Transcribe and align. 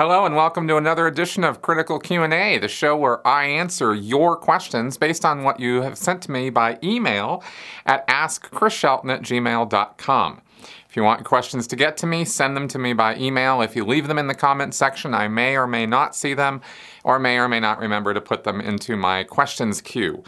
Hello 0.00 0.24
and 0.24 0.36
welcome 0.36 0.68
to 0.68 0.76
another 0.76 1.08
edition 1.08 1.42
of 1.42 1.60
Critical 1.60 1.98
Q&A, 1.98 2.56
the 2.58 2.68
show 2.68 2.96
where 2.96 3.26
I 3.26 3.46
answer 3.46 3.96
your 3.96 4.36
questions 4.36 4.96
based 4.96 5.24
on 5.24 5.42
what 5.42 5.58
you 5.58 5.82
have 5.82 5.98
sent 5.98 6.22
to 6.22 6.30
me 6.30 6.50
by 6.50 6.78
email 6.84 7.42
at 7.84 8.06
askchrisshelton 8.06 9.12
at 9.12 9.22
gmail.com. 9.22 10.40
If 10.88 10.96
you 10.96 11.02
want 11.02 11.24
questions 11.24 11.66
to 11.66 11.74
get 11.74 11.96
to 11.96 12.06
me, 12.06 12.24
send 12.24 12.56
them 12.56 12.68
to 12.68 12.78
me 12.78 12.92
by 12.92 13.16
email. 13.16 13.60
If 13.60 13.74
you 13.74 13.84
leave 13.84 14.06
them 14.06 14.18
in 14.18 14.28
the 14.28 14.36
comment 14.36 14.72
section, 14.72 15.14
I 15.14 15.26
may 15.26 15.56
or 15.56 15.66
may 15.66 15.84
not 15.84 16.14
see 16.14 16.32
them 16.32 16.60
or 17.02 17.18
may 17.18 17.36
or 17.36 17.48
may 17.48 17.58
not 17.58 17.80
remember 17.80 18.14
to 18.14 18.20
put 18.20 18.44
them 18.44 18.60
into 18.60 18.94
my 18.94 19.24
questions 19.24 19.80
queue. 19.80 20.22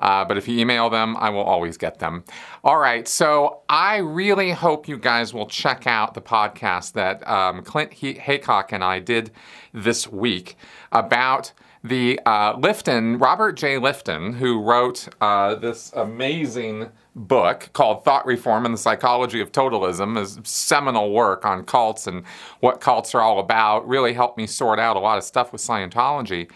Uh, 0.00 0.24
but 0.24 0.36
if 0.36 0.46
you 0.46 0.58
email 0.58 0.90
them, 0.90 1.16
I 1.16 1.30
will 1.30 1.42
always 1.42 1.76
get 1.76 1.98
them. 1.98 2.24
All 2.62 2.78
right, 2.78 3.06
so 3.08 3.60
I 3.68 3.96
really 3.98 4.50
hope 4.50 4.88
you 4.88 4.98
guys 4.98 5.32
will 5.32 5.46
check 5.46 5.86
out 5.86 6.14
the 6.14 6.20
podcast 6.20 6.92
that 6.92 7.26
um, 7.28 7.62
Clint 7.62 7.92
he- 7.92 8.14
Haycock 8.14 8.72
and 8.72 8.84
I 8.84 8.98
did 8.98 9.30
this 9.72 10.10
week 10.10 10.56
about 10.92 11.52
the 11.82 12.20
uh, 12.26 12.56
Lifton, 12.56 13.20
Robert 13.20 13.52
J. 13.52 13.76
Lifton, 13.76 14.34
who 14.34 14.60
wrote 14.60 15.08
uh, 15.20 15.54
this 15.54 15.92
amazing 15.94 16.90
book 17.14 17.70
called 17.72 18.04
Thought 18.04 18.26
Reform 18.26 18.64
and 18.66 18.74
the 18.74 18.78
Psychology 18.78 19.40
of 19.40 19.52
Totalism, 19.52 20.18
his 20.18 20.38
seminal 20.42 21.12
work 21.12 21.44
on 21.44 21.64
cults 21.64 22.06
and 22.06 22.24
what 22.60 22.80
cults 22.80 23.14
are 23.14 23.22
all 23.22 23.38
about, 23.38 23.88
really 23.88 24.12
helped 24.12 24.36
me 24.36 24.46
sort 24.46 24.78
out 24.78 24.96
a 24.96 25.00
lot 25.00 25.16
of 25.16 25.24
stuff 25.24 25.52
with 25.52 25.62
Scientology 25.62 26.50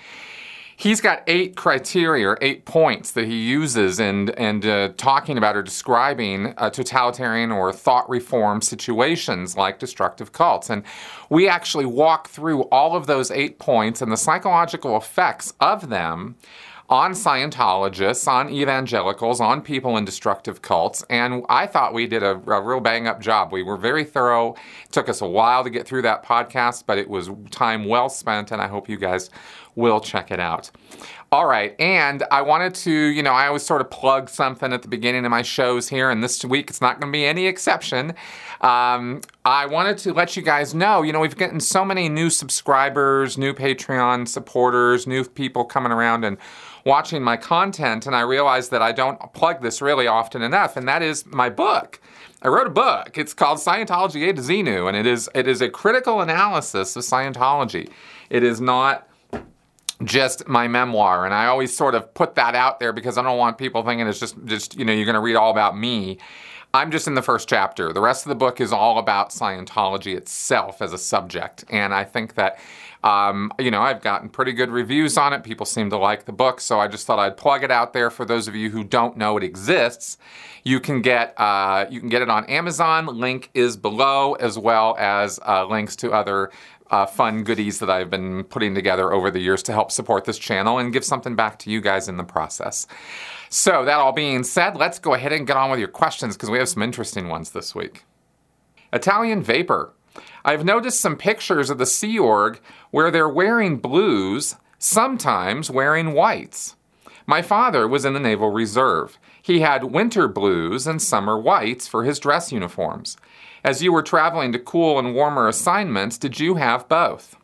he's 0.81 1.03
got 1.03 1.23
eight 1.27 1.57
criteria, 1.57 2.27
or 2.27 2.39
eight 2.41 2.65
points 2.65 3.13
that 3.13 3.27
he 3.27 3.37
uses 3.37 4.01
in, 4.01 4.31
in 4.31 4.67
uh, 4.67 4.91
talking 4.97 5.37
about 5.37 5.55
or 5.55 5.63
describing 5.63 6.55
totalitarian 6.73 7.53
or 7.53 7.71
thought 7.71 8.09
reform 8.09 8.63
situations 8.63 9.59
like 9.59 9.79
destructive 9.79 10.33
cults. 10.33 10.71
And 10.71 10.83
we 11.29 11.47
actually 11.49 11.85
walk 11.85 12.29
through 12.29 12.63
all 12.71 12.97
of 12.97 13.07
those 13.07 13.31
eight 13.31 13.59
points 13.59 14.01
and 14.01 14.11
the 14.11 14.17
psychological 14.17 14.97
effects 14.97 15.53
of 15.61 15.91
them 15.91 16.37
on 16.91 17.13
Scientologists, 17.13 18.27
on 18.27 18.51
evangelicals, 18.51 19.41
on 19.41 19.63
people 19.63 19.97
in 19.97 20.05
destructive 20.05 20.61
cults, 20.61 21.05
and 21.09 21.45
I 21.49 21.69
thought 21.69 21.95
we 21.95 22.09
did 22.09 22.25
a, 22.25 22.33
a, 22.51 22.61
real 22.61 22.81
bang 22.81 23.07
up 23.07 23.21
job. 23.21 23.53
We 23.53 23.63
were 23.63 23.77
very 23.77 24.03
thorough. 24.03 24.55
It 24.85 24.91
took 24.91 25.09
us 25.09 25.21
a 25.21 25.27
while 25.27 25.63
to 25.63 25.71
get 25.71 25.87
through 25.87 26.03
that 26.03 26.25
podcast, 26.25 26.85
but 26.87 26.99
it 26.99 27.09
was 27.09 27.31
time 27.51 27.85
well 27.85 28.09
spent, 28.09 28.51
and 28.51 28.61
I 28.61 28.67
hope 28.67 28.89
you 28.89 28.97
guys 28.97 29.31
will 29.77 30.01
check 30.01 30.33
it 30.33 30.41
out. 30.41 30.73
All 31.33 31.47
right, 31.47 31.81
and 31.81 32.25
I 32.33 32.43
wanted 32.43 32.75
to, 32.75 32.91
you 32.91 33.23
know, 33.23 33.31
I 33.31 33.47
always 33.47 33.63
sort 33.63 33.81
of 33.81 33.89
plug 33.89 34.29
something 34.29 34.73
at 34.73 34.83
the 34.83 34.89
beginning 34.89 35.25
of 35.25 35.31
my 35.31 35.43
shows 35.43 35.89
here, 35.89 36.11
and 36.11 36.25
this 36.25 36.45
week 36.45 36.71
it's 36.71 36.81
not 36.81 37.01
going 37.01 37.13
to 37.13 37.17
be 37.17 37.25
any 37.25 37.47
exception. 37.47 38.15
Um, 38.63 39.21
I 39.45 39.67
wanted 39.67 39.97
to 39.99 40.13
let 40.13 40.37
you 40.37 40.43
guys 40.43 40.75
know, 40.75 41.03
you 41.03 41.13
know, 41.13 41.21
we've 41.21 41.37
gotten 41.37 41.61
so 41.61 41.85
many 41.85 42.09
new 42.09 42.31
subscribers, 42.31 43.39
new 43.39 43.55
Patreon 43.55 44.27
supporters, 44.27 45.07
new 45.07 45.23
people 45.23 45.65
coming 45.65 45.93
around 45.93 46.25
and 46.25 46.37
watching 46.85 47.23
my 47.23 47.37
content, 47.37 48.09
and 48.09 48.17
I 48.17 48.23
realized 48.23 48.73
that 48.73 48.83
I 48.83 48.91
don't 48.91 49.21
plug 49.33 49.63
this 49.63 49.81
really 49.81 50.09
often 50.09 50.43
enough, 50.43 50.77
and 50.77 50.89
that 50.89 51.01
is 51.01 51.25
my 51.27 51.49
book. 51.49 52.01
I 52.43 52.49
wrote 52.49 52.67
a 52.67 52.71
book. 52.71 53.17
It's 53.17 53.35
called 53.35 53.59
Scientology 53.59 54.29
A 54.29 54.33
to 54.33 54.43
Xenu, 54.43 54.89
and 54.89 54.97
it 54.97 55.07
is 55.07 55.31
it 55.33 55.47
is 55.47 55.61
a 55.61 55.69
critical 55.69 56.23
analysis 56.23 56.97
of 56.97 57.05
Scientology. 57.05 57.89
It 58.31 58.43
is 58.43 58.61
not 58.61 59.07
just 60.05 60.49
my 60.49 60.67
memoir 60.67 61.25
and 61.27 61.35
i 61.35 61.47
always 61.47 61.77
sort 61.77 61.95
of 61.95 62.13
put 62.15 62.35
that 62.35 62.55
out 62.55 62.81
there 62.81 62.93
because 62.93 63.19
i 63.19 63.23
don't 63.23 63.37
want 63.39 63.59
people 63.59 63.83
thinking 63.83 64.07
it's 64.07 64.19
just 64.21 64.37
just 64.47 64.77
you 64.79 64.85
know 64.85 64.93
you're 64.93 65.05
going 65.05 65.15
to 65.15 65.21
read 65.21 65.37
all 65.37 65.51
about 65.51 65.77
me. 65.77 66.19
I'm 66.73 66.93
just 66.93 67.09
in 67.09 67.15
the 67.15 67.23
first 67.23 67.49
chapter. 67.49 67.93
The 67.93 68.01
rest 68.01 68.25
of 68.25 68.29
the 68.29 68.37
book 68.37 68.61
is 68.61 68.73
all 68.73 68.99
about 68.99 69.31
scientology 69.31 70.17
itself 70.17 70.81
as 70.81 70.93
a 70.93 70.99
subject 70.99 71.65
and 71.69 71.93
i 71.93 72.05
think 72.05 72.35
that 72.35 72.59
um, 73.03 73.51
you 73.59 73.71
know 73.71 73.81
i've 73.81 74.03
gotten 74.03 74.29
pretty 74.29 74.53
good 74.53 74.71
reviews 74.71 75.19
on 75.19 75.33
it. 75.33 75.43
People 75.43 75.67
seem 75.67 75.91
to 75.91 75.97
like 75.97 76.27
the 76.27 76.33
book 76.33 76.61
so 76.61 76.79
i 76.79 76.87
just 76.87 77.07
thought 77.07 77.19
i'd 77.19 77.37
plug 77.37 77.65
it 77.65 77.71
out 77.71 77.93
there. 77.93 78.11
For 78.11 78.25
those 78.25 78.47
of 78.49 78.55
you 78.55 78.71
who 78.71 78.85
don't 78.85 79.17
know 79.17 79.37
it 79.37 79.43
exists 79.43 80.17
you 80.63 80.79
can 80.81 81.03
get 81.03 81.35
uh, 81.39 81.87
you 81.91 82.01
can 82.01 82.09
get 82.09 82.23
it 82.23 82.31
on 82.31 82.45
amazon. 82.47 83.07
Link 83.07 83.51
is 83.55 83.77
below 83.77 84.35
as 84.35 84.59
well 84.59 84.97
as 84.99 85.41
uh, 85.47 85.67
links 85.67 85.97
to 85.97 86.13
other 86.13 86.51
uh, 86.91 87.07
fun 87.07 87.45
goodies 87.45 87.79
that 87.79 87.91
I've 87.91 88.11
been 88.11 88.45
putting 88.45 88.75
together 88.75 89.13
over 89.13 89.31
the 89.31 89.41
years 89.41 89.63
to 89.65 89.73
help 89.73 89.93
support 89.93 90.25
this 90.25 90.39
channel 90.39 90.79
and 90.79 90.93
give 90.93 91.05
something 91.05 91.37
back 91.37 91.59
to 91.61 91.71
you 91.71 91.81
guys 91.81 92.09
in 92.09 92.17
the 92.17 92.25
process. 92.25 92.87
So, 93.49 93.85
that 93.85 93.99
all 93.99 94.13
being 94.13 94.45
said, 94.45 94.77
let's 94.77 94.99
go 94.99 95.15
ahead 95.15 95.33
and 95.33 95.47
get 95.47 95.57
on 95.57 95.71
with 95.71 95.79
your 95.79 95.89
questions 95.89 96.37
because 96.37 96.51
we 96.51 96.59
have 96.59 96.69
some 96.69 96.83
interesting 96.83 97.29
ones 97.29 97.51
this 97.51 97.75
week. 97.75 98.05
Italian 98.93 99.43
Vapor. 99.43 99.93
I've 100.45 100.65
noticed 100.65 101.01
some 101.01 101.17
pictures 101.17 101.71
of 101.71 101.79
the 101.79 101.87
Sea 101.87 102.19
Org 102.19 102.61
where 102.91 103.11
they're 103.11 103.29
wearing 103.29 103.79
blues, 103.79 104.57
sometimes 104.79 105.71
wearing 105.71 106.13
whites. 106.13 106.77
My 107.27 107.43
father 107.43 107.87
was 107.87 108.05
in 108.05 108.15
the 108.15 108.21
Naval 108.21 108.51
Reserve. 108.51 109.19
He 109.41 109.61
had 109.61 109.85
winter 109.85 110.27
blues 110.27 110.87
and 110.87 111.01
summer 111.01 111.39
whites 111.39 111.87
for 111.87 112.05
his 112.05 112.19
dress 112.19 112.51
uniforms. 112.51 113.17
As 113.63 113.83
you 113.83 113.93
were 113.93 114.03
traveling 114.03 114.53
to 114.53 114.59
cool 114.59 114.99
and 114.99 115.15
warmer 115.15 115.47
assignments, 115.47 116.17
did 116.17 116.41
you 116.41 116.55
have 116.55 116.89
both? 116.89 117.37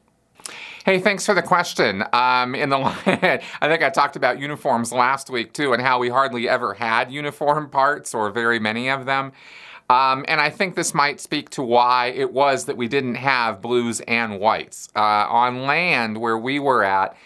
Hey, 0.87 0.99
thanks 0.99 1.27
for 1.27 1.35
the 1.35 1.43
question. 1.43 2.05
Um, 2.13 2.55
in 2.55 2.71
the 2.71 2.79
I 3.61 3.69
think 3.69 3.83
I 3.83 3.91
talked 3.91 4.17
about 4.17 4.39
uniforms 4.39 4.93
last 4.93 5.29
week 5.29 5.53
too, 5.53 5.73
and 5.73 5.83
how 5.83 5.99
we 5.99 6.09
hardly 6.09 6.49
ever 6.49 6.75
had 6.75 7.11
uniform 7.11 7.69
parts 7.71 8.15
or 8.15 8.31
very 8.31 8.59
many 8.59 8.89
of 8.89 9.05
them. 9.05 9.33
Um, 9.91 10.25
and 10.27 10.41
I 10.41 10.49
think 10.51 10.75
this 10.75 10.95
might 10.95 11.21
speak 11.21 11.51
to 11.51 11.63
why 11.63 12.07
it 12.07 12.33
was 12.33 12.65
that 12.65 12.77
we 12.77 12.89
didn't 12.89 13.17
have 13.17 13.61
blues 13.61 14.01
and 14.01 14.41
whites. 14.41 14.89
Uh, 14.97 15.01
on 15.01 15.63
land 15.63 16.19
where 16.19 16.39
we 16.39 16.59
were 16.59 16.83
at, 16.83 17.17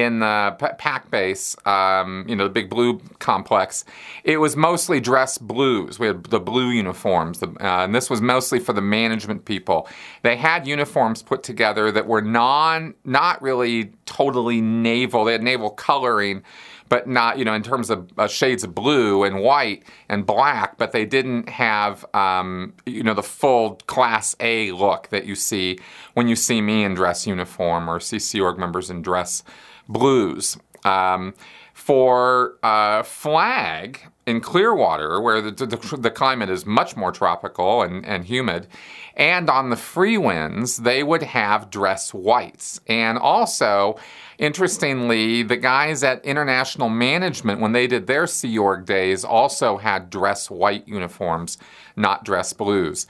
in 0.00 0.20
the 0.20 0.56
PAC 0.78 1.10
base, 1.10 1.56
um, 1.66 2.24
you 2.28 2.34
know, 2.34 2.44
the 2.44 2.50
big 2.50 2.70
blue 2.70 2.98
complex, 3.18 3.84
it 4.24 4.38
was 4.38 4.56
mostly 4.56 5.00
dress 5.00 5.38
blues. 5.38 5.98
We 5.98 6.06
had 6.08 6.24
the 6.24 6.40
blue 6.40 6.70
uniforms, 6.70 7.40
the, 7.40 7.48
uh, 7.48 7.84
and 7.84 7.94
this 7.94 8.10
was 8.10 8.20
mostly 8.20 8.58
for 8.58 8.72
the 8.72 8.80
management 8.80 9.44
people. 9.44 9.88
They 10.22 10.36
had 10.36 10.66
uniforms 10.66 11.22
put 11.22 11.42
together 11.42 11.90
that 11.92 12.06
were 12.06 12.22
non, 12.22 12.94
not 13.04 13.40
really 13.42 13.92
totally 14.06 14.60
naval. 14.60 15.24
They 15.24 15.32
had 15.32 15.42
naval 15.42 15.70
coloring, 15.70 16.42
but 16.88 17.06
not, 17.06 17.38
you 17.38 17.44
know, 17.44 17.54
in 17.54 17.62
terms 17.62 17.88
of 17.88 18.10
uh, 18.18 18.26
shades 18.26 18.64
of 18.64 18.74
blue 18.74 19.22
and 19.22 19.40
white 19.40 19.84
and 20.08 20.26
black, 20.26 20.76
but 20.76 20.90
they 20.92 21.06
didn't 21.06 21.48
have, 21.48 22.04
um, 22.14 22.74
you 22.84 23.02
know, 23.02 23.14
the 23.14 23.22
full 23.22 23.76
Class 23.86 24.34
A 24.40 24.72
look 24.72 25.08
that 25.08 25.24
you 25.24 25.36
see 25.36 25.78
when 26.14 26.26
you 26.26 26.34
see 26.34 26.60
me 26.60 26.82
in 26.82 26.94
dress 26.94 27.26
uniform 27.26 27.88
or 27.88 28.00
see 28.00 28.18
Sea 28.18 28.40
Org 28.40 28.58
members 28.58 28.90
in 28.90 29.02
dress 29.02 29.44
blues. 29.90 30.56
Um, 30.84 31.34
for 31.74 32.56
uh, 32.62 33.02
flag 33.02 34.00
in 34.26 34.40
Clearwater, 34.40 35.20
where 35.20 35.40
the, 35.40 35.50
the, 35.50 35.96
the, 35.96 36.10
climate 36.10 36.50
is 36.50 36.66
much 36.66 36.94
more 36.94 37.10
tropical 37.10 37.82
and, 37.82 38.04
and 38.04 38.26
humid, 38.26 38.68
and 39.16 39.48
on 39.48 39.70
the 39.70 39.76
Freewinds, 39.76 40.82
they 40.82 41.02
would 41.02 41.22
have 41.22 41.70
dress 41.70 42.12
whites. 42.12 42.80
And 42.86 43.18
also, 43.18 43.98
interestingly, 44.38 45.42
the 45.42 45.56
guys 45.56 46.04
at 46.04 46.24
International 46.24 46.90
Management, 46.90 47.60
when 47.60 47.72
they 47.72 47.86
did 47.86 48.06
their 48.06 48.26
Sea 48.26 48.58
Org 48.58 48.84
days, 48.84 49.24
also 49.24 49.78
had 49.78 50.10
dress 50.10 50.50
white 50.50 50.86
uniforms, 50.86 51.58
not 51.96 52.24
dress 52.24 52.52
blues. 52.52 53.06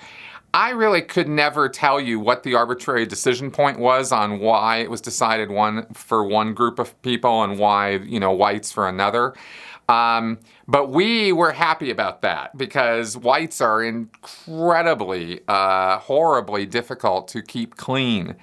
I 0.52 0.70
really 0.70 1.02
could 1.02 1.28
never 1.28 1.68
tell 1.68 2.00
you 2.00 2.18
what 2.18 2.42
the 2.42 2.54
arbitrary 2.54 3.06
decision 3.06 3.50
point 3.50 3.78
was 3.78 4.10
on 4.10 4.40
why 4.40 4.78
it 4.78 4.90
was 4.90 5.00
decided 5.00 5.50
one 5.50 5.86
for 5.94 6.24
one 6.24 6.54
group 6.54 6.78
of 6.78 7.00
people 7.02 7.42
and 7.42 7.58
why 7.58 7.96
you 7.96 8.18
know 8.18 8.32
whites 8.32 8.72
for 8.72 8.88
another. 8.88 9.34
Um, 9.88 10.38
but 10.68 10.90
we 10.90 11.32
were 11.32 11.50
happy 11.50 11.90
about 11.90 12.22
that 12.22 12.56
because 12.56 13.16
whites 13.16 13.60
are 13.60 13.82
incredibly, 13.82 15.40
uh, 15.48 15.98
horribly 15.98 16.64
difficult 16.64 17.26
to 17.28 17.42
keep 17.42 17.76
clean 17.76 18.36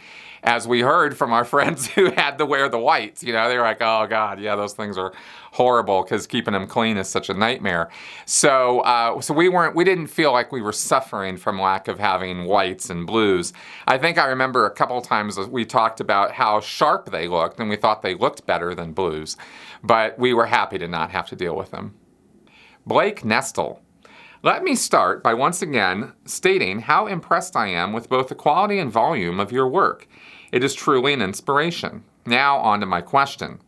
as 0.48 0.66
we 0.66 0.80
heard 0.80 1.18
from 1.18 1.34
our 1.34 1.44
friends 1.56 1.88
who 1.88 2.10
had 2.12 2.38
to 2.38 2.46
wear 2.46 2.70
the 2.70 2.80
whites. 2.80 3.22
You 3.22 3.34
know, 3.34 3.50
they 3.50 3.58
were 3.58 3.64
like, 3.64 3.82
oh 3.82 4.08
God, 4.10 4.40
yeah, 4.40 4.56
those 4.56 4.74
things 4.74 4.98
are 4.98 5.12
horrible 5.52 6.04
because 6.04 6.26
keeping 6.26 6.54
them 6.54 6.68
clean 6.68 6.96
is 6.96 7.10
such 7.10 7.30
a 7.30 7.34
nightmare. 7.34 7.90
So, 8.26 8.80
uh, 8.82 9.20
so 9.20 9.34
we 9.34 9.50
weren't, 9.50 9.76
we 9.76 9.84
didn't 9.84 10.08
feel 10.08 10.32
like 10.32 10.54
we 10.54 10.62
were 10.62 10.72
suffering 10.72 11.36
from 11.36 11.60
lack 11.60 11.90
of 11.90 12.00
having 12.00 12.46
whites 12.46 12.90
and 12.90 13.06
blues. 13.06 13.52
I 13.88 13.98
think 13.98 14.18
I 14.18 14.28
remember 14.28 14.66
a 14.66 14.72
couple 14.72 15.02
times 15.02 15.38
we 15.38 15.66
talked 15.66 16.00
about 16.00 16.32
how 16.32 16.62
sharp 16.62 17.12
they 17.12 17.28
looked 17.28 17.60
and 17.60 17.70
we 17.70 17.76
thought 17.76 18.02
they 18.02 18.16
looked 18.16 18.46
better 18.46 18.74
than 18.74 18.94
blues, 18.94 19.36
but 19.84 20.18
we 20.18 20.34
were 20.34 20.46
happy 20.46 20.78
to 20.78 20.88
not 20.88 21.12
have 21.12 21.28
to 21.28 21.36
deal 21.36 21.58
with 21.58 21.72
them. 21.72 21.94
Blake 22.86 23.26
Nestle. 23.26 23.82
Let 24.44 24.64
me 24.64 24.76
start 24.76 25.24
by 25.24 25.34
once 25.34 25.62
again 25.62 26.14
stating 26.24 26.80
how 26.82 27.08
impressed 27.08 27.58
I 27.58 27.68
am 27.68 27.92
with 27.92 28.08
both 28.08 28.30
the 28.30 28.36
quality 28.36 28.80
and 28.80 28.90
volume 28.90 29.42
of 29.42 29.52
your 29.52 29.68
work. 29.68 30.08
It 30.52 30.64
is 30.64 30.74
truly 30.74 31.14
an 31.14 31.22
inspiration. 31.22 32.04
Now, 32.26 32.58
on 32.58 32.80
to 32.80 32.86
my 32.86 33.02
question. 33.02 33.60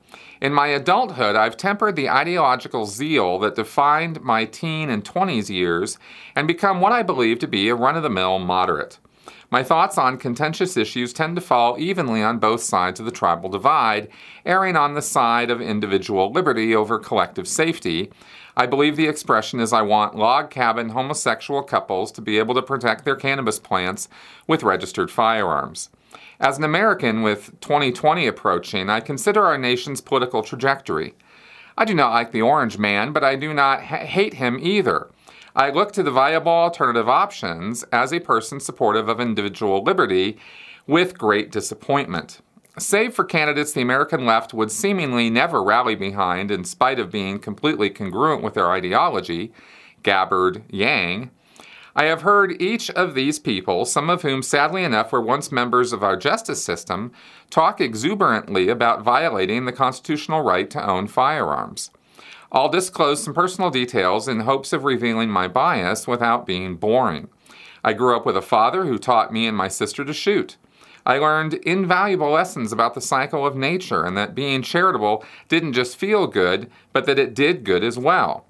In 0.42 0.54
my 0.54 0.68
adulthood, 0.68 1.36
I've 1.36 1.58
tempered 1.58 1.96
the 1.96 2.10
ideological 2.10 2.86
zeal 2.86 3.38
that 3.40 3.56
defined 3.56 4.22
my 4.22 4.46
teen 4.46 4.90
and 4.90 5.04
20s 5.04 5.50
years 5.50 5.98
and 6.36 6.48
become 6.48 6.80
what 6.80 6.94
I 6.94 7.04
believe 7.04 7.40
to 7.40 7.48
be 7.48 7.68
a 7.68 7.76
run 7.76 7.96
of 7.96 8.04
the 8.04 8.10
mill 8.10 8.40
moderate. 8.40 9.00
My 9.52 9.64
thoughts 9.64 9.98
on 9.98 10.18
contentious 10.18 10.78
issues 10.78 11.12
tend 11.12 11.36
to 11.36 11.42
fall 11.42 11.78
evenly 11.80 12.22
on 12.22 12.38
both 12.38 12.62
sides 12.62 13.00
of 13.00 13.06
the 13.06 13.12
tribal 13.12 13.50
divide, 13.50 14.08
erring 14.46 14.76
on 14.76 14.94
the 14.94 15.02
side 15.02 15.50
of 15.50 15.60
individual 15.60 16.32
liberty 16.32 16.76
over 16.76 17.00
collective 17.00 17.48
safety. 17.48 18.12
I 18.56 18.68
believe 18.68 18.96
the 18.96 19.08
expression 19.08 19.60
is 19.60 19.74
I 19.74 19.82
want 19.82 20.16
log 20.16 20.52
cabin 20.52 20.90
homosexual 20.90 21.64
couples 21.64 22.12
to 22.14 22.22
be 22.22 22.38
able 22.38 22.54
to 22.56 22.62
protect 22.62 23.06
their 23.06 23.16
cannabis 23.16 23.58
plants 23.58 24.08
with 24.48 24.64
registered 24.64 25.10
firearms. 25.10 25.90
As 26.42 26.58
an 26.58 26.64
American 26.64 27.22
with 27.22 27.60
2020 27.60 28.26
approaching, 28.26 28.90
I 28.90 29.02
consider 29.02 29.44
our 29.44 29.58
nation's 29.58 30.00
political 30.00 30.42
trajectory. 30.42 31.14
I 31.78 31.84
do 31.84 31.94
not 31.94 32.14
like 32.14 32.32
the 32.32 32.42
orange 32.42 32.78
man, 32.78 33.12
but 33.12 33.26
I 33.26 33.36
do 33.36 33.54
not 33.54 33.84
ha- 33.84 34.06
hate 34.06 34.36
him 34.36 34.58
either. 34.62 35.10
I 35.54 35.70
look 35.70 35.92
to 35.94 36.04
the 36.04 36.12
viable 36.12 36.54
alternative 36.54 37.10
options 37.10 37.84
as 37.92 38.14
a 38.14 38.22
person 38.22 38.62
supportive 38.62 39.10
of 39.10 39.20
individual 39.20 39.84
liberty 39.84 40.38
with 40.88 41.18
great 41.18 41.52
disappointment. 41.52 42.40
Save 42.78 43.14
for 43.14 43.26
candidates 43.26 43.74
the 43.74 43.82
American 43.82 44.26
left 44.26 44.54
would 44.54 44.72
seemingly 44.72 45.30
never 45.30 45.62
rally 45.62 45.96
behind 45.96 46.52
in 46.52 46.64
spite 46.64 47.00
of 47.00 47.12
being 47.12 47.40
completely 47.40 47.90
congruent 47.90 48.42
with 48.42 48.54
their 48.54 48.72
ideology, 48.72 49.52
Gabbard, 50.04 50.64
Yang, 50.70 51.32
I 51.96 52.06
have 52.06 52.22
heard 52.22 52.62
each 52.62 52.90
of 52.92 53.16
these 53.16 53.40
people, 53.40 53.86
some 53.86 54.10
of 54.10 54.22
whom 54.22 54.44
sadly 54.44 54.84
enough 54.84 55.12
were 55.12 55.22
once 55.22 55.52
members 55.52 55.92
of 55.92 56.04
our 56.04 56.16
justice 56.16 56.64
system, 56.64 57.12
talk 57.50 57.82
exuberantly 57.82 58.70
about 58.70 59.04
violating 59.04 59.66
the 59.66 59.72
constitutional 59.72 60.42
right 60.42 60.70
to 60.70 60.88
own 60.88 61.08
firearms. 61.08 61.92
I'll 62.52 62.70
disclose 62.70 63.24
some 63.24 63.34
personal 63.34 63.70
details 63.70 64.28
in 64.28 64.42
hopes 64.42 64.74
of 64.74 64.84
revealing 64.84 65.30
my 65.30 65.48
bias 65.48 66.08
without 66.08 66.46
being 66.46 66.76
boring. 66.76 67.30
I 67.84 67.94
grew 67.94 68.16
up 68.16 68.26
with 68.26 68.38
a 68.38 68.42
father 68.42 68.86
who 68.86 68.98
taught 68.98 69.32
me 69.32 69.48
and 69.48 69.56
my 69.56 69.68
sister 69.68 70.04
to 70.04 70.14
shoot. 70.14 70.58
I 71.06 71.18
learned 71.18 71.56
invaluable 71.56 72.32
lessons 72.32 72.72
about 72.72 72.94
the 72.94 73.02
cycle 73.02 73.46
of 73.46 73.56
nature 73.56 74.04
and 74.04 74.18
that 74.18 74.36
being 74.36 74.62
charitable 74.62 75.24
didn't 75.48 75.74
just 75.74 75.98
feel 75.98 76.28
good, 76.28 76.70
but 76.92 77.06
that 77.06 77.20
it 77.20 77.34
did 77.34 77.64
good 77.64 77.84
as 77.84 77.98
well. 77.98 78.46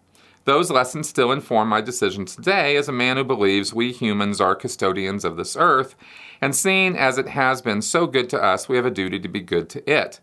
Those 0.50 0.72
lessons 0.72 1.08
still 1.08 1.32
inform 1.32 1.70
my 1.70 1.80
decision 1.80 2.26
today 2.26 2.76
as 2.76 2.88
a 2.88 2.92
man 2.92 3.18
who 3.18 3.24
believes 3.24 3.72
we 3.72 3.92
humans 3.92 4.42
are 4.42 4.56
custodians 4.56 5.24
of 5.24 5.38
this 5.38 5.56
earth, 5.56 5.94
and 6.42 6.56
seeing 6.56 6.98
as 6.98 7.20
it 7.20 7.28
has 7.28 7.62
been 7.62 7.84
so 7.84 8.08
good 8.08 8.32
to 8.32 8.44
us, 8.44 8.68
we 8.68 8.76
have 8.76 8.86
a 8.88 8.90
duty 8.90 9.20
to 9.20 9.28
be 9.28 9.42
good 9.42 9.70
to 9.70 9.88
it. 9.88 10.22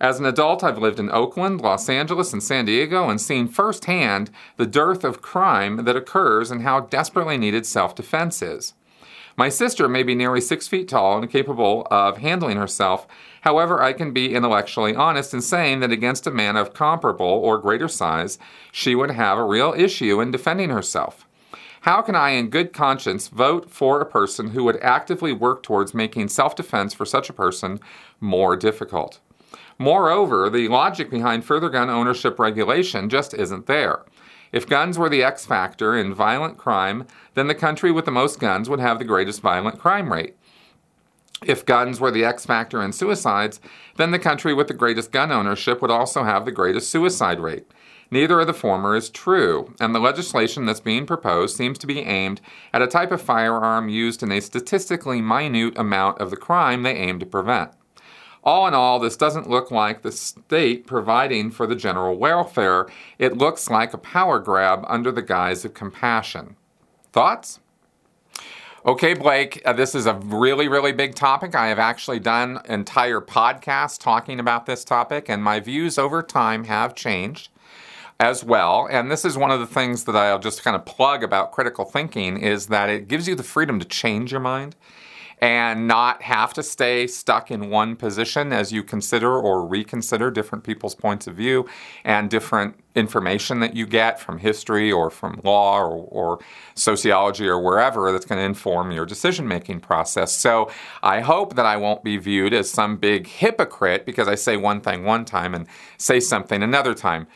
As 0.00 0.18
an 0.18 0.24
adult, 0.24 0.64
I've 0.64 0.78
lived 0.78 0.98
in 0.98 1.10
Oakland, 1.10 1.60
Los 1.60 1.90
Angeles, 1.90 2.32
and 2.32 2.42
San 2.42 2.64
Diego 2.64 3.10
and 3.10 3.20
seen 3.20 3.46
firsthand 3.46 4.30
the 4.56 4.64
dearth 4.64 5.04
of 5.04 5.20
crime 5.20 5.84
that 5.84 5.96
occurs 5.96 6.50
and 6.50 6.62
how 6.62 6.80
desperately 6.80 7.36
needed 7.36 7.66
self 7.66 7.94
defense 7.94 8.40
is. 8.40 8.72
My 9.36 9.48
sister 9.48 9.88
may 9.88 10.02
be 10.02 10.14
nearly 10.14 10.40
six 10.40 10.68
feet 10.68 10.88
tall 10.88 11.18
and 11.18 11.30
capable 11.30 11.86
of 11.90 12.18
handling 12.18 12.56
herself. 12.56 13.06
However, 13.42 13.82
I 13.82 13.92
can 13.92 14.12
be 14.12 14.34
intellectually 14.34 14.94
honest 14.94 15.32
in 15.32 15.40
saying 15.40 15.80
that 15.80 15.90
against 15.90 16.26
a 16.26 16.30
man 16.30 16.56
of 16.56 16.74
comparable 16.74 17.26
or 17.26 17.58
greater 17.58 17.88
size, 17.88 18.38
she 18.70 18.94
would 18.94 19.10
have 19.10 19.38
a 19.38 19.44
real 19.44 19.74
issue 19.76 20.20
in 20.20 20.30
defending 20.30 20.70
herself. 20.70 21.26
How 21.82 22.00
can 22.00 22.14
I, 22.14 22.30
in 22.30 22.50
good 22.50 22.72
conscience, 22.72 23.26
vote 23.26 23.68
for 23.68 24.00
a 24.00 24.06
person 24.06 24.50
who 24.50 24.62
would 24.64 24.80
actively 24.80 25.32
work 25.32 25.64
towards 25.64 25.94
making 25.94 26.28
self 26.28 26.54
defense 26.54 26.94
for 26.94 27.04
such 27.04 27.28
a 27.28 27.32
person 27.32 27.80
more 28.20 28.56
difficult? 28.56 29.18
Moreover, 29.78 30.48
the 30.48 30.68
logic 30.68 31.10
behind 31.10 31.44
further 31.44 31.68
gun 31.68 31.90
ownership 31.90 32.38
regulation 32.38 33.08
just 33.08 33.34
isn't 33.34 33.66
there. 33.66 34.02
If 34.52 34.68
guns 34.68 34.98
were 34.98 35.08
the 35.08 35.24
X 35.24 35.46
factor 35.46 35.96
in 35.96 36.14
violent 36.14 36.58
crime, 36.58 37.06
then 37.34 37.48
the 37.48 37.54
country 37.54 37.90
with 37.90 38.04
the 38.04 38.10
most 38.10 38.38
guns 38.38 38.68
would 38.68 38.80
have 38.80 38.98
the 38.98 39.04
greatest 39.04 39.40
violent 39.40 39.78
crime 39.78 40.12
rate. 40.12 40.36
If 41.44 41.66
guns 41.66 41.98
were 41.98 42.10
the 42.10 42.24
X 42.24 42.46
factor 42.46 42.82
in 42.82 42.92
suicides, 42.92 43.60
then 43.96 44.10
the 44.10 44.18
country 44.18 44.54
with 44.54 44.68
the 44.68 44.74
greatest 44.74 45.10
gun 45.10 45.32
ownership 45.32 45.82
would 45.82 45.90
also 45.90 46.22
have 46.22 46.44
the 46.44 46.52
greatest 46.52 46.90
suicide 46.90 47.40
rate. 47.40 47.66
Neither 48.10 48.40
of 48.40 48.46
the 48.46 48.52
former 48.52 48.94
is 48.94 49.08
true, 49.08 49.74
and 49.80 49.94
the 49.94 49.98
legislation 49.98 50.66
that's 50.66 50.80
being 50.80 51.06
proposed 51.06 51.56
seems 51.56 51.78
to 51.78 51.86
be 51.86 52.00
aimed 52.00 52.42
at 52.72 52.82
a 52.82 52.86
type 52.86 53.10
of 53.10 53.22
firearm 53.22 53.88
used 53.88 54.22
in 54.22 54.30
a 54.30 54.40
statistically 54.40 55.22
minute 55.22 55.78
amount 55.78 56.20
of 56.20 56.28
the 56.28 56.36
crime 56.36 56.82
they 56.82 56.94
aim 56.94 57.18
to 57.20 57.26
prevent. 57.26 57.72
All 58.44 58.66
in 58.66 58.74
all, 58.74 58.98
this 58.98 59.16
doesn't 59.16 59.48
look 59.48 59.70
like 59.70 60.02
the 60.02 60.10
state 60.10 60.86
providing 60.86 61.50
for 61.50 61.66
the 61.66 61.76
general 61.76 62.16
welfare. 62.16 62.88
It 63.18 63.36
looks 63.36 63.70
like 63.70 63.94
a 63.94 63.98
power 63.98 64.40
grab 64.40 64.84
under 64.88 65.12
the 65.12 65.22
guise 65.22 65.64
of 65.64 65.74
compassion. 65.74 66.56
Thoughts? 67.12 67.60
Okay, 68.84 69.14
Blake, 69.14 69.62
uh, 69.64 69.72
this 69.72 69.94
is 69.94 70.06
a 70.06 70.14
really, 70.14 70.66
really 70.66 70.90
big 70.90 71.14
topic. 71.14 71.54
I 71.54 71.68
have 71.68 71.78
actually 71.78 72.18
done 72.18 72.60
entire 72.68 73.20
podcasts 73.20 73.96
talking 73.96 74.40
about 74.40 74.66
this 74.66 74.82
topic, 74.82 75.28
and 75.28 75.40
my 75.40 75.60
views 75.60 75.98
over 75.98 76.20
time 76.20 76.64
have 76.64 76.96
changed 76.96 77.50
as 78.18 78.42
well. 78.42 78.88
And 78.90 79.08
this 79.08 79.24
is 79.24 79.38
one 79.38 79.52
of 79.52 79.60
the 79.60 79.68
things 79.68 80.02
that 80.04 80.16
I'll 80.16 80.40
just 80.40 80.64
kind 80.64 80.74
of 80.74 80.84
plug 80.84 81.22
about 81.22 81.52
critical 81.52 81.84
thinking 81.84 82.38
is 82.38 82.66
that 82.68 82.88
it 82.88 83.06
gives 83.06 83.28
you 83.28 83.36
the 83.36 83.44
freedom 83.44 83.78
to 83.78 83.84
change 83.84 84.32
your 84.32 84.40
mind 84.40 84.74
and 85.42 85.88
not 85.88 86.22
have 86.22 86.54
to 86.54 86.62
stay 86.62 87.04
stuck 87.04 87.50
in 87.50 87.68
one 87.68 87.96
position 87.96 88.52
as 88.52 88.72
you 88.72 88.84
consider 88.84 89.36
or 89.36 89.66
reconsider 89.66 90.30
different 90.30 90.62
people's 90.62 90.94
points 90.94 91.26
of 91.26 91.34
view 91.34 91.68
and 92.04 92.30
different 92.30 92.76
information 92.94 93.58
that 93.58 93.74
you 93.74 93.84
get 93.84 94.20
from 94.20 94.38
history 94.38 94.92
or 94.92 95.10
from 95.10 95.40
law 95.42 95.80
or, 95.80 96.06
or 96.10 96.38
sociology 96.76 97.48
or 97.48 97.60
wherever 97.60 98.12
that's 98.12 98.24
going 98.24 98.38
to 98.38 98.44
inform 98.44 98.92
your 98.92 99.04
decision 99.04 99.48
making 99.48 99.80
process. 99.80 100.30
So 100.30 100.70
I 101.02 101.18
hope 101.18 101.56
that 101.56 101.66
I 101.66 101.76
won't 101.76 102.04
be 102.04 102.18
viewed 102.18 102.54
as 102.54 102.70
some 102.70 102.96
big 102.96 103.26
hypocrite 103.26 104.06
because 104.06 104.28
I 104.28 104.36
say 104.36 104.56
one 104.56 104.80
thing 104.80 105.02
one 105.02 105.24
time 105.24 105.56
and 105.56 105.66
say 105.98 106.20
something 106.20 106.62
another 106.62 106.94
time. 106.94 107.26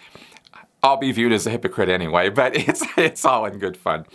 I'll 0.80 0.96
be 0.96 1.10
viewed 1.10 1.32
as 1.32 1.44
a 1.48 1.50
hypocrite 1.50 1.88
anyway, 1.88 2.28
but 2.28 2.56
it's 2.68 2.84
it's 2.96 3.24
all 3.24 3.46
in 3.46 3.58
good 3.58 3.76
fun. 3.76 4.06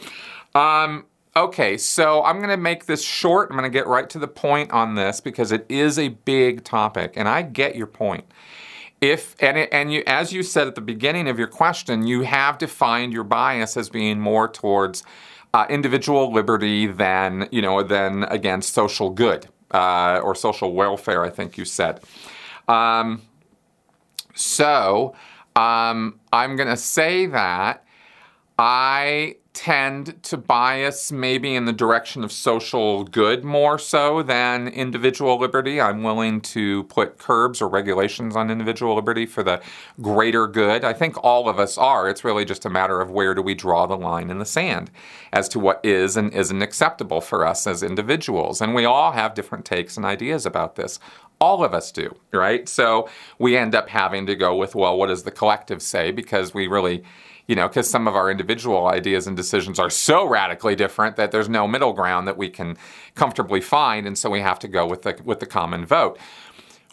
Um, 0.56 1.06
Okay, 1.34 1.78
so 1.78 2.24
I'm 2.24 2.40
going 2.40 2.50
to 2.50 2.58
make 2.58 2.88
this 2.88 3.02
short. 3.02 3.50
I'm 3.50 3.58
going 3.58 3.70
to 3.70 3.74
get 3.74 3.88
right 3.88 4.10
to 4.10 4.20
the 4.20 4.28
point 4.28 4.72
on 4.72 4.96
this 4.96 5.22
because 5.22 5.54
it 5.54 5.66
is 5.70 5.98
a 5.98 6.10
big 6.10 6.66
topic, 6.66 7.14
and 7.16 7.26
I 7.26 7.42
get 7.42 7.78
your 7.78 7.88
point. 7.88 8.26
If 9.00 9.36
and 9.42 9.58
it, 9.58 9.70
and 9.72 9.94
you, 9.94 10.04
as 10.06 10.34
you 10.34 10.44
said 10.44 10.68
at 10.68 10.76
the 10.76 10.82
beginning 10.82 11.30
of 11.30 11.40
your 11.40 11.48
question, 11.48 12.06
you 12.06 12.22
have 12.22 12.58
defined 12.58 13.14
your 13.14 13.24
bias 13.24 13.78
as 13.78 13.90
being 13.90 14.20
more 14.20 14.50
towards 14.50 15.04
uh, 15.54 15.66
individual 15.70 16.34
liberty 16.34 16.86
than 16.86 17.48
you 17.50 17.62
know 17.62 17.82
than 17.82 18.24
against 18.26 18.74
social 18.74 19.10
good 19.10 19.48
uh, 19.72 20.20
or 20.22 20.36
social 20.36 20.74
welfare. 20.74 21.24
I 21.24 21.30
think 21.30 21.58
you 21.58 21.64
said. 21.64 22.02
Um, 22.68 23.22
so 24.36 25.16
um, 25.56 26.20
I'm 26.34 26.58
going 26.58 26.70
to 26.70 26.78
say 26.78 27.26
that 27.28 27.86
I 28.60 29.38
tend 29.54 30.24
to 30.24 30.38
bias 30.38 31.12
maybe 31.12 31.56
in 31.56 31.66
the 31.66 31.74
direction 31.74 32.24
of 32.24 32.32
social 32.32 33.04
good 33.04 33.44
more 33.44 33.78
so 33.78 34.24
than 34.24 34.70
individual 34.70 35.38
liberty. 35.38 35.82
I'm 35.82 36.04
willing 36.04 36.40
to 36.42 36.84
put 36.86 37.18
curbs 37.18 37.62
or 37.62 37.68
regulations 37.68 38.38
on 38.38 38.50
individual 38.50 38.96
liberty 38.96 39.26
for 39.26 39.44
the 39.44 39.62
greater 40.02 40.48
good. 40.48 40.86
I 40.86 40.94
think 40.94 41.22
all 41.22 41.50
of 41.50 41.60
us 41.60 41.78
are. 41.78 42.10
It's 42.10 42.24
really 42.24 42.46
just 42.46 42.66
a 42.66 42.70
matter 42.70 43.02
of 43.02 43.12
where 43.12 43.36
do 43.36 43.42
we 43.42 43.54
draw 43.54 43.86
the 43.86 43.98
line 43.98 44.30
in 44.30 44.40
the 44.40 44.46
sand 44.46 44.90
as 45.34 45.50
to 45.50 45.60
what 45.60 45.82
is 45.84 46.16
and 46.16 46.34
isn't 46.34 46.62
acceptable 46.62 47.20
for 47.20 47.46
us 47.46 47.68
as 47.68 47.84
individuals. 47.84 48.62
And 48.62 48.74
we 48.74 48.86
all 48.86 49.12
have 49.12 49.34
different 49.34 49.66
takes 49.66 49.98
and 49.98 50.06
ideas 50.06 50.46
about 50.46 50.78
this. 50.78 50.98
All 51.42 51.62
of 51.64 51.74
us 51.74 51.92
do, 51.92 52.16
right? 52.32 52.70
So 52.70 53.10
we 53.38 53.58
end 53.58 53.76
up 53.76 53.90
having 53.90 54.28
to 54.28 54.36
go 54.36 54.56
with, 54.56 54.76
well, 54.76 54.96
what 54.96 55.08
does 55.08 55.24
the 55.24 55.32
collective 55.32 55.82
say? 55.82 56.12
Because 56.12 56.54
we 56.54 56.68
really 56.68 57.04
you 57.48 57.56
know, 57.56 57.68
because 57.68 57.90
some 57.90 58.08
of 58.08 58.16
our 58.16 58.30
individual 58.30 58.88
ideas 58.88 59.28
and 59.28 59.36
decisions 59.36 59.80
are 59.80 59.90
so 59.90 60.28
radically 60.28 60.76
different 60.76 61.16
that 61.16 61.32
there's 61.32 61.50
no 61.50 61.68
middle 61.68 61.94
ground 61.94 62.28
that 62.28 62.38
we 62.38 62.50
can 62.50 62.78
comfortably 63.16 63.62
find, 63.62 64.08
and 64.08 64.18
so 64.18 64.30
we 64.30 64.42
have 64.42 64.60
to 64.60 64.68
go 64.68 64.86
with 64.88 65.02
the 65.02 65.20
with 65.24 65.40
the 65.40 65.46
common 65.46 65.86
vote. 65.86 66.18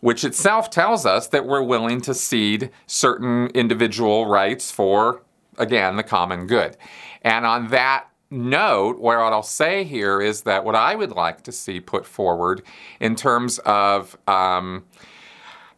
Which 0.01 0.25
itself 0.25 0.71
tells 0.71 1.05
us 1.05 1.27
that 1.29 1.45
we're 1.45 1.63
willing 1.63 2.01
to 2.03 2.15
cede 2.15 2.71
certain 2.87 3.49
individual 3.49 4.27
rights 4.27 4.71
for, 4.71 5.23
again, 5.57 5.97
the 5.97 6.05
common 6.05 6.47
good. 6.47 6.77
And 7.23 7.45
on 7.45 7.69
that 7.69 8.09
note, 8.31 9.01
what 9.01 9.17
I'll 9.19 9.43
say 9.43 9.83
here 9.85 10.21
is 10.21 10.43
that 10.43 10.65
what 10.65 10.77
I 10.77 10.95
would 10.95 11.11
like 11.11 11.43
to 11.43 11.53
see 11.53 11.81
put 11.81 12.07
forward 12.07 12.63
in 13.01 13.17
terms 13.17 13.59
of 13.61 14.17
um, 14.29 14.85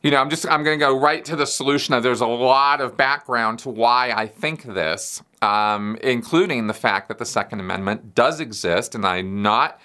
you 0.02 0.10
know, 0.10 0.16
I'm 0.16 0.30
just 0.30 0.48
I'm 0.48 0.62
going 0.62 0.78
to 0.78 0.84
go 0.84 0.98
right 0.98 1.24
to 1.26 1.36
the 1.36 1.46
solution. 1.46 2.00
There's 2.02 2.22
a 2.22 2.26
lot 2.26 2.80
of 2.80 2.96
background 2.96 3.58
to 3.60 3.68
why 3.68 4.12
I 4.12 4.26
think 4.26 4.64
this, 4.64 5.22
um, 5.42 5.98
including 6.02 6.66
the 6.66 6.74
fact 6.74 7.08
that 7.08 7.18
the 7.18 7.26
Second 7.26 7.60
Amendment 7.60 8.14
does 8.14 8.40
exist, 8.40 8.94
and 8.94 9.04
I'm 9.04 9.42
not 9.42 9.78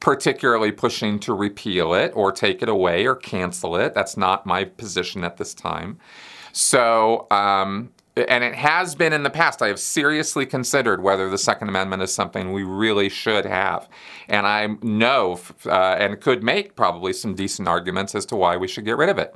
particularly 0.00 0.72
pushing 0.72 1.20
to 1.20 1.34
repeal 1.34 1.94
it 1.94 2.10
or 2.14 2.32
take 2.32 2.62
it 2.62 2.68
away 2.68 3.06
or 3.06 3.14
cancel 3.14 3.76
it. 3.76 3.94
That's 3.94 4.16
not 4.16 4.46
my 4.46 4.64
position 4.64 5.22
at 5.22 5.36
this 5.36 5.54
time. 5.54 5.98
So, 6.52 7.26
um, 7.30 7.92
and 8.16 8.42
it 8.44 8.54
has 8.54 8.94
been 8.94 9.12
in 9.12 9.22
the 9.22 9.30
past. 9.30 9.62
I 9.62 9.68
have 9.68 9.78
seriously 9.78 10.44
considered 10.44 11.02
whether 11.02 11.30
the 11.30 11.38
Second 11.38 11.68
Amendment 11.68 12.02
is 12.02 12.12
something 12.12 12.52
we 12.52 12.64
really 12.64 13.08
should 13.08 13.44
have. 13.44 13.88
And 14.28 14.46
I 14.46 14.68
know 14.82 15.40
uh, 15.66 15.70
and 15.70 16.20
could 16.20 16.42
make 16.42 16.76
probably 16.76 17.12
some 17.12 17.34
decent 17.34 17.68
arguments 17.68 18.14
as 18.14 18.26
to 18.26 18.36
why 18.36 18.56
we 18.56 18.68
should 18.68 18.84
get 18.84 18.96
rid 18.96 19.08
of 19.08 19.18
it. 19.18 19.34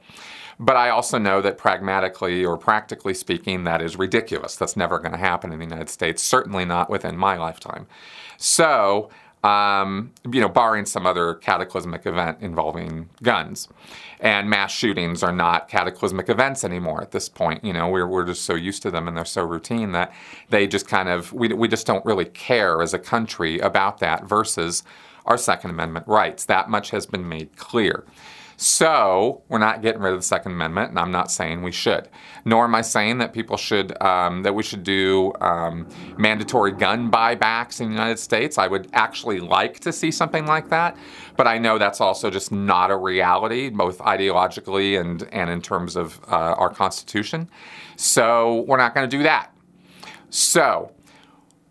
But 0.58 0.76
I 0.76 0.90
also 0.90 1.18
know 1.18 1.40
that 1.40 1.58
pragmatically 1.58 2.44
or 2.44 2.56
practically 2.56 3.14
speaking, 3.14 3.64
that 3.64 3.82
is 3.82 3.96
ridiculous. 3.96 4.56
That's 4.56 4.76
never 4.76 4.98
going 4.98 5.12
to 5.12 5.18
happen 5.18 5.52
in 5.52 5.58
the 5.58 5.64
United 5.64 5.88
States, 5.88 6.22
certainly 6.22 6.64
not 6.64 6.90
within 6.90 7.16
my 7.16 7.36
lifetime. 7.36 7.86
So, 8.36 9.10
um, 9.44 10.10
you 10.32 10.40
know, 10.40 10.48
barring 10.48 10.86
some 10.86 11.06
other 11.06 11.34
cataclysmic 11.34 12.06
event 12.06 12.38
involving 12.40 13.10
guns. 13.22 13.68
And 14.18 14.48
mass 14.48 14.72
shootings 14.72 15.22
are 15.22 15.32
not 15.32 15.68
cataclysmic 15.68 16.30
events 16.30 16.64
anymore 16.64 17.02
at 17.02 17.10
this 17.10 17.28
point. 17.28 17.62
You 17.62 17.74
know, 17.74 17.88
we're, 17.88 18.06
we're 18.06 18.24
just 18.24 18.44
so 18.44 18.54
used 18.54 18.80
to 18.82 18.90
them 18.90 19.06
and 19.06 19.14
they're 19.14 19.26
so 19.26 19.44
routine 19.44 19.92
that 19.92 20.14
they 20.48 20.66
just 20.66 20.88
kind 20.88 21.10
of, 21.10 21.30
we, 21.34 21.48
we 21.48 21.68
just 21.68 21.86
don't 21.86 22.04
really 22.06 22.24
care 22.24 22.80
as 22.80 22.94
a 22.94 22.98
country 22.98 23.58
about 23.58 23.98
that 23.98 24.24
versus 24.24 24.82
our 25.26 25.36
Second 25.36 25.70
Amendment 25.70 26.08
rights. 26.08 26.46
That 26.46 26.70
much 26.70 26.90
has 26.90 27.04
been 27.04 27.28
made 27.28 27.54
clear. 27.56 28.04
So 28.56 29.42
we're 29.48 29.58
not 29.58 29.82
getting 29.82 30.00
rid 30.00 30.12
of 30.12 30.20
the 30.20 30.26
Second 30.26 30.52
Amendment, 30.52 30.90
and 30.90 30.98
I'm 30.98 31.10
not 31.10 31.30
saying 31.30 31.62
we 31.62 31.72
should. 31.72 32.08
Nor 32.44 32.64
am 32.64 32.74
I 32.74 32.82
saying 32.82 33.18
that 33.18 33.32
people 33.32 33.56
should 33.56 34.00
um, 34.02 34.42
that 34.42 34.54
we 34.54 34.62
should 34.62 34.84
do 34.84 35.32
um, 35.40 35.88
mandatory 36.16 36.72
gun 36.72 37.10
buybacks 37.10 37.80
in 37.80 37.88
the 37.88 37.92
United 37.92 38.18
States. 38.18 38.58
I 38.58 38.68
would 38.68 38.88
actually 38.92 39.40
like 39.40 39.80
to 39.80 39.92
see 39.92 40.10
something 40.10 40.46
like 40.46 40.68
that, 40.68 40.96
but 41.36 41.46
I 41.46 41.58
know 41.58 41.78
that's 41.78 42.00
also 42.00 42.30
just 42.30 42.52
not 42.52 42.90
a 42.90 42.96
reality, 42.96 43.70
both 43.70 43.98
ideologically 43.98 45.00
and 45.00 45.28
and 45.32 45.50
in 45.50 45.60
terms 45.60 45.96
of 45.96 46.20
uh, 46.28 46.54
our 46.54 46.70
Constitution. 46.70 47.48
So 47.96 48.64
we're 48.68 48.76
not 48.76 48.94
going 48.94 49.08
to 49.08 49.16
do 49.16 49.22
that. 49.24 49.50
So, 50.30 50.92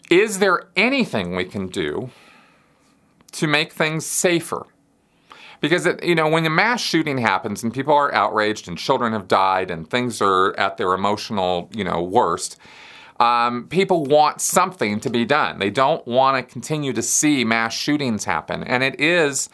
is 0.10 0.40
there 0.40 0.70
anything 0.76 1.36
we 1.36 1.46
can 1.46 1.68
do 1.68 2.10
to 3.34 3.48
make 3.48 3.74
things 3.74 4.06
safer? 4.06 4.66
Because, 5.64 5.86
it, 5.86 6.04
you 6.04 6.14
know, 6.14 6.28
when 6.28 6.46
a 6.46 6.50
mass 6.50 6.82
shooting 6.82 7.18
happens 7.18 7.64
and 7.64 7.74
people 7.74 7.94
are 7.94 8.14
outraged 8.14 8.68
and 8.68 8.78
children 8.78 9.14
have 9.14 9.30
died 9.30 9.72
and 9.72 9.90
things 9.90 10.22
are 10.22 10.54
at 10.60 10.76
their 10.76 10.94
emotional, 10.94 11.70
you 11.74 11.86
know, 11.86 12.04
worst, 12.04 12.58
um, 13.22 13.70
people 13.70 14.04
want 14.04 14.42
something 14.42 15.00
to 15.00 15.10
be 15.10 15.24
done. 15.24 15.60
They 15.60 15.70
don't 15.70 16.06
want 16.06 16.36
to 16.36 16.52
continue 16.52 16.92
to 16.92 17.02
see 17.02 17.46
mass 17.46 17.74
shootings 17.74 18.26
happen. 18.26 18.66
And 18.66 18.84
it 18.84 19.00
is 19.00 19.48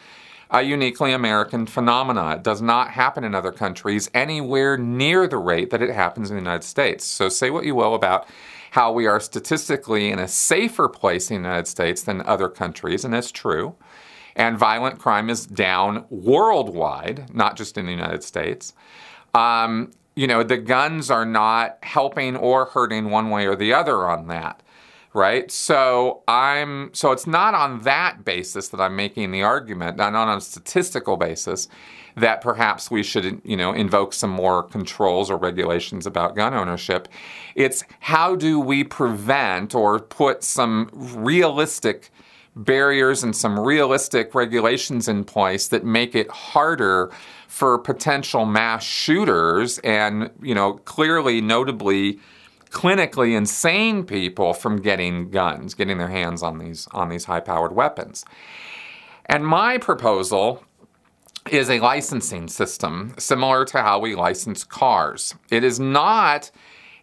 a 0.50 0.62
uniquely 0.62 1.12
American 1.12 1.64
phenomenon. 1.64 2.38
It 2.38 2.42
does 2.42 2.60
not 2.60 2.90
happen 2.90 3.22
in 3.22 3.32
other 3.32 3.52
countries 3.52 4.10
anywhere 4.12 4.76
near 4.76 5.28
the 5.28 5.38
rate 5.38 5.70
that 5.70 5.80
it 5.80 5.94
happens 5.94 6.28
in 6.28 6.34
the 6.34 6.42
United 6.42 6.66
States. 6.66 7.04
So 7.04 7.28
say 7.28 7.50
what 7.50 7.64
you 7.64 7.76
will 7.76 7.94
about 7.94 8.26
how 8.72 8.90
we 8.90 9.06
are 9.06 9.20
statistically 9.20 10.10
in 10.10 10.18
a 10.18 10.26
safer 10.26 10.88
place 10.88 11.30
in 11.30 11.40
the 11.40 11.48
United 11.48 11.68
States 11.68 12.02
than 12.02 12.20
other 12.22 12.48
countries, 12.48 13.04
and 13.04 13.14
it's 13.14 13.30
true 13.30 13.76
and 14.36 14.58
violent 14.58 14.98
crime 14.98 15.30
is 15.30 15.46
down 15.46 16.04
worldwide, 16.10 17.34
not 17.34 17.56
just 17.56 17.76
in 17.76 17.86
the 17.86 17.92
United 17.92 18.22
States. 18.22 18.74
Um, 19.34 19.92
you 20.14 20.26
know, 20.26 20.42
the 20.42 20.58
guns 20.58 21.10
are 21.10 21.24
not 21.24 21.78
helping 21.82 22.36
or 22.36 22.66
hurting 22.66 23.10
one 23.10 23.30
way 23.30 23.46
or 23.46 23.56
the 23.56 23.72
other 23.72 24.08
on 24.08 24.26
that, 24.28 24.62
right? 25.14 25.50
So 25.50 26.22
I'm 26.26 26.92
so 26.92 27.12
it's 27.12 27.26
not 27.26 27.54
on 27.54 27.80
that 27.82 28.24
basis 28.24 28.68
that 28.68 28.80
I'm 28.80 28.96
making 28.96 29.30
the 29.30 29.42
argument, 29.42 29.96
not 29.96 30.14
on 30.14 30.36
a 30.36 30.40
statistical 30.40 31.16
basis 31.16 31.68
that 32.16 32.40
perhaps 32.40 32.90
we 32.90 33.02
should, 33.02 33.40
you 33.44 33.56
know, 33.56 33.72
invoke 33.72 34.12
some 34.12 34.30
more 34.30 34.62
controls 34.62 35.30
or 35.30 35.36
regulations 35.36 36.06
about 36.06 36.34
gun 36.34 36.54
ownership. 36.54 37.08
It's 37.54 37.84
how 38.00 38.36
do 38.36 38.58
we 38.58 38.84
prevent 38.84 39.74
or 39.74 40.00
put 40.00 40.42
some 40.42 40.90
realistic 40.92 42.10
barriers 42.56 43.22
and 43.22 43.34
some 43.34 43.58
realistic 43.58 44.34
regulations 44.34 45.08
in 45.08 45.24
place 45.24 45.68
that 45.68 45.84
make 45.84 46.14
it 46.14 46.30
harder 46.30 47.10
for 47.46 47.78
potential 47.78 48.44
mass 48.44 48.84
shooters 48.84 49.78
and, 49.78 50.30
you 50.42 50.54
know, 50.54 50.74
clearly, 50.74 51.40
notably, 51.40 52.18
clinically 52.70 53.36
insane 53.36 54.04
people 54.04 54.52
from 54.52 54.80
getting 54.80 55.30
guns, 55.30 55.74
getting 55.74 55.98
their 55.98 56.08
hands 56.08 56.42
on 56.42 56.58
these 56.58 56.86
on 56.92 57.08
these 57.08 57.24
high-powered 57.24 57.72
weapons. 57.72 58.24
And 59.26 59.46
my 59.46 59.78
proposal 59.78 60.64
is 61.50 61.70
a 61.70 61.80
licensing 61.80 62.48
system 62.48 63.14
similar 63.18 63.64
to 63.64 63.82
how 63.82 63.98
we 63.98 64.14
license 64.14 64.62
cars. 64.62 65.34
It 65.50 65.64
is 65.64 65.80
not 65.80 66.50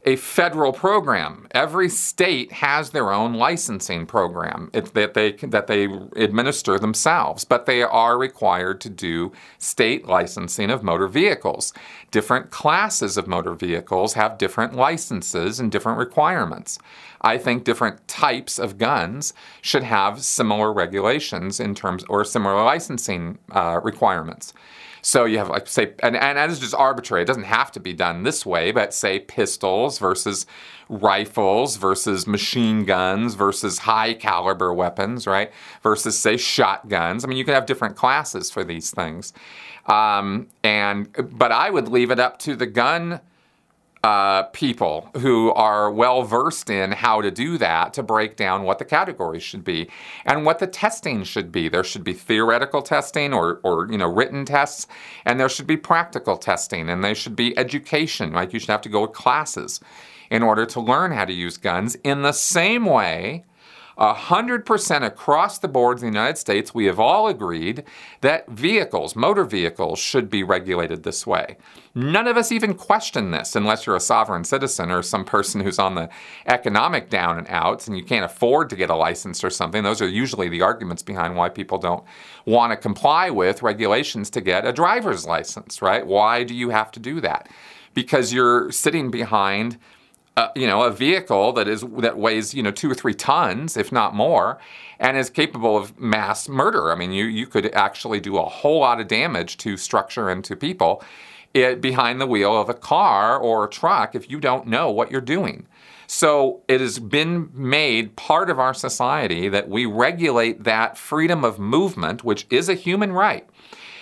a 0.07 0.15
federal 0.15 0.71
program. 0.71 1.47
Every 1.51 1.89
state 1.89 2.53
has 2.53 2.91
their 2.91 3.11
own 3.11 3.33
licensing 3.33 4.05
program 4.05 4.69
that 4.71 5.13
they 5.13 5.33
that 5.33 5.67
they 5.67 5.83
administer 6.15 6.79
themselves, 6.79 7.43
but 7.43 7.65
they 7.65 7.83
are 7.83 8.17
required 8.17 8.79
to 8.81 8.89
do 8.89 9.33
state 9.57 10.07
licensing 10.07 10.71
of 10.71 10.81
motor 10.81 11.09
vehicles. 11.09 11.73
Different 12.09 12.51
classes 12.51 13.17
of 13.17 13.27
motor 13.27 13.53
vehicles 13.53 14.13
have 14.13 14.37
different 14.37 14.73
licenses 14.75 15.59
and 15.59 15.69
different 15.69 15.99
requirements. 15.99 16.79
I 17.19 17.37
think 17.37 17.65
different 17.65 18.07
types 18.07 18.57
of 18.57 18.77
guns 18.77 19.33
should 19.61 19.83
have 19.83 20.23
similar 20.23 20.71
regulations 20.71 21.59
in 21.59 21.75
terms 21.75 22.05
or 22.07 22.23
similar 22.23 22.63
licensing 22.63 23.39
uh, 23.51 23.81
requirements. 23.83 24.53
So 25.01 25.25
you 25.25 25.37
have 25.37 25.49
like 25.49 25.67
say, 25.67 25.93
and, 26.03 26.15
and 26.15 26.37
that 26.37 26.49
is 26.49 26.59
just 26.59 26.73
arbitrary. 26.73 27.23
It 27.23 27.25
doesn't 27.25 27.43
have 27.43 27.71
to 27.73 27.79
be 27.79 27.93
done 27.93 28.23
this 28.23 28.45
way, 28.45 28.71
but 28.71 28.93
say 28.93 29.19
pistols 29.19 29.99
versus 29.99 30.45
rifles 30.89 31.77
versus 31.77 32.27
machine 32.27 32.85
guns 32.85 33.35
versus 33.35 33.79
high 33.79 34.13
caliber 34.13 34.73
weapons, 34.73 35.27
right? 35.27 35.51
Versus 35.83 36.17
say 36.17 36.37
shotguns. 36.37 37.23
I 37.23 37.27
mean, 37.27 37.37
you 37.37 37.45
can 37.45 37.53
have 37.53 37.65
different 37.65 37.95
classes 37.95 38.49
for 38.49 38.63
these 38.63 38.91
things. 38.91 39.33
Um, 39.85 40.47
and 40.63 41.09
but 41.37 41.51
I 41.51 41.69
would 41.69 41.87
leave 41.87 42.11
it 42.11 42.19
up 42.19 42.39
to 42.39 42.55
the 42.55 42.65
gun 42.65 43.21
uh, 44.07 44.43
people 44.53 45.09
who 45.17 45.51
are 45.51 45.91
well 45.91 46.23
versed 46.23 46.69
in 46.69 46.93
how 46.93 47.19
to 47.19 47.29
do 47.29 47.57
that 47.57 47.91
to 47.91 48.01
break 48.01 48.37
down 48.37 48.63
what 48.63 48.79
the 48.79 48.85
categories 48.85 49.43
should 49.43 49.65
be 49.65 49.89
and 50.23 50.45
what 50.45 50.59
the 50.59 50.67
testing 50.67 51.25
should 51.25 51.51
be. 51.51 51.67
There 51.67 51.83
should 51.83 52.05
be 52.05 52.13
theoretical 52.13 52.81
testing 52.81 53.33
or, 53.33 53.59
or 53.63 53.91
you 53.91 53.97
know 53.97 54.07
written 54.07 54.45
tests, 54.45 54.87
and 55.25 55.37
there 55.37 55.49
should 55.49 55.67
be 55.67 55.75
practical 55.75 56.37
testing, 56.37 56.89
and 56.89 57.03
there 57.03 57.15
should 57.15 57.35
be 57.35 57.57
education. 57.57 58.31
Like 58.31 58.53
you 58.53 58.61
should 58.61 58.69
have 58.69 58.81
to 58.83 58.89
go 58.89 59.07
to 59.07 59.11
classes 59.11 59.81
in 60.29 60.41
order 60.41 60.65
to 60.67 60.79
learn 60.79 61.11
how 61.11 61.25
to 61.25 61.33
use 61.33 61.57
guns 61.57 61.95
in 62.05 62.21
the 62.21 62.31
same 62.31 62.85
way 62.85 63.43
100% 63.97 65.03
across 65.03 65.57
the 65.57 65.67
board 65.67 65.97
in 65.97 66.01
the 66.01 66.07
United 66.07 66.37
States, 66.37 66.73
we 66.73 66.85
have 66.85 66.99
all 66.99 67.27
agreed 67.27 67.83
that 68.21 68.47
vehicles, 68.47 69.15
motor 69.15 69.43
vehicles, 69.43 69.97
should 69.97 70.29
be 70.29 70.43
regulated 70.43 71.03
this 71.03 71.25
way. 71.25 71.57
None 71.95 72.27
of 72.27 72.37
us 72.37 72.51
even 72.51 72.75
question 72.75 73.31
this 73.31 73.55
unless 73.55 73.85
you're 73.85 73.95
a 73.95 73.99
sovereign 73.99 74.43
citizen 74.43 74.91
or 74.91 75.01
some 75.01 75.25
person 75.25 75.61
who's 75.61 75.79
on 75.79 75.95
the 75.95 76.09
economic 76.45 77.09
down 77.09 77.39
and 77.39 77.47
outs 77.49 77.87
and 77.87 77.97
you 77.97 78.03
can't 78.03 78.23
afford 78.23 78.69
to 78.69 78.75
get 78.75 78.91
a 78.91 78.95
license 78.95 79.43
or 79.43 79.49
something. 79.49 79.81
Those 79.81 80.01
are 80.01 80.07
usually 80.07 80.47
the 80.47 80.61
arguments 80.61 81.01
behind 81.01 81.35
why 81.35 81.49
people 81.49 81.79
don't 81.79 82.03
want 82.45 82.71
to 82.71 82.77
comply 82.77 83.31
with 83.31 83.63
regulations 83.63 84.29
to 84.31 84.41
get 84.41 84.63
a 84.63 84.71
driver's 84.71 85.25
license, 85.25 85.81
right? 85.81 86.05
Why 86.05 86.43
do 86.43 86.53
you 86.53 86.69
have 86.69 86.91
to 86.91 86.99
do 86.99 87.19
that? 87.21 87.49
Because 87.95 88.31
you're 88.31 88.71
sitting 88.71 89.09
behind 89.09 89.79
you 90.55 90.67
know, 90.67 90.83
a 90.83 90.91
vehicle 90.91 91.51
that 91.53 91.67
is 91.67 91.83
that 91.99 92.17
weighs 92.17 92.53
you 92.53 92.63
know 92.63 92.71
two 92.71 92.91
or 92.91 92.95
three 92.95 93.13
tons, 93.13 93.77
if 93.77 93.91
not 93.91 94.13
more, 94.13 94.59
and 94.99 95.17
is 95.17 95.29
capable 95.29 95.77
of 95.77 95.99
mass 95.99 96.47
murder. 96.47 96.91
I 96.91 96.95
mean, 96.95 97.11
you 97.11 97.25
you 97.25 97.47
could 97.47 97.73
actually 97.73 98.19
do 98.19 98.37
a 98.37 98.43
whole 98.45 98.79
lot 98.79 98.99
of 98.99 99.07
damage 99.07 99.57
to 99.57 99.77
structure 99.77 100.29
and 100.29 100.43
to 100.45 100.55
people 100.55 101.03
it, 101.53 101.81
behind 101.81 102.21
the 102.21 102.27
wheel 102.27 102.59
of 102.59 102.69
a 102.69 102.73
car 102.73 103.37
or 103.37 103.65
a 103.65 103.69
truck 103.69 104.15
if 104.15 104.29
you 104.29 104.39
don't 104.39 104.67
know 104.67 104.91
what 104.91 105.11
you're 105.11 105.21
doing. 105.21 105.65
So 106.07 106.61
it 106.67 106.79
has 106.79 106.99
been 106.99 107.49
made 107.53 108.15
part 108.15 108.49
of 108.49 108.59
our 108.59 108.73
society 108.73 109.49
that 109.49 109.67
we 109.67 109.85
regulate 109.85 110.63
that 110.63 110.97
freedom 110.97 111.43
of 111.43 111.59
movement, 111.59 112.23
which 112.23 112.47
is 112.49 112.69
a 112.69 112.75
human 112.75 113.11
right. 113.11 113.47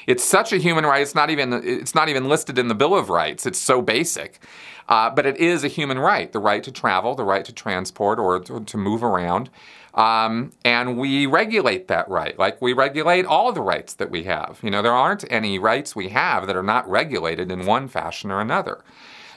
It's 0.06 0.24
such 0.24 0.54
a 0.54 0.58
human 0.58 0.86
right. 0.86 1.02
It's 1.02 1.16
not 1.16 1.32
even 1.32 1.54
it's 1.54 1.96
not 1.96 2.10
even 2.10 2.30
listed 2.30 2.60
in 2.60 2.68
the 2.68 2.76
Bill 2.76 2.96
of 2.96 3.10
Rights. 3.10 3.46
It's 3.46 3.60
so 3.60 3.82
basic 3.82 4.40
uh, 4.88 5.10
but 5.10 5.26
it 5.26 5.38
is 5.38 5.64
a 5.64 5.68
human 5.68 6.00
right 6.00 6.32
the 6.32 6.40
right 6.40 6.64
to 6.64 6.72
travel, 6.72 7.16
the 7.16 7.24
right 7.24 7.46
to 7.46 7.54
transport 7.54 8.20
or 8.20 8.40
to, 8.40 8.64
to 8.64 8.78
move 8.78 9.04
around. 9.04 9.50
Um, 9.94 10.52
and 10.66 10.98
we 10.98 11.26
regulate 11.26 11.88
that 11.88 12.10
right, 12.10 12.38
like 12.38 12.62
we 12.62 12.74
regulate 12.74 13.26
all 13.26 13.54
the 13.54 13.62
rights 13.62 13.94
that 13.96 14.12
we 14.12 14.24
have. 14.24 14.60
You 14.62 14.70
know, 14.70 14.82
there 14.82 14.92
aren't 14.92 15.24
any 15.32 15.58
rights 15.58 15.96
we 15.96 16.10
have 16.10 16.48
that 16.48 16.56
are 16.56 16.64
not 16.64 16.90
regulated 16.90 17.50
in 17.50 17.66
one 17.66 17.88
fashion 17.88 18.30
or 18.30 18.42
another. 18.42 18.84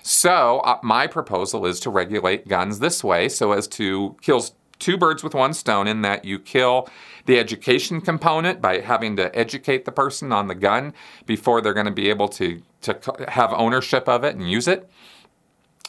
So, 0.02 0.60
uh, 0.60 0.78
my 0.82 1.06
proposal 1.06 1.64
is 1.64 1.78
to 1.80 1.90
regulate 1.90 2.48
guns 2.48 2.80
this 2.80 3.04
way 3.04 3.28
so 3.28 3.52
as 3.52 3.68
to 3.68 4.16
kill 4.20 4.44
two 4.78 4.96
birds 4.96 5.22
with 5.22 5.34
one 5.34 5.52
stone 5.52 5.86
in 5.86 6.02
that 6.02 6.24
you 6.24 6.38
kill 6.38 6.88
the 7.26 7.38
education 7.38 8.00
component 8.00 8.60
by 8.60 8.80
having 8.80 9.16
to 9.16 9.36
educate 9.38 9.84
the 9.84 9.92
person 9.92 10.32
on 10.32 10.48
the 10.48 10.54
gun 10.54 10.94
before 11.26 11.60
they're 11.60 11.74
going 11.74 11.86
to 11.86 11.92
be 11.92 12.08
able 12.10 12.28
to, 12.28 12.62
to 12.82 12.98
have 13.28 13.52
ownership 13.52 14.08
of 14.08 14.24
it 14.24 14.34
and 14.34 14.50
use 14.50 14.66
it. 14.66 14.88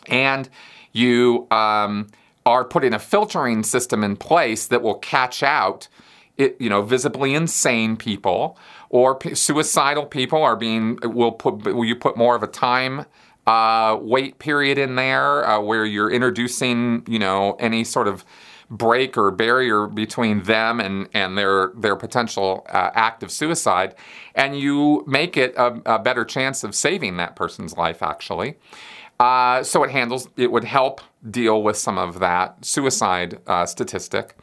And 0.09 0.49
You 0.91 1.47
um, 1.51 2.07
are 2.45 2.65
putting 2.65 2.93
a 2.93 2.99
filtering 2.99 3.63
system 3.63 4.03
in 4.03 4.15
place 4.15 4.67
that 4.67 4.81
will 4.81 4.95
catch 4.95 5.43
out, 5.43 5.87
it, 6.37 6.57
you 6.59 6.69
know, 6.69 6.81
visibly 6.81 7.35
insane 7.35 7.95
people 7.95 8.57
or 8.89 9.15
p- 9.15 9.35
suicidal 9.35 10.05
people 10.05 10.41
are 10.41 10.55
being 10.55 10.97
will 11.03 11.31
put 11.31 11.63
will 11.63 11.85
you 11.85 11.95
put 11.95 12.17
more 12.17 12.35
of 12.35 12.43
a 12.43 12.47
time 12.47 13.05
uh, 13.47 13.97
wait 14.01 14.39
period 14.39 14.77
in 14.77 14.95
there 14.95 15.47
uh, 15.47 15.59
where 15.59 15.85
you're 15.85 16.11
introducing 16.11 17.03
you 17.07 17.19
know 17.19 17.53
any 17.59 17.83
sort 17.83 18.07
of 18.07 18.25
break 18.69 19.17
or 19.17 19.31
barrier 19.31 19.87
between 19.87 20.43
them 20.43 20.79
and, 20.79 21.09
and 21.13 21.37
their 21.37 21.71
their 21.75 21.95
potential 21.95 22.65
uh, 22.69 22.91
act 22.93 23.23
of 23.23 23.31
suicide, 23.31 23.95
and 24.35 24.59
you 24.59 25.03
make 25.07 25.37
it 25.37 25.53
a, 25.55 25.81
a, 25.95 25.99
better 25.99 26.23
chance 26.23 26.63
of 26.63 26.75
saving 26.75 27.17
that 27.17 27.35
person's 27.35 27.75
life 27.77 28.03
actually. 28.03 28.55
Uh, 29.19 29.61
so 29.63 29.83
it 29.83 29.91
handles 29.91 30.29
it 30.37 30.51
would 30.51 30.63
help 30.63 31.01
deal 31.29 31.61
with 31.61 31.75
some 31.75 31.97
of 31.97 32.19
that 32.19 32.63
suicide 32.63 33.39
uh, 33.47 33.65
statistic. 33.65 34.37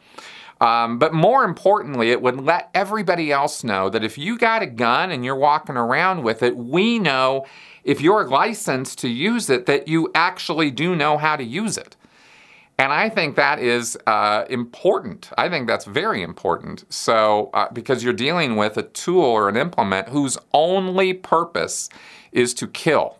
Um, 0.59 0.97
but 0.97 1.13
more 1.13 1.43
importantly, 1.43 2.11
it 2.11 2.21
would 2.21 2.41
let 2.41 2.69
everybody 2.73 3.31
else 3.31 3.63
know 3.63 3.89
that 3.89 4.03
if 4.03 4.17
you 4.17 4.37
got 4.37 4.61
a 4.61 4.67
gun 4.67 5.11
and 5.11 5.23
you're 5.23 5.35
walking 5.35 5.77
around 5.77 6.23
with 6.23 6.41
it, 6.41 6.57
we 6.57 6.97
know 6.97 7.45
if 7.83 8.01
you're 8.01 8.27
licensed 8.27 8.97
to 8.99 9.07
use 9.07 9.49
it 9.49 9.67
that 9.67 9.87
you 9.87 10.11
actually 10.15 10.71
do 10.71 10.95
know 10.95 11.17
how 11.17 11.35
to 11.35 11.43
use 11.43 11.77
it. 11.77 11.95
And 12.79 12.91
I 12.91 13.09
think 13.09 13.35
that 13.35 13.59
is 13.59 13.97
uh, 14.05 14.45
important. 14.49 15.31
I 15.37 15.49
think 15.49 15.67
that's 15.67 15.85
very 15.85 16.21
important. 16.21 16.85
So, 16.93 17.49
uh, 17.53 17.67
because 17.73 18.03
you're 18.03 18.13
dealing 18.13 18.55
with 18.55 18.77
a 18.77 18.83
tool 18.83 19.23
or 19.23 19.49
an 19.49 19.57
implement 19.57 20.09
whose 20.09 20.37
only 20.53 21.13
purpose 21.13 21.89
is 22.31 22.53
to 22.55 22.67
kill 22.67 23.17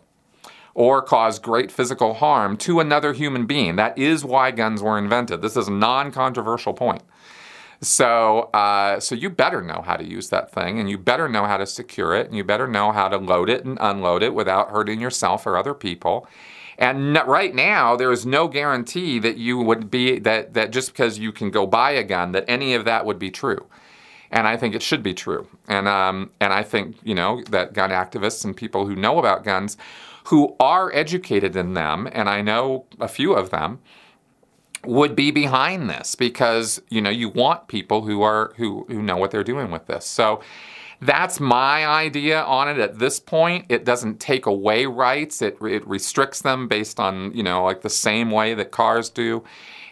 or 0.78 1.02
cause 1.02 1.40
great 1.40 1.72
physical 1.72 2.14
harm 2.14 2.56
to 2.56 2.78
another 2.78 3.12
human 3.12 3.46
being. 3.46 3.74
That 3.74 3.98
is 3.98 4.24
why 4.24 4.52
guns 4.52 4.80
were 4.80 4.96
invented. 4.96 5.42
This 5.42 5.56
is 5.56 5.66
a 5.66 5.72
non 5.72 6.12
controversial 6.12 6.72
point. 6.72 7.02
So, 7.80 8.42
uh, 8.54 9.00
so 9.00 9.16
you 9.16 9.28
better 9.28 9.60
know 9.60 9.82
how 9.84 9.96
to 9.96 10.04
use 10.04 10.30
that 10.30 10.52
thing, 10.52 10.78
and 10.78 10.88
you 10.88 10.96
better 10.96 11.28
know 11.28 11.46
how 11.46 11.56
to 11.56 11.66
secure 11.66 12.14
it, 12.14 12.28
and 12.28 12.36
you 12.36 12.44
better 12.44 12.68
know 12.68 12.92
how 12.92 13.08
to 13.08 13.16
load 13.16 13.50
it 13.50 13.64
and 13.64 13.76
unload 13.80 14.22
it 14.22 14.34
without 14.34 14.70
hurting 14.70 15.00
yourself 15.00 15.48
or 15.48 15.56
other 15.56 15.74
people. 15.74 16.28
And 16.78 17.20
right 17.26 17.52
now, 17.52 17.96
there 17.96 18.12
is 18.12 18.24
no 18.24 18.46
guarantee 18.46 19.18
that 19.18 19.36
you 19.36 19.58
would 19.58 19.90
be 19.90 20.20
that 20.20 20.54
that 20.54 20.70
just 20.70 20.92
because 20.92 21.18
you 21.18 21.32
can 21.32 21.50
go 21.50 21.66
buy 21.66 21.90
a 21.90 22.04
gun, 22.04 22.30
that 22.32 22.44
any 22.46 22.74
of 22.74 22.84
that 22.84 23.04
would 23.04 23.18
be 23.18 23.32
true. 23.32 23.66
And 24.30 24.46
I 24.46 24.56
think 24.56 24.76
it 24.76 24.82
should 24.82 25.02
be 25.02 25.14
true. 25.14 25.48
And 25.66 25.88
um, 25.88 26.30
and 26.40 26.52
I 26.52 26.62
think 26.62 26.98
you 27.02 27.16
know 27.16 27.42
that 27.50 27.72
gun 27.72 27.90
activists 27.90 28.44
and 28.44 28.56
people 28.56 28.86
who 28.86 28.94
know 28.94 29.18
about 29.18 29.42
guns, 29.42 29.76
who 30.28 30.54
are 30.60 30.92
educated 30.94 31.56
in 31.56 31.74
them, 31.74 32.08
and 32.12 32.28
I 32.28 32.42
know 32.42 32.84
a 33.00 33.08
few 33.08 33.32
of 33.32 33.50
them, 33.50 33.80
would 34.84 35.16
be 35.16 35.30
behind 35.30 35.90
this 35.90 36.14
because 36.14 36.80
you 36.88 37.00
know 37.00 37.10
you 37.10 37.28
want 37.28 37.68
people 37.68 38.02
who 38.02 38.22
are 38.22 38.52
who 38.56 38.84
who 38.88 39.02
know 39.02 39.16
what 39.16 39.30
they're 39.30 39.42
doing 39.44 39.70
with 39.70 39.86
this. 39.86 40.06
So 40.06 40.40
that's 41.00 41.38
my 41.38 41.86
idea 41.86 42.42
on 42.42 42.68
it 42.68 42.78
at 42.78 42.98
this 42.98 43.20
point. 43.20 43.66
It 43.68 43.84
doesn't 43.84 44.18
take 44.20 44.46
away 44.46 44.86
rights. 44.86 45.40
It, 45.42 45.56
it 45.62 45.86
restricts 45.86 46.42
them 46.42 46.66
based 46.66 46.98
on, 46.98 47.32
you 47.34 47.42
know, 47.42 47.62
like 47.64 47.82
the 47.82 47.90
same 47.90 48.30
way 48.32 48.54
that 48.54 48.72
cars 48.72 49.08
do. 49.08 49.44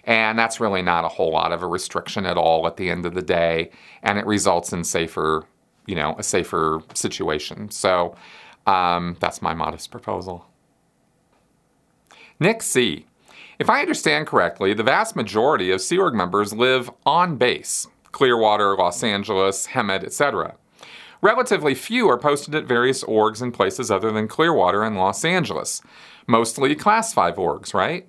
And 0.04 0.38
that's 0.38 0.60
really 0.60 0.82
not 0.82 1.04
a 1.04 1.08
whole 1.08 1.32
lot 1.32 1.52
of 1.52 1.62
a 1.62 1.66
restriction 1.66 2.26
at 2.26 2.36
all 2.36 2.66
at 2.66 2.76
the 2.76 2.90
end 2.90 3.06
of 3.06 3.14
the 3.14 3.22
day. 3.22 3.70
And 4.02 4.18
it 4.18 4.26
results 4.26 4.72
in 4.72 4.82
safer, 4.82 5.44
you 5.86 5.94
know, 5.94 6.16
a 6.18 6.24
safer 6.24 6.82
situation. 6.94 7.70
So 7.70 8.16
um, 8.66 9.16
that's 9.20 9.42
my 9.42 9.54
modest 9.54 9.90
proposal. 9.90 10.46
Nick 12.38 12.62
C. 12.62 13.06
If 13.58 13.70
I 13.70 13.80
understand 13.80 14.26
correctly, 14.26 14.74
the 14.74 14.82
vast 14.82 15.16
majority 15.16 15.70
of 15.70 15.80
Sea 15.80 15.98
Org 15.98 16.14
members 16.14 16.52
live 16.52 16.90
on 17.06 17.36
base 17.36 17.86
Clearwater, 18.12 18.76
Los 18.76 19.02
Angeles, 19.02 19.68
Hemet, 19.68 20.04
etc. 20.04 20.56
Relatively 21.22 21.74
few 21.74 22.08
are 22.08 22.18
posted 22.18 22.54
at 22.54 22.66
various 22.66 23.02
orgs 23.04 23.42
in 23.42 23.52
places 23.52 23.90
other 23.90 24.12
than 24.12 24.28
Clearwater 24.28 24.82
and 24.82 24.96
Los 24.96 25.24
Angeles. 25.24 25.80
Mostly 26.26 26.74
Class 26.74 27.14
5 27.14 27.36
orgs, 27.36 27.72
right? 27.72 28.06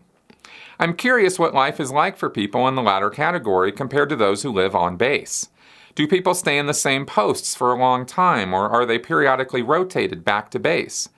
I'm 0.80 0.94
curious 0.94 1.40
what 1.40 1.54
life 1.54 1.80
is 1.80 1.92
like 1.92 2.18
for 2.18 2.30
people 2.30 2.68
in 2.68 2.76
the 2.76 2.82
latter 2.82 3.10
category 3.10 3.72
compared 3.72 4.10
to 4.10 4.16
those 4.16 4.44
who 4.44 4.52
live 4.52 4.76
on 4.76 4.98
base. 4.98 5.50
Do 5.98 6.08
people 6.08 6.36
stay 6.36 6.60
in 6.60 6.68
the 6.68 6.76
same 6.76 7.08
posts 7.08 7.56
for 7.56 7.74
a 7.74 7.80
long 7.80 8.06
time, 8.06 8.54
or 8.54 8.70
are 8.70 8.86
they 8.86 9.00
periodically 9.00 9.64
rotated 9.64 10.24
back 10.24 10.52
to 10.52 10.60
base? 10.60 11.10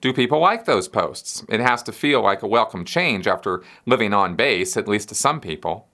Do 0.00 0.12
people 0.12 0.40
like 0.40 0.64
those 0.64 0.88
posts? 0.88 1.44
It 1.48 1.60
has 1.60 1.84
to 1.84 1.92
feel 1.92 2.20
like 2.20 2.42
a 2.42 2.48
welcome 2.48 2.84
change 2.84 3.28
after 3.28 3.62
living 3.86 4.12
on 4.12 4.34
base, 4.34 4.76
at 4.76 4.88
least 4.88 5.10
to 5.10 5.14
some 5.14 5.40
people. 5.40 5.86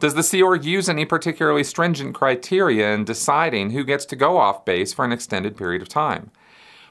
Does 0.00 0.14
the 0.16 0.24
Sea 0.24 0.42
Org 0.42 0.64
use 0.64 0.88
any 0.88 1.04
particularly 1.04 1.62
stringent 1.62 2.12
criteria 2.16 2.92
in 2.92 3.04
deciding 3.04 3.70
who 3.70 3.84
gets 3.84 4.04
to 4.06 4.16
go 4.16 4.36
off 4.36 4.64
base 4.64 4.92
for 4.92 5.04
an 5.04 5.12
extended 5.12 5.56
period 5.56 5.80
of 5.80 5.88
time? 5.88 6.32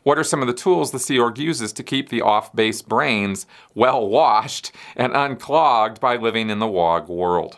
What 0.03 0.17
are 0.17 0.23
some 0.23 0.39
of 0.39 0.47
the 0.47 0.53
tools 0.53 0.91
the 0.91 0.99
Sea 0.99 1.19
Org 1.19 1.38
uses 1.38 1.73
to 1.73 1.84
keep 1.84 2.08
the 2.08 2.21
off 2.21 2.55
base 2.55 2.81
brains 2.81 3.45
well 3.73 4.08
washed 4.08 4.71
and 4.95 5.12
unclogged 5.12 5.99
by 5.99 6.15
living 6.15 6.49
in 6.49 6.60
the 6.60 6.67
WOG 6.67 7.10
world? 7.10 7.58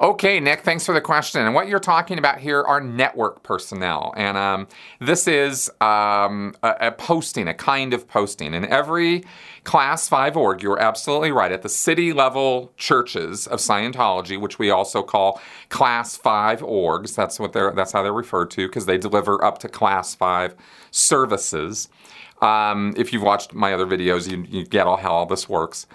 Okay, 0.00 0.40
Nick, 0.40 0.62
thanks 0.62 0.86
for 0.86 0.94
the 0.94 1.00
question. 1.00 1.42
And 1.42 1.54
what 1.54 1.68
you're 1.68 1.78
talking 1.78 2.18
about 2.18 2.38
here 2.38 2.62
are 2.62 2.80
network 2.80 3.42
personnel. 3.42 4.14
And 4.16 4.36
um, 4.36 4.66
this 5.00 5.28
is 5.28 5.70
um, 5.80 6.54
a, 6.62 6.74
a, 6.80 6.92
posting, 6.92 7.46
a 7.46 7.54
kind 7.54 7.92
of 7.92 8.08
posting. 8.08 8.54
In 8.54 8.64
every 8.64 9.24
Class 9.64 10.08
5 10.08 10.36
org, 10.36 10.62
you're 10.62 10.78
absolutely 10.78 11.30
right. 11.30 11.52
At 11.52 11.62
the 11.62 11.68
city 11.68 12.12
level 12.12 12.72
churches 12.76 13.46
of 13.46 13.58
Scientology, 13.58 14.40
which 14.40 14.58
we 14.58 14.70
also 14.70 15.02
call 15.02 15.40
Class 15.68 16.16
5 16.16 16.60
orgs, 16.60 17.14
that's, 17.14 17.38
what 17.38 17.52
they're, 17.52 17.72
that's 17.72 17.92
how 17.92 18.02
they're 18.02 18.12
referred 18.12 18.50
to 18.52 18.66
because 18.66 18.86
they 18.86 18.98
deliver 18.98 19.44
up 19.44 19.58
to 19.58 19.68
Class 19.68 20.14
5 20.14 20.54
services. 20.90 21.88
Um, 22.40 22.94
if 22.96 23.12
you've 23.12 23.22
watched 23.22 23.52
my 23.52 23.72
other 23.72 23.86
videos, 23.86 24.28
you, 24.28 24.44
you 24.48 24.66
get 24.66 24.86
all 24.86 24.96
how 24.96 25.12
all 25.12 25.26
this 25.26 25.48
works. 25.48 25.86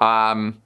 Um, 0.00 0.62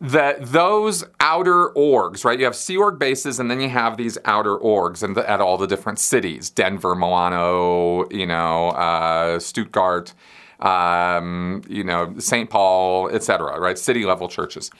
that 0.00 0.44
those 0.44 1.04
outer 1.20 1.70
orgs, 1.70 2.24
right? 2.24 2.38
You 2.38 2.44
have 2.44 2.56
Sea 2.56 2.76
Org 2.76 2.98
bases, 2.98 3.40
and 3.40 3.50
then 3.50 3.60
you 3.60 3.68
have 3.68 3.96
these 3.96 4.18
outer 4.24 4.56
orgs, 4.58 5.02
and 5.02 5.16
at 5.16 5.40
all 5.40 5.56
the 5.56 5.66
different 5.66 5.98
cities: 5.98 6.50
Denver, 6.50 6.94
Milano, 6.94 8.08
you 8.10 8.26
know, 8.26 8.68
uh, 8.70 9.38
Stuttgart, 9.38 10.12
um, 10.60 11.62
you 11.68 11.84
know, 11.84 12.14
St. 12.18 12.50
Paul, 12.50 13.08
etc. 13.08 13.58
Right? 13.58 13.78
City 13.78 14.04
level 14.04 14.28
churches. 14.28 14.70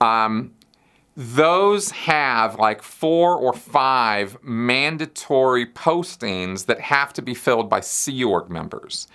Um, 0.00 0.52
those 1.16 1.90
have 1.90 2.58
like 2.58 2.82
four 2.82 3.36
or 3.36 3.52
five 3.52 4.38
mandatory 4.42 5.66
postings 5.66 6.66
that 6.66 6.80
have 6.80 7.12
to 7.12 7.22
be 7.22 7.34
filled 7.34 7.68
by 7.68 7.80
Sea 7.80 8.24
Org 8.24 8.48
members. 8.48 9.06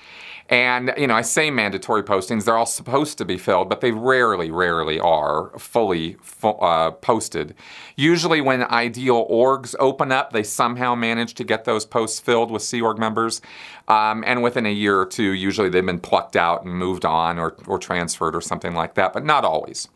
And, 0.50 0.94
you 0.98 1.08
know, 1.08 1.16
I 1.16 1.24
say 1.24 1.52
mandatory 1.52 2.04
postings, 2.04 2.46
they're 2.46 2.58
all 2.58 2.66
supposed 2.66 3.18
to 3.18 3.26
be 3.26 3.38
filled, 3.38 3.68
but 3.68 3.82
they 3.82 3.92
rarely, 3.92 4.50
rarely 4.50 4.98
are 4.98 5.52
fully 5.60 6.16
uh, 6.42 6.92
posted. 6.92 7.54
Usually, 7.98 8.40
when 8.40 8.64
ideal 8.64 9.28
orgs 9.30 9.76
open 9.78 10.12
up, 10.14 10.32
they 10.32 10.44
somehow 10.44 10.96
manage 10.96 11.34
to 11.34 11.44
get 11.44 11.66
those 11.66 11.86
posts 11.86 12.22
filled 12.22 12.50
with 12.50 12.62
Sea 12.62 12.82
Org 12.82 12.98
members. 12.98 13.42
Um, 13.90 14.24
and 14.26 14.42
within 14.42 14.66
a 14.66 14.72
year 14.72 14.98
or 14.98 15.06
two, 15.06 15.32
usually 15.32 15.68
they've 15.68 15.86
been 15.86 16.00
plucked 16.00 16.38
out 16.38 16.64
and 16.64 16.74
moved 16.74 17.04
on 17.04 17.40
or, 17.40 17.58
or 17.68 17.78
transferred 17.78 18.36
or 18.36 18.42
something 18.42 18.74
like 18.74 18.94
that, 18.94 19.12
but 19.12 19.26
not 19.26 19.44
always. 19.44 19.90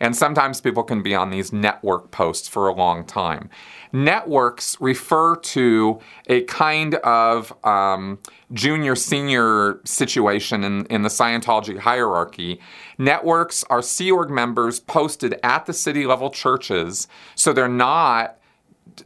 And 0.00 0.16
sometimes 0.16 0.60
people 0.60 0.82
can 0.82 1.02
be 1.02 1.14
on 1.14 1.30
these 1.30 1.52
network 1.52 2.10
posts 2.10 2.48
for 2.48 2.68
a 2.68 2.74
long 2.74 3.04
time. 3.04 3.50
Networks 3.92 4.76
refer 4.80 5.36
to 5.36 6.00
a 6.26 6.42
kind 6.44 6.94
of 6.96 7.52
um, 7.64 8.18
junior 8.52 8.96
senior 8.96 9.80
situation 9.84 10.64
in, 10.64 10.86
in 10.86 11.02
the 11.02 11.08
Scientology 11.08 11.78
hierarchy. 11.78 12.60
Networks 12.98 13.64
are 13.64 13.82
Sea 13.82 14.10
Org 14.10 14.30
members 14.30 14.80
posted 14.80 15.38
at 15.42 15.66
the 15.66 15.72
city 15.72 16.06
level 16.06 16.30
churches, 16.30 17.08
so 17.34 17.52
they're 17.52 17.68
not 17.68 18.39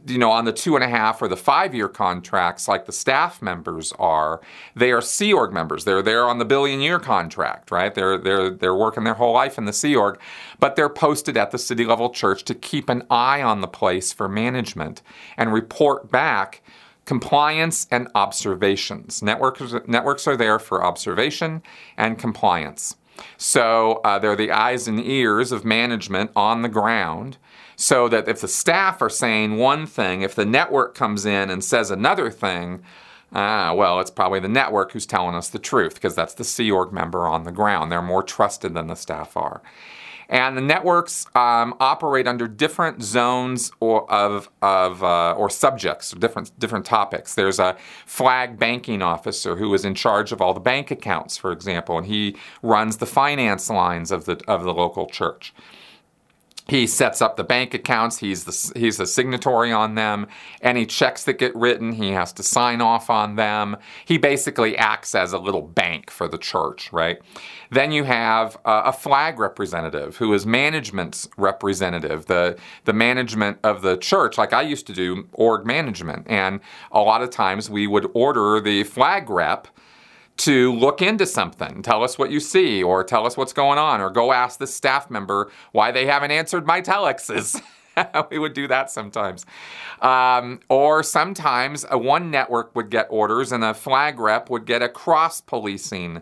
you 0.07 0.17
know, 0.17 0.31
on 0.31 0.45
the 0.45 0.51
two 0.51 0.75
and 0.75 0.83
a 0.83 0.87
half 0.87 1.21
or 1.21 1.27
the 1.27 1.37
five 1.37 1.73
year 1.73 1.87
contracts, 1.87 2.67
like 2.67 2.85
the 2.85 2.91
staff 2.91 3.41
members 3.41 3.93
are, 3.99 4.41
they 4.75 4.91
are 4.91 5.01
Sea 5.01 5.33
Org 5.33 5.53
members. 5.53 5.85
They're 5.85 6.01
there 6.01 6.25
on 6.25 6.39
the 6.39 6.45
billion 6.45 6.81
year 6.81 6.99
contract, 6.99 7.71
right? 7.71 7.93
They're, 7.93 8.17
they're, 8.17 8.49
they're 8.49 8.75
working 8.75 9.03
their 9.03 9.15
whole 9.15 9.33
life 9.33 9.57
in 9.57 9.65
the 9.65 9.73
Sea 9.73 9.95
Org, 9.95 10.19
but 10.59 10.75
they're 10.75 10.89
posted 10.89 11.37
at 11.37 11.51
the 11.51 11.57
city 11.57 11.85
level 11.85 12.09
church 12.09 12.43
to 12.45 12.55
keep 12.55 12.89
an 12.89 13.03
eye 13.09 13.41
on 13.41 13.61
the 13.61 13.67
place 13.67 14.13
for 14.13 14.27
management 14.27 15.01
and 15.37 15.53
report 15.53 16.11
back 16.11 16.61
compliance 17.05 17.87
and 17.91 18.07
observations. 18.15 19.21
Networks, 19.21 19.73
networks 19.87 20.27
are 20.27 20.35
there 20.35 20.59
for 20.59 20.83
observation 20.83 21.61
and 21.97 22.17
compliance. 22.17 22.95
So 23.37 24.01
uh, 24.03 24.19
they're 24.19 24.35
the 24.35 24.51
eyes 24.51 24.87
and 24.87 24.99
ears 24.99 25.51
of 25.51 25.63
management 25.63 26.31
on 26.35 26.61
the 26.61 26.69
ground 26.69 27.37
so 27.75 28.07
that 28.09 28.27
if 28.27 28.41
the 28.41 28.47
staff 28.47 29.01
are 29.01 29.09
saying 29.09 29.57
one 29.57 29.85
thing, 29.85 30.21
if 30.21 30.35
the 30.35 30.45
network 30.45 30.95
comes 30.95 31.25
in 31.25 31.49
and 31.49 31.63
says 31.63 31.91
another 31.91 32.29
thing, 32.31 32.83
Ah, 33.33 33.73
well, 33.73 33.99
it's 33.99 34.11
probably 34.11 34.39
the 34.39 34.47
network 34.47 34.93
who's 34.93 35.05
telling 35.05 35.35
us 35.35 35.49
the 35.49 35.59
truth 35.59 35.95
because 35.95 36.15
that's 36.15 36.35
the 36.35 36.45
Sea 36.45 36.71
Org 36.71 36.93
member 36.93 37.27
on 37.27 37.43
the 37.43 37.51
ground. 37.51 37.91
They're 37.91 38.01
more 38.01 38.23
trusted 38.23 38.73
than 38.73 38.87
the 38.87 38.95
staff 38.95 39.35
are. 39.35 39.61
And 40.29 40.57
the 40.57 40.61
networks 40.61 41.27
um, 41.35 41.75
operate 41.79 42.27
under 42.27 42.47
different 42.47 43.03
zones 43.03 43.71
or 43.79 44.09
of, 44.11 44.49
of 44.61 45.03
uh, 45.03 45.33
or 45.33 45.49
subjects, 45.49 46.11
different 46.11 46.57
different 46.57 46.85
topics. 46.85 47.35
There's 47.35 47.59
a 47.59 47.77
flag 48.07 48.57
banking 48.57 49.03
officer 49.03 49.55
who 49.55 49.71
is 49.73 49.85
in 49.85 49.93
charge 49.93 50.31
of 50.31 50.41
all 50.41 50.53
the 50.53 50.59
bank 50.59 50.89
accounts, 50.89 51.37
for 51.37 51.51
example, 51.51 51.97
and 51.97 52.07
he 52.07 52.35
runs 52.63 52.97
the 52.97 53.05
finance 53.05 53.69
lines 53.69 54.11
of 54.11 54.25
the 54.25 54.41
of 54.47 54.63
the 54.63 54.73
local 54.73 55.05
church 55.07 55.53
he 56.67 56.87
sets 56.87 57.21
up 57.21 57.37
the 57.37 57.43
bank 57.43 57.73
accounts. 57.73 58.17
He's 58.17 58.43
the 58.43 58.79
he's 58.79 58.99
a 58.99 59.05
signatory 59.05 59.71
on 59.71 59.95
them. 59.95 60.27
Any 60.61 60.85
checks 60.85 61.23
that 61.25 61.37
get 61.37 61.55
written 61.55 61.93
he 61.93 62.11
has 62.11 62.33
to 62.33 62.43
sign 62.43 62.81
off 62.81 63.09
on 63.09 63.35
them. 63.35 63.77
He 64.05 64.17
basically 64.17 64.75
acts 64.77 65.13
as 65.13 65.31
a 65.31 65.37
little 65.37 65.61
bank 65.61 66.09
for 66.09 66.27
the 66.27 66.37
church 66.37 66.91
right? 66.91 67.19
Then 67.71 67.91
you 67.91 68.03
have 68.03 68.57
uh, 68.65 68.83
a 68.85 68.93
flag 68.93 69.39
representative 69.39 70.17
who 70.17 70.33
is 70.33 70.45
management's 70.45 71.27
representative. 71.37 72.25
The 72.25 72.57
the 72.85 72.93
management 72.93 73.59
of 73.63 73.81
the 73.81 73.97
church 73.97 74.37
like 74.37 74.53
i 74.53 74.61
used 74.61 74.87
to 74.87 74.93
do 74.93 75.27
org 75.33 75.65
management. 75.65 76.25
And 76.27 76.59
a 76.91 76.99
lot 76.99 77.21
of 77.21 77.29
times 77.29 77.69
we 77.69 77.87
would 77.87 78.09
order 78.13 78.59
the 78.59 78.83
flag 78.83 79.29
rep 79.29 79.67
to 80.37 80.73
look 80.73 81.01
into 81.01 81.25
something. 81.25 81.81
Tell 81.81 82.03
us 82.03 82.17
what 82.17 82.31
you 82.31 82.39
see, 82.39 82.83
or 82.83 83.03
tell 83.03 83.25
us 83.25 83.37
what's 83.37 83.53
going 83.53 83.77
on, 83.77 84.01
or 84.01 84.09
go 84.09 84.31
ask 84.31 84.59
the 84.59 84.67
staff 84.67 85.09
member 85.09 85.51
why 85.71 85.91
they 85.91 86.05
haven't 86.05 86.31
answered 86.31 86.65
my 86.65 86.81
telexes. 86.81 87.61
we 88.29 88.39
would 88.39 88.53
do 88.53 88.67
that 88.67 88.91
sometimes. 88.91 89.45
Um, 90.01 90.59
or 90.69 91.03
sometimes 91.03 91.85
a 91.89 91.97
one 91.97 92.29
network 92.31 92.75
would 92.75 92.89
get 92.89 93.07
orders 93.09 93.51
and 93.51 93.63
a 93.63 93.73
flag 93.73 94.19
rep 94.19 94.49
would 94.49 94.65
get 94.65 94.81
a 94.81 94.89
cross 94.89 95.41
policing 95.41 96.21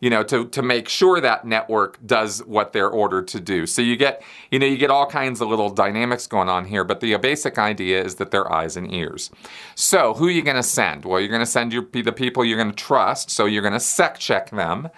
you 0.00 0.08
know, 0.08 0.22
to, 0.24 0.48
to 0.48 0.62
make 0.62 0.88
sure 0.88 1.20
that 1.20 1.44
network 1.44 1.98
does 2.04 2.40
what 2.46 2.72
they're 2.72 2.88
ordered 2.88 3.28
to 3.28 3.40
do. 3.40 3.66
So 3.66 3.82
you 3.82 3.96
get, 3.96 4.22
you 4.50 4.58
know, 4.58 4.66
you 4.66 4.78
get 4.78 4.90
all 4.90 5.06
kinds 5.06 5.40
of 5.40 5.48
little 5.48 5.68
dynamics 5.68 6.26
going 6.26 6.48
on 6.48 6.64
here, 6.64 6.84
but 6.84 7.00
the 7.00 7.14
uh, 7.14 7.18
basic 7.18 7.58
idea 7.58 8.02
is 8.02 8.14
that 8.16 8.30
they're 8.30 8.50
eyes 8.50 8.76
and 8.76 8.92
ears. 8.92 9.30
So 9.74 10.14
who 10.14 10.26
are 10.26 10.30
you 10.30 10.42
going 10.42 10.56
to 10.56 10.62
send? 10.62 11.04
Well, 11.04 11.20
you're 11.20 11.28
going 11.28 11.40
to 11.40 11.46
send 11.46 11.72
your, 11.72 11.86
the 11.92 12.12
people 12.12 12.44
you're 12.44 12.56
going 12.56 12.70
to 12.70 12.76
trust. 12.76 13.30
So 13.30 13.44
you're 13.44 13.62
going 13.62 13.74
to 13.74 13.80
sec 13.80 14.18
check 14.18 14.50
them. 14.50 14.88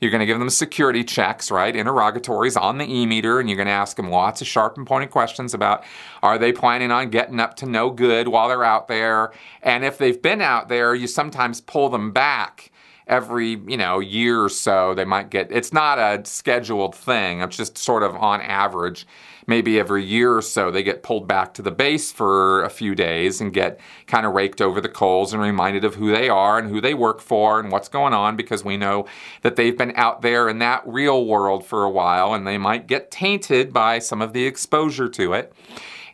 You're 0.00 0.10
going 0.10 0.20
to 0.20 0.26
give 0.26 0.38
them 0.38 0.48
security 0.48 1.04
checks, 1.04 1.50
right? 1.50 1.76
Interrogatories 1.76 2.56
on 2.56 2.78
the 2.78 2.90
e 2.90 3.04
meter, 3.04 3.38
and 3.38 3.50
you're 3.50 3.56
going 3.56 3.66
to 3.66 3.72
ask 3.72 3.98
them 3.98 4.08
lots 4.08 4.40
of 4.40 4.46
sharp 4.46 4.78
and 4.78 4.86
pointed 4.86 5.10
questions 5.10 5.52
about 5.52 5.84
are 6.22 6.38
they 6.38 6.52
planning 6.52 6.90
on 6.90 7.10
getting 7.10 7.38
up 7.38 7.54
to 7.56 7.66
no 7.66 7.90
good 7.90 8.28
while 8.28 8.48
they're 8.48 8.64
out 8.64 8.88
there? 8.88 9.32
And 9.62 9.84
if 9.84 9.98
they've 9.98 10.20
been 10.20 10.40
out 10.40 10.68
there, 10.68 10.94
you 10.94 11.06
sometimes 11.06 11.60
pull 11.60 11.90
them 11.90 12.12
back 12.12 12.69
every 13.10 13.60
you 13.66 13.76
know 13.76 13.98
year 13.98 14.42
or 14.44 14.48
so 14.48 14.94
they 14.94 15.04
might 15.04 15.30
get 15.30 15.50
it's 15.50 15.72
not 15.72 15.98
a 15.98 16.24
scheduled 16.24 16.94
thing 16.94 17.40
it's 17.40 17.56
just 17.56 17.76
sort 17.76 18.04
of 18.04 18.14
on 18.14 18.40
average 18.40 19.06
maybe 19.48 19.80
every 19.80 20.04
year 20.04 20.36
or 20.36 20.42
so 20.42 20.70
they 20.70 20.82
get 20.82 21.02
pulled 21.02 21.26
back 21.26 21.52
to 21.52 21.60
the 21.60 21.72
base 21.72 22.12
for 22.12 22.62
a 22.62 22.70
few 22.70 22.94
days 22.94 23.40
and 23.40 23.52
get 23.52 23.80
kind 24.06 24.24
of 24.24 24.32
raked 24.32 24.60
over 24.62 24.80
the 24.80 24.88
coals 24.88 25.32
and 25.32 25.42
reminded 25.42 25.84
of 25.84 25.96
who 25.96 26.12
they 26.12 26.28
are 26.28 26.56
and 26.56 26.70
who 26.70 26.80
they 26.80 26.94
work 26.94 27.20
for 27.20 27.58
and 27.58 27.72
what's 27.72 27.88
going 27.88 28.14
on 28.14 28.36
because 28.36 28.64
we 28.64 28.76
know 28.76 29.04
that 29.42 29.56
they've 29.56 29.76
been 29.76 29.92
out 29.96 30.22
there 30.22 30.48
in 30.48 30.60
that 30.60 30.82
real 30.86 31.26
world 31.26 31.66
for 31.66 31.82
a 31.82 31.90
while 31.90 32.32
and 32.32 32.46
they 32.46 32.58
might 32.58 32.86
get 32.86 33.10
tainted 33.10 33.72
by 33.72 33.98
some 33.98 34.22
of 34.22 34.32
the 34.32 34.46
exposure 34.46 35.08
to 35.08 35.32
it 35.32 35.52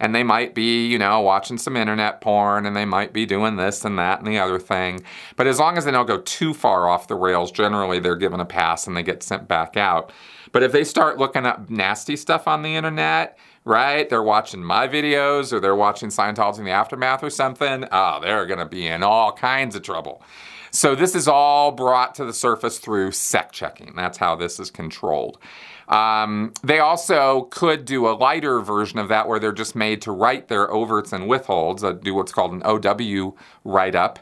and 0.00 0.14
they 0.14 0.22
might 0.22 0.54
be, 0.54 0.86
you 0.86 0.98
know, 0.98 1.20
watching 1.20 1.58
some 1.58 1.76
internet 1.76 2.20
porn 2.20 2.66
and 2.66 2.76
they 2.76 2.84
might 2.84 3.12
be 3.12 3.26
doing 3.26 3.56
this 3.56 3.84
and 3.84 3.98
that 3.98 4.18
and 4.18 4.26
the 4.26 4.38
other 4.38 4.58
thing. 4.58 5.02
But 5.36 5.46
as 5.46 5.58
long 5.58 5.76
as 5.76 5.84
they 5.84 5.90
don't 5.90 6.06
go 6.06 6.18
too 6.18 6.54
far 6.54 6.88
off 6.88 7.08
the 7.08 7.14
rails, 7.14 7.50
generally 7.50 7.98
they're 7.98 8.16
given 8.16 8.40
a 8.40 8.44
pass 8.44 8.86
and 8.86 8.96
they 8.96 9.02
get 9.02 9.22
sent 9.22 9.48
back 9.48 9.76
out. 9.76 10.12
But 10.52 10.62
if 10.62 10.72
they 10.72 10.84
start 10.84 11.18
looking 11.18 11.46
up 11.46 11.68
nasty 11.68 12.16
stuff 12.16 12.48
on 12.48 12.62
the 12.62 12.76
internet, 12.76 13.38
right? 13.64 14.08
They're 14.08 14.22
watching 14.22 14.62
my 14.62 14.88
videos 14.88 15.52
or 15.52 15.60
they're 15.60 15.76
watching 15.76 16.08
Scientology 16.08 16.60
in 16.60 16.64
the 16.64 16.70
Aftermath 16.70 17.22
or 17.22 17.30
something, 17.30 17.84
oh, 17.90 18.20
they're 18.22 18.46
going 18.46 18.60
to 18.60 18.66
be 18.66 18.86
in 18.86 19.02
all 19.02 19.32
kinds 19.32 19.74
of 19.74 19.82
trouble. 19.82 20.22
So 20.70 20.94
this 20.94 21.14
is 21.14 21.26
all 21.26 21.72
brought 21.72 22.14
to 22.16 22.24
the 22.24 22.32
surface 22.32 22.78
through 22.78 23.12
sec 23.12 23.52
checking. 23.52 23.94
That's 23.96 24.18
how 24.18 24.36
this 24.36 24.60
is 24.60 24.70
controlled. 24.70 25.38
Um, 25.88 26.52
they 26.64 26.78
also 26.78 27.42
could 27.50 27.84
do 27.84 28.08
a 28.08 28.14
lighter 28.14 28.60
version 28.60 28.98
of 28.98 29.08
that 29.08 29.28
where 29.28 29.38
they're 29.38 29.52
just 29.52 29.76
made 29.76 30.02
to 30.02 30.12
write 30.12 30.48
their 30.48 30.68
overts 30.68 31.12
and 31.12 31.28
withholds, 31.28 31.84
uh, 31.84 31.92
do 31.92 32.14
what's 32.14 32.32
called 32.32 32.52
an 32.52 32.62
OW 32.64 33.34
write 33.64 33.94
up. 33.94 34.18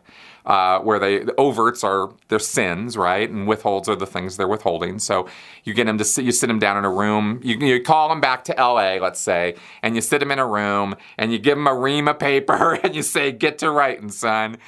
Uh, 0.47 0.79
where 0.81 0.99
they 0.99 1.21
the 1.21 1.33
overts 1.39 1.83
are 1.83 2.13
their 2.29 2.39
sins, 2.39 2.99
right, 2.99 3.31
and 3.31 3.49
withholds 3.49 3.89
are 3.89 3.97
the 3.97 4.05
things 4.05 4.37
they're 4.37 4.47
withholding. 4.47 4.99
So 4.99 5.27
you 5.63 5.73
get 5.73 5.87
them 5.87 5.97
to 5.97 6.05
sit, 6.05 6.23
you 6.27 6.33
sit 6.33 6.49
them 6.49 6.59
down 6.59 6.77
in 6.77 6.85
a 6.85 6.91
room. 6.91 7.41
You, 7.43 7.57
you 7.57 7.83
call 7.83 8.11
them 8.11 8.21
back 8.21 8.45
to 8.45 8.61
L.A., 8.61 9.01
let's 9.01 9.21
say, 9.21 9.55
and 9.83 9.95
you 9.95 10.03
sit 10.03 10.19
them 10.19 10.31
in 10.31 10.39
a 10.39 10.47
room 10.47 10.97
and 11.17 11.33
you 11.33 11.39
give 11.39 11.57
them 11.57 11.67
a 11.67 11.75
ream 11.75 12.09
of 12.09 12.19
paper 12.19 12.75
and 12.83 12.95
you 12.95 13.01
say, 13.03 13.33
"Get 13.33 13.57
to 13.61 13.71
writing, 13.71 14.11
son." 14.11 14.59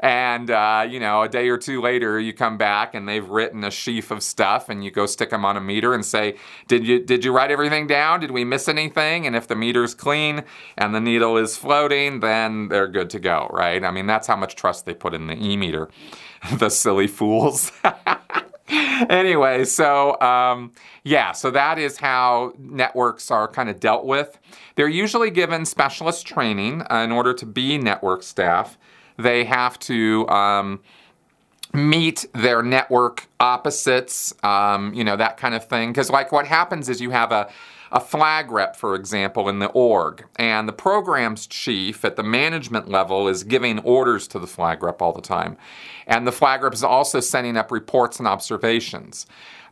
And, 0.00 0.50
uh, 0.50 0.86
you 0.88 1.00
know, 1.00 1.22
a 1.22 1.28
day 1.28 1.48
or 1.48 1.58
two 1.58 1.80
later, 1.80 2.20
you 2.20 2.32
come 2.32 2.58
back 2.58 2.94
and 2.94 3.08
they've 3.08 3.28
written 3.28 3.64
a 3.64 3.70
sheaf 3.70 4.10
of 4.10 4.22
stuff 4.22 4.68
and 4.68 4.84
you 4.84 4.90
go 4.90 5.06
stick 5.06 5.30
them 5.30 5.44
on 5.44 5.56
a 5.56 5.60
meter 5.60 5.94
and 5.94 6.04
say, 6.04 6.36
did 6.68 6.86
you, 6.86 7.04
did 7.04 7.24
you 7.24 7.32
write 7.32 7.50
everything 7.50 7.86
down? 7.86 8.20
Did 8.20 8.30
we 8.30 8.44
miss 8.44 8.68
anything? 8.68 9.26
And 9.26 9.34
if 9.34 9.48
the 9.48 9.56
meter's 9.56 9.94
clean 9.94 10.44
and 10.76 10.94
the 10.94 11.00
needle 11.00 11.36
is 11.36 11.56
floating, 11.56 12.20
then 12.20 12.68
they're 12.68 12.88
good 12.88 13.10
to 13.10 13.18
go, 13.18 13.48
right? 13.52 13.82
I 13.82 13.90
mean, 13.90 14.06
that's 14.06 14.26
how 14.26 14.36
much 14.36 14.56
trust 14.56 14.84
they 14.86 14.94
put 14.94 15.14
in 15.14 15.26
the 15.26 15.34
e-meter. 15.34 15.88
the 16.58 16.68
silly 16.68 17.06
fools. 17.06 17.72
anyway, 19.08 19.64
so 19.64 20.20
um, 20.20 20.72
yeah, 21.04 21.32
so 21.32 21.50
that 21.50 21.78
is 21.78 21.98
how 21.98 22.52
networks 22.58 23.30
are 23.30 23.48
kind 23.48 23.68
of 23.68 23.80
dealt 23.80 24.04
with. 24.04 24.38
They're 24.74 24.88
usually 24.88 25.30
given 25.30 25.64
specialist 25.64 26.26
training 26.26 26.82
uh, 26.90 26.96
in 26.98 27.12
order 27.12 27.32
to 27.34 27.46
be 27.46 27.78
network 27.78 28.22
staff 28.22 28.78
they 29.18 29.44
have 29.44 29.78
to 29.80 30.28
um, 30.28 30.80
meet 31.72 32.26
their 32.34 32.62
network 32.62 33.28
opposites, 33.40 34.34
um, 34.42 34.92
you 34.94 35.04
know, 35.04 35.16
that 35.16 35.36
kind 35.36 35.54
of 35.54 35.66
thing. 35.66 35.90
Because, 35.90 36.10
like, 36.10 36.32
what 36.32 36.46
happens 36.46 36.88
is 36.88 37.00
you 37.00 37.10
have 37.10 37.32
a 37.32 37.48
a 37.92 38.00
flag 38.00 38.50
rep, 38.50 38.76
for 38.76 38.94
example, 38.94 39.48
in 39.48 39.58
the 39.58 39.68
org, 39.68 40.24
and 40.36 40.68
the 40.68 40.72
programs 40.72 41.46
chief 41.46 42.04
at 42.04 42.16
the 42.16 42.22
management 42.22 42.88
level 42.88 43.28
is 43.28 43.44
giving 43.44 43.78
orders 43.80 44.26
to 44.28 44.38
the 44.38 44.46
flag 44.46 44.82
rep 44.82 45.00
all 45.00 45.12
the 45.12 45.22
time. 45.22 45.56
And 46.06 46.26
the 46.26 46.32
flag 46.32 46.62
rep 46.62 46.74
is 46.74 46.82
also 46.82 47.20
sending 47.20 47.56
up 47.56 47.70
reports 47.70 48.18
and 48.18 48.26
observations 48.26 49.26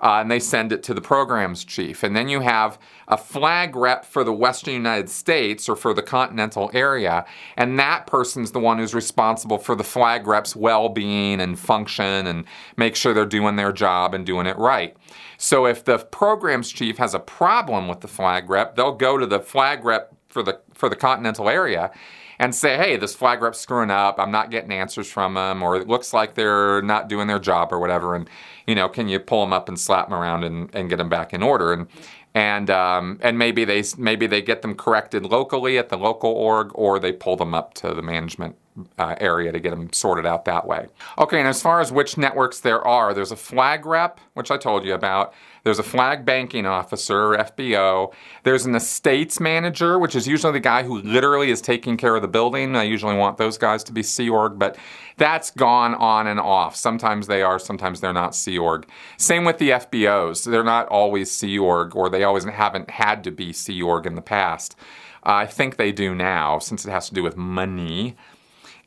uh, 0.04 0.20
and 0.20 0.30
they 0.30 0.38
send 0.38 0.70
it 0.70 0.82
to 0.82 0.92
the 0.92 1.00
programs 1.00 1.64
chief. 1.64 2.02
And 2.02 2.14
then 2.14 2.28
you 2.28 2.40
have 2.40 2.78
a 3.08 3.16
flag 3.16 3.74
rep 3.74 4.04
for 4.04 4.22
the 4.22 4.34
Western 4.34 4.74
United 4.74 5.08
States 5.08 5.66
or 5.66 5.74
for 5.74 5.94
the 5.94 6.02
continental 6.02 6.70
area, 6.74 7.24
and 7.56 7.78
that 7.78 8.06
person's 8.06 8.52
the 8.52 8.60
one 8.60 8.78
who's 8.78 8.94
responsible 8.94 9.56
for 9.56 9.74
the 9.74 9.82
flag 9.82 10.26
rep's 10.26 10.54
well 10.54 10.90
being 10.90 11.40
and 11.40 11.58
function 11.58 12.26
and 12.26 12.44
make 12.76 12.94
sure 12.94 13.14
they're 13.14 13.24
doing 13.24 13.56
their 13.56 13.72
job 13.72 14.12
and 14.12 14.26
doing 14.26 14.46
it 14.46 14.58
right. 14.58 14.94
So 15.38 15.66
if 15.66 15.84
the 15.84 15.98
programs 15.98 16.70
chief 16.70 16.98
has 16.98 17.14
a 17.14 17.18
problem 17.18 17.88
with 17.88 18.00
the 18.00 18.08
flag 18.08 18.50
rep, 18.50 18.76
they'll 18.76 18.92
go 18.92 19.16
to 19.16 19.26
the 19.26 19.40
flag 19.40 19.84
rep 19.84 20.14
for 20.28 20.42
the 20.42 20.60
for 20.74 20.90
the 20.90 20.96
continental 20.96 21.48
area 21.48 21.90
and 22.38 22.54
say, 22.54 22.76
hey, 22.76 22.96
this 22.96 23.14
flag 23.14 23.42
rep's 23.42 23.60
screwing 23.60 23.90
up. 23.90 24.18
I'm 24.18 24.30
not 24.30 24.50
getting 24.50 24.72
answers 24.72 25.10
from 25.10 25.34
them, 25.34 25.62
or 25.62 25.76
it 25.76 25.88
looks 25.88 26.12
like 26.12 26.34
they're 26.34 26.82
not 26.82 27.08
doing 27.08 27.26
their 27.26 27.38
job 27.38 27.72
or 27.72 27.78
whatever. 27.78 28.14
And, 28.14 28.28
you 28.66 28.74
know, 28.74 28.88
can 28.88 29.08
you 29.08 29.18
pull 29.18 29.40
them 29.40 29.52
up 29.52 29.68
and 29.68 29.78
slap 29.78 30.08
them 30.08 30.18
around 30.18 30.44
and, 30.44 30.74
and 30.74 30.88
get 30.88 30.96
them 30.96 31.08
back 31.08 31.32
in 31.32 31.42
order? 31.42 31.72
And, 31.72 31.86
and 32.34 32.68
um, 32.68 33.18
and 33.22 33.38
maybe 33.38 33.64
they 33.64 33.84
maybe 33.96 34.26
they 34.26 34.42
get 34.42 34.62
them 34.62 34.74
corrected 34.74 35.24
locally 35.24 35.78
at 35.78 35.88
the 35.88 35.96
local 35.96 36.30
org, 36.30 36.70
or 36.74 36.98
they 36.98 37.12
pull 37.12 37.36
them 37.36 37.54
up 37.54 37.74
to 37.74 37.94
the 37.94 38.02
management 38.02 38.56
uh, 38.98 39.14
area 39.20 39.52
to 39.52 39.60
get 39.60 39.70
them 39.70 39.92
sorted 39.92 40.26
out 40.26 40.44
that 40.44 40.66
way. 40.66 40.88
Okay, 41.18 41.38
and 41.38 41.48
as 41.48 41.62
far 41.62 41.80
as 41.80 41.92
which 41.92 42.18
networks 42.18 42.60
there 42.60 42.84
are, 42.84 43.14
there's 43.14 43.30
a 43.30 43.36
flag 43.36 43.86
rep, 43.86 44.20
which 44.34 44.50
I 44.50 44.56
told 44.56 44.84
you 44.84 44.94
about. 44.94 45.32
There's 45.62 45.78
a 45.78 45.84
flag 45.84 46.26
banking 46.26 46.66
officer, 46.66 47.30
FBO. 47.30 48.12
There's 48.42 48.66
an 48.66 48.74
estates 48.74 49.40
manager, 49.40 49.98
which 49.98 50.14
is 50.14 50.28
usually 50.28 50.52
the 50.52 50.60
guy 50.60 50.82
who 50.82 51.00
literally 51.00 51.50
is 51.50 51.62
taking 51.62 51.96
care 51.96 52.14
of 52.16 52.22
the 52.22 52.28
building. 52.28 52.76
I 52.76 52.82
usually 52.82 53.16
want 53.16 53.38
those 53.38 53.56
guys 53.56 53.82
to 53.84 53.92
be 53.92 54.02
Sea 54.02 54.28
Org, 54.28 54.58
but 54.58 54.76
that's 55.16 55.50
gone 55.52 55.94
on 55.94 56.26
and 56.26 56.38
off. 56.38 56.76
Sometimes 56.76 57.28
they 57.28 57.42
are, 57.42 57.58
sometimes 57.58 58.00
they're 58.00 58.12
not 58.12 58.34
Sea 58.34 58.58
Org. 58.58 58.86
Same 59.16 59.44
with 59.44 59.58
the 59.58 59.70
FBOs. 59.70 60.44
They're 60.44 60.64
not 60.64 60.86
always 60.88 61.30
Sea 61.30 61.58
Org, 61.58 61.96
or 61.96 62.10
they 62.10 62.23
always 62.24 62.44
haven't 62.44 62.90
had 62.90 63.22
to 63.24 63.30
be 63.30 63.52
Sea 63.52 63.82
Org 63.82 64.06
in 64.06 64.14
the 64.14 64.22
past. 64.22 64.76
I 65.22 65.46
think 65.46 65.76
they 65.76 65.92
do 65.92 66.14
now, 66.14 66.58
since 66.58 66.84
it 66.84 66.90
has 66.90 67.08
to 67.08 67.14
do 67.14 67.22
with 67.22 67.36
money. 67.36 68.16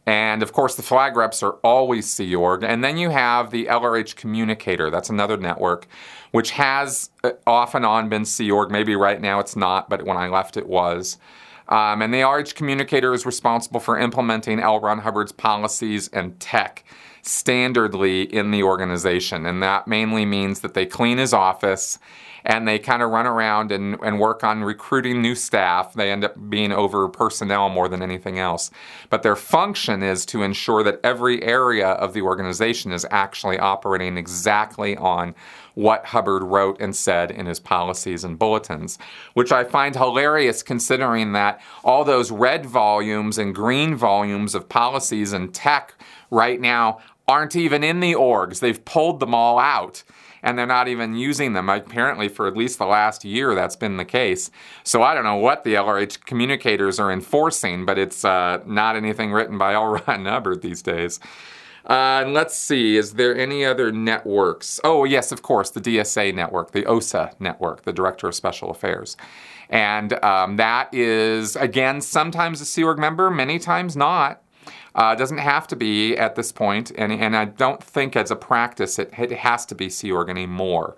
And 0.06 0.42
of 0.42 0.54
course, 0.54 0.76
the 0.76 0.84
flag 0.84 1.18
reps 1.18 1.44
are 1.44 1.54
always 1.64 2.10
Sea 2.10 2.36
Org. 2.36 2.64
And 2.64 2.84
then 2.84 2.98
you 2.98 3.10
have 3.10 3.52
the 3.52 3.66
LRH 3.66 4.16
Communicator. 4.16 4.90
That's 4.90 5.10
another 5.10 5.38
network 5.38 5.88
which 6.32 6.52
has 6.52 7.10
uh, 7.24 7.32
off 7.46 7.76
and 7.76 7.86
on 7.86 8.10
been 8.10 8.26
Sea 8.26 8.52
Org. 8.52 8.72
Maybe 8.72 8.96
right 8.96 9.20
now 9.20 9.40
it's 9.40 9.56
not, 9.56 9.90
but 9.90 10.04
when 10.04 10.18
I 10.18 10.28
left 10.28 10.58
it 10.58 10.68
was. 10.68 11.18
Um, 11.70 12.02
and 12.02 12.14
the 12.14 12.24
RH 12.24 12.54
communicator 12.56 13.14
is 13.14 13.26
responsible 13.26 13.80
for 13.80 13.98
implementing 13.98 14.60
L. 14.60 14.80
Ron 14.80 15.00
Hubbard's 15.00 15.32
policies 15.32 16.08
and 16.10 16.40
tech 16.40 16.84
standardly 17.24 18.30
in 18.30 18.52
the 18.52 18.64
organization. 18.64 19.46
And 19.46 19.62
that 19.62 19.88
mainly 19.88 20.26
means 20.26 20.62
that 20.62 20.74
they 20.74 20.86
clean 20.86 21.18
his 21.18 21.34
office 21.34 22.00
and 22.46 22.66
they 22.66 22.80
kind 22.80 23.02
of 23.02 23.10
run 23.10 23.28
around 23.28 23.74
and, 23.74 23.98
and 24.02 24.20
work 24.20 24.42
on 24.42 24.64
recruiting 24.64 25.22
new 25.22 25.36
staff. 25.36 25.94
They 25.94 26.10
end 26.10 26.24
up 26.24 26.50
being 26.50 26.72
over 26.72 27.10
personnel 27.10 27.68
more 27.68 27.90
than 27.90 28.02
anything 28.02 28.40
else. 28.40 28.72
But 29.10 29.22
their 29.22 29.36
function 29.36 30.02
is 30.02 30.26
to 30.28 30.44
ensure 30.44 30.82
that 30.84 31.02
every 31.04 31.44
area 31.44 31.90
of 31.90 32.14
the 32.14 32.22
organization 32.22 32.94
is 32.94 33.06
actually 33.12 33.60
operating 33.60 34.18
exactly 34.18 34.96
on 34.96 35.36
what 35.78 36.08
Hubbard 36.08 36.42
wrote 36.42 36.82
and 36.82 36.96
said 36.96 37.30
in 37.30 37.46
his 37.46 37.60
policies 37.60 38.24
and 38.24 38.40
bulletins, 38.40 38.98
which 39.36 39.52
I 39.52 39.64
find 39.64 39.96
hilarious 39.96 40.64
considering 40.64 41.34
that 41.34 41.62
all 41.84 42.04
those 42.04 42.32
red 42.32 42.66
volumes 42.66 43.38
and 43.38 43.54
green 43.54 43.94
volumes 43.94 44.56
of 44.56 44.70
policies 44.70 45.34
and 45.34 45.54
tech 45.54 45.94
right 46.32 46.60
now 46.60 46.98
aren't 47.28 47.56
even 47.56 47.84
in 47.84 48.00
the 48.00 48.14
orgs. 48.14 48.60
They've 48.60 48.84
pulled 48.84 49.20
them 49.20 49.36
all 49.36 49.60
out 49.60 50.04
and 50.42 50.58
they're 50.58 50.66
not 50.66 50.88
even 50.88 51.14
using 51.14 51.54
them. 51.54 51.70
Apparently, 51.70 52.28
for 52.28 52.48
at 52.48 52.58
least 52.58 52.80
the 52.80 52.88
last 52.88 53.24
year, 53.24 53.54
that's 53.54 53.76
been 53.76 53.98
the 53.98 54.06
case. 54.06 54.50
So 54.84 55.04
I 55.04 55.14
don't 55.14 55.26
know 55.26 55.36
what 55.36 55.64
the 55.64 55.76
LRH 55.76 56.26
communicators 56.26 57.00
are 57.00 57.12
enforcing, 57.12 57.86
but 57.86 58.00
it's 58.00 58.26
uh, 58.26 58.64
not 58.66 58.96
anything 58.96 59.32
written 59.32 59.60
by 59.60 59.76
L. 59.76 60.02
Ron 60.08 60.26
Hubbard 60.26 60.64
these 60.64 60.82
days. 60.82 61.20
Uh, 61.88 62.24
and 62.26 62.34
let's 62.34 62.56
see, 62.56 62.98
is 62.98 63.14
there 63.14 63.36
any 63.36 63.64
other 63.64 63.94
networks? 63.94 64.80
Oh, 64.84 65.06
yes, 65.06 65.32
of 65.32 65.42
course, 65.42 65.70
the 65.70 65.80
DSA 65.80 66.36
network, 66.36 66.72
the 66.72 66.86
OSA 66.86 67.32
network, 67.40 67.84
the 67.84 67.94
Director 67.94 68.28
of 68.28 68.36
Special 68.36 68.70
Affairs. 68.70 69.16
And 69.70 70.14
um, 70.24 70.58
that 70.58 70.94
is, 70.94 71.56
again, 71.56 72.02
sometimes 72.02 72.60
a 72.60 72.66
Sea 72.66 72.84
Org 72.84 73.00
member, 73.00 73.30
many 73.30 73.58
times 73.58 73.96
not. 73.96 74.42
Uh, 74.96 75.14
doesn't 75.14 75.38
have 75.38 75.68
to 75.68 75.76
be 75.76 76.18
at 76.18 76.36
this 76.36 76.52
point, 76.52 76.92
and, 76.98 77.12
and 77.14 77.38
I 77.38 77.46
don't 77.46 77.84
think 77.84 78.16
as 78.16 78.32
a 78.32 78.36
practice 78.36 78.98
it, 78.98 79.14
it 79.16 79.32
has 79.32 79.64
to 79.68 79.76
be 79.76 79.90
Sea 79.90 80.12
Org 80.12 80.28
anymore. 80.28 80.96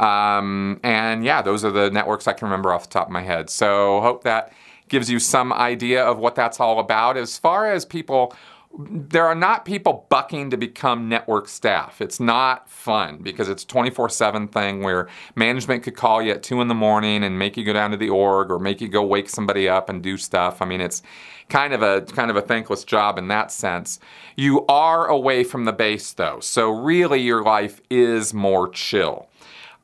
Um, 0.00 0.80
and 0.82 1.24
yeah, 1.24 1.40
those 1.40 1.64
are 1.64 1.70
the 1.70 1.88
networks 1.88 2.26
I 2.26 2.32
can 2.32 2.46
remember 2.46 2.72
off 2.72 2.84
the 2.84 2.90
top 2.90 3.06
of 3.06 3.12
my 3.12 3.22
head. 3.22 3.48
So 3.48 4.00
hope 4.00 4.24
that 4.24 4.52
gives 4.88 5.08
you 5.08 5.20
some 5.20 5.52
idea 5.52 6.04
of 6.04 6.18
what 6.18 6.34
that's 6.34 6.58
all 6.58 6.80
about. 6.80 7.16
As 7.16 7.38
far 7.38 7.70
as 7.70 7.84
people 7.84 8.34
there 8.78 9.26
are 9.26 9.34
not 9.34 9.64
people 9.64 10.06
bucking 10.08 10.50
to 10.50 10.56
become 10.56 11.08
network 11.08 11.48
staff. 11.48 12.00
It's 12.00 12.20
not 12.20 12.70
fun 12.70 13.18
because 13.18 13.48
it's 13.48 13.64
a 13.64 13.66
24 13.66 14.08
7 14.08 14.46
thing 14.46 14.82
where 14.82 15.08
management 15.34 15.82
could 15.82 15.96
call 15.96 16.22
you 16.22 16.30
at 16.30 16.44
2 16.44 16.60
in 16.60 16.68
the 16.68 16.76
morning 16.76 17.24
and 17.24 17.36
make 17.36 17.56
you 17.56 17.64
go 17.64 17.72
down 17.72 17.90
to 17.90 17.96
the 17.96 18.08
org 18.08 18.52
or 18.52 18.60
make 18.60 18.80
you 18.80 18.86
go 18.86 19.02
wake 19.02 19.28
somebody 19.28 19.68
up 19.68 19.88
and 19.88 20.00
do 20.00 20.16
stuff. 20.16 20.62
I 20.62 20.64
mean, 20.64 20.80
it's 20.80 21.02
kind 21.48 21.72
of 21.72 21.82
a 21.82 22.02
kind 22.02 22.30
of 22.30 22.36
a 22.36 22.42
thankless 22.42 22.84
job 22.84 23.18
in 23.18 23.26
that 23.28 23.50
sense. 23.50 23.98
You 24.36 24.64
are 24.66 25.08
away 25.08 25.42
from 25.42 25.64
the 25.64 25.72
base 25.72 26.12
though, 26.12 26.38
so 26.38 26.70
really 26.70 27.20
your 27.20 27.42
life 27.42 27.80
is 27.90 28.32
more 28.32 28.68
chill. 28.68 29.28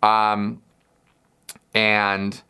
Um, 0.04 0.62
and 1.74 2.40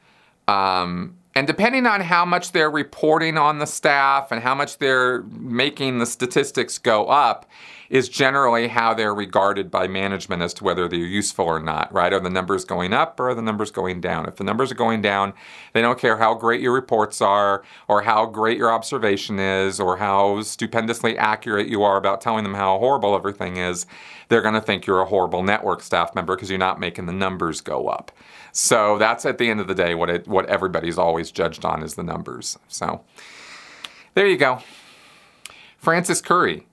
um, 0.47 1.17
and 1.35 1.47
depending 1.47 1.87
on 1.87 2.01
how 2.01 2.25
much 2.25 2.53
they're 2.53 2.71
reporting 2.71 3.37
on 3.37 3.59
the 3.59 3.67
staff 3.67 4.31
and 4.31 4.43
how 4.43 4.55
much 4.55 4.79
they're 4.79 5.23
making 5.25 5.99
the 5.99 6.07
statistics 6.07 6.79
go 6.79 7.07
up, 7.07 7.47
is 7.91 8.09
generally 8.09 8.69
how 8.69 8.95
they're 8.95 9.15
regarded 9.15 9.71
by 9.71 9.87
management 9.87 10.43
as 10.43 10.55
to 10.55 10.65
whether 10.65 10.89
they're 10.89 10.99
useful 10.99 11.45
or 11.45 11.61
not, 11.61 11.93
right? 11.93 12.13
Are 12.13 12.21
the 12.21 12.31
numbers 12.31 12.65
going 12.65 12.93
up 12.93 13.19
or 13.21 13.31
are 13.31 13.35
the 13.35 13.43
numbers 13.43 13.71
going 13.71 14.01
down? 14.01 14.27
If 14.27 14.37
the 14.37 14.45
numbers 14.45 14.73
are 14.73 14.77
going 14.77 15.03
down, 15.03 15.35
they 15.73 15.83
don't 15.83 15.99
care 15.99 16.17
how 16.17 16.35
great 16.35 16.61
your 16.61 16.73
reports 16.73 17.21
are 17.21 17.63
or 17.89 18.03
how 18.03 18.27
great 18.27 18.59
your 18.59 18.73
observation 18.73 19.39
is 19.39 19.81
or 19.81 19.97
how 19.99 20.43
stupendously 20.43 21.19
accurate 21.19 21.69
you 21.69 21.83
are 21.83 21.97
about 21.97 22.21
telling 22.21 22.45
them 22.45 22.55
how 22.55 22.79
horrible 22.79 23.15
everything 23.15 23.57
is. 23.57 23.87
They're 24.29 24.43
going 24.43 24.55
to 24.55 24.61
think 24.61 24.87
you're 24.87 25.01
a 25.01 25.07
horrible 25.07 25.43
network 25.43 25.83
staff 25.83 26.15
member 26.15 26.35
because 26.35 26.51
you're 26.51 26.59
not 26.59 26.81
making 26.81 27.07
the 27.07 27.13
numbers 27.13 27.61
go 27.61 27.89
up. 27.89 28.11
So 28.53 28.99
that's 28.99 29.27
at 29.27 29.39
the 29.39 29.51
end 29.51 29.61
of 29.61 29.67
the 29.67 29.75
day 29.75 29.95
what 29.95 30.09
it 30.09 30.29
what 30.29 30.47
everybody's 30.47 30.97
always 30.97 31.33
judged 31.33 31.65
on 31.65 31.83
is 31.83 31.97
the 31.97 32.05
numbers. 32.05 32.57
So 32.69 33.05
there 34.15 34.29
you 34.29 34.37
go. 34.37 34.61
Francis 35.77 36.21
Curry. 36.21 36.67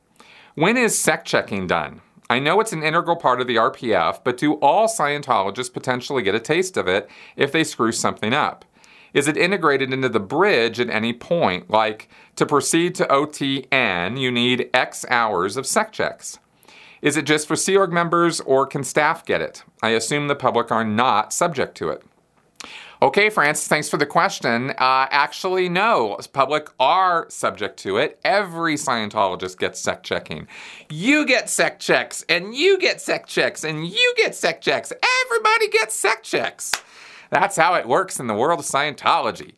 When 0.55 0.75
is 0.75 0.99
sec 0.99 1.23
checking 1.23 1.65
done? 1.65 2.01
I 2.29 2.39
know 2.39 2.59
it's 2.59 2.73
an 2.73 2.83
integral 2.83 3.15
part 3.15 3.39
of 3.39 3.47
the 3.47 3.55
RPF, 3.55 4.19
but 4.25 4.37
do 4.37 4.55
all 4.55 4.89
Scientologists 4.89 5.71
potentially 5.71 6.23
get 6.23 6.35
a 6.35 6.41
taste 6.41 6.75
of 6.75 6.89
it 6.89 7.09
if 7.37 7.53
they 7.53 7.63
screw 7.63 7.93
something 7.93 8.33
up? 8.33 8.65
Is 9.13 9.29
it 9.29 9.37
integrated 9.37 9.93
into 9.93 10.09
the 10.09 10.19
bridge 10.19 10.77
at 10.81 10.89
any 10.89 11.13
point? 11.13 11.69
Like, 11.69 12.09
to 12.35 12.45
proceed 12.45 12.95
to 12.95 13.05
OTN, 13.05 14.19
you 14.19 14.29
need 14.29 14.69
X 14.73 15.05
hours 15.09 15.55
of 15.55 15.65
sec 15.65 15.93
checks. 15.93 16.37
Is 17.01 17.15
it 17.15 17.25
just 17.25 17.47
for 17.47 17.55
Sea 17.55 17.77
Org 17.77 17.93
members 17.93 18.41
or 18.41 18.67
can 18.67 18.83
staff 18.83 19.25
get 19.25 19.41
it? 19.41 19.63
I 19.81 19.89
assume 19.89 20.27
the 20.27 20.35
public 20.35 20.69
are 20.69 20.83
not 20.83 21.31
subject 21.31 21.75
to 21.77 21.89
it. 21.89 22.03
Okay, 23.03 23.31
Francis, 23.31 23.67
thanks 23.67 23.89
for 23.89 23.97
the 23.97 24.05
question. 24.05 24.69
Uh, 24.71 25.07
actually, 25.09 25.67
no. 25.67 26.19
Public 26.33 26.69
are 26.79 27.25
subject 27.29 27.77
to 27.79 27.97
it. 27.97 28.19
Every 28.23 28.75
Scientologist 28.75 29.57
gets 29.57 29.79
sec 29.79 30.03
checking. 30.03 30.47
You 30.87 31.25
get 31.25 31.49
sec 31.49 31.79
checks, 31.79 32.23
and 32.29 32.53
you 32.53 32.77
get 32.77 33.01
sec 33.01 33.25
checks, 33.25 33.63
and 33.63 33.87
you 33.87 34.13
get 34.17 34.35
sec 34.35 34.61
checks. 34.61 34.93
Everybody 35.25 35.69
gets 35.69 35.95
sec 35.95 36.21
checks. 36.21 36.71
That's 37.31 37.57
how 37.57 37.73
it 37.73 37.87
works 37.87 38.19
in 38.19 38.27
the 38.27 38.35
world 38.35 38.59
of 38.59 38.65
Scientology. 38.67 39.53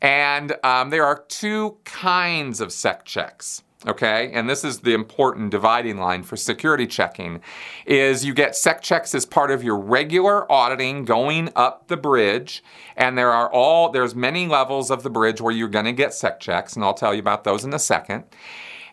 And 0.00 0.56
um, 0.64 0.88
there 0.88 1.04
are 1.04 1.22
two 1.28 1.76
kinds 1.84 2.62
of 2.62 2.72
sec 2.72 3.04
checks 3.04 3.62
okay 3.86 4.30
and 4.32 4.48
this 4.48 4.64
is 4.64 4.80
the 4.80 4.94
important 4.94 5.50
dividing 5.50 5.98
line 5.98 6.22
for 6.22 6.36
security 6.36 6.86
checking 6.86 7.40
is 7.84 8.24
you 8.24 8.32
get 8.32 8.56
sec 8.56 8.80
checks 8.80 9.14
as 9.14 9.26
part 9.26 9.50
of 9.50 9.62
your 9.62 9.76
regular 9.76 10.50
auditing 10.50 11.04
going 11.04 11.50
up 11.54 11.86
the 11.88 11.96
bridge 11.96 12.64
and 12.96 13.18
there 13.18 13.30
are 13.30 13.52
all 13.52 13.90
there's 13.90 14.14
many 14.14 14.46
levels 14.46 14.90
of 14.90 15.02
the 15.02 15.10
bridge 15.10 15.40
where 15.40 15.52
you're 15.52 15.68
going 15.68 15.84
to 15.84 15.92
get 15.92 16.14
sec 16.14 16.40
checks 16.40 16.74
and 16.74 16.84
i'll 16.84 16.94
tell 16.94 17.12
you 17.12 17.20
about 17.20 17.44
those 17.44 17.64
in 17.64 17.74
a 17.74 17.78
second 17.78 18.24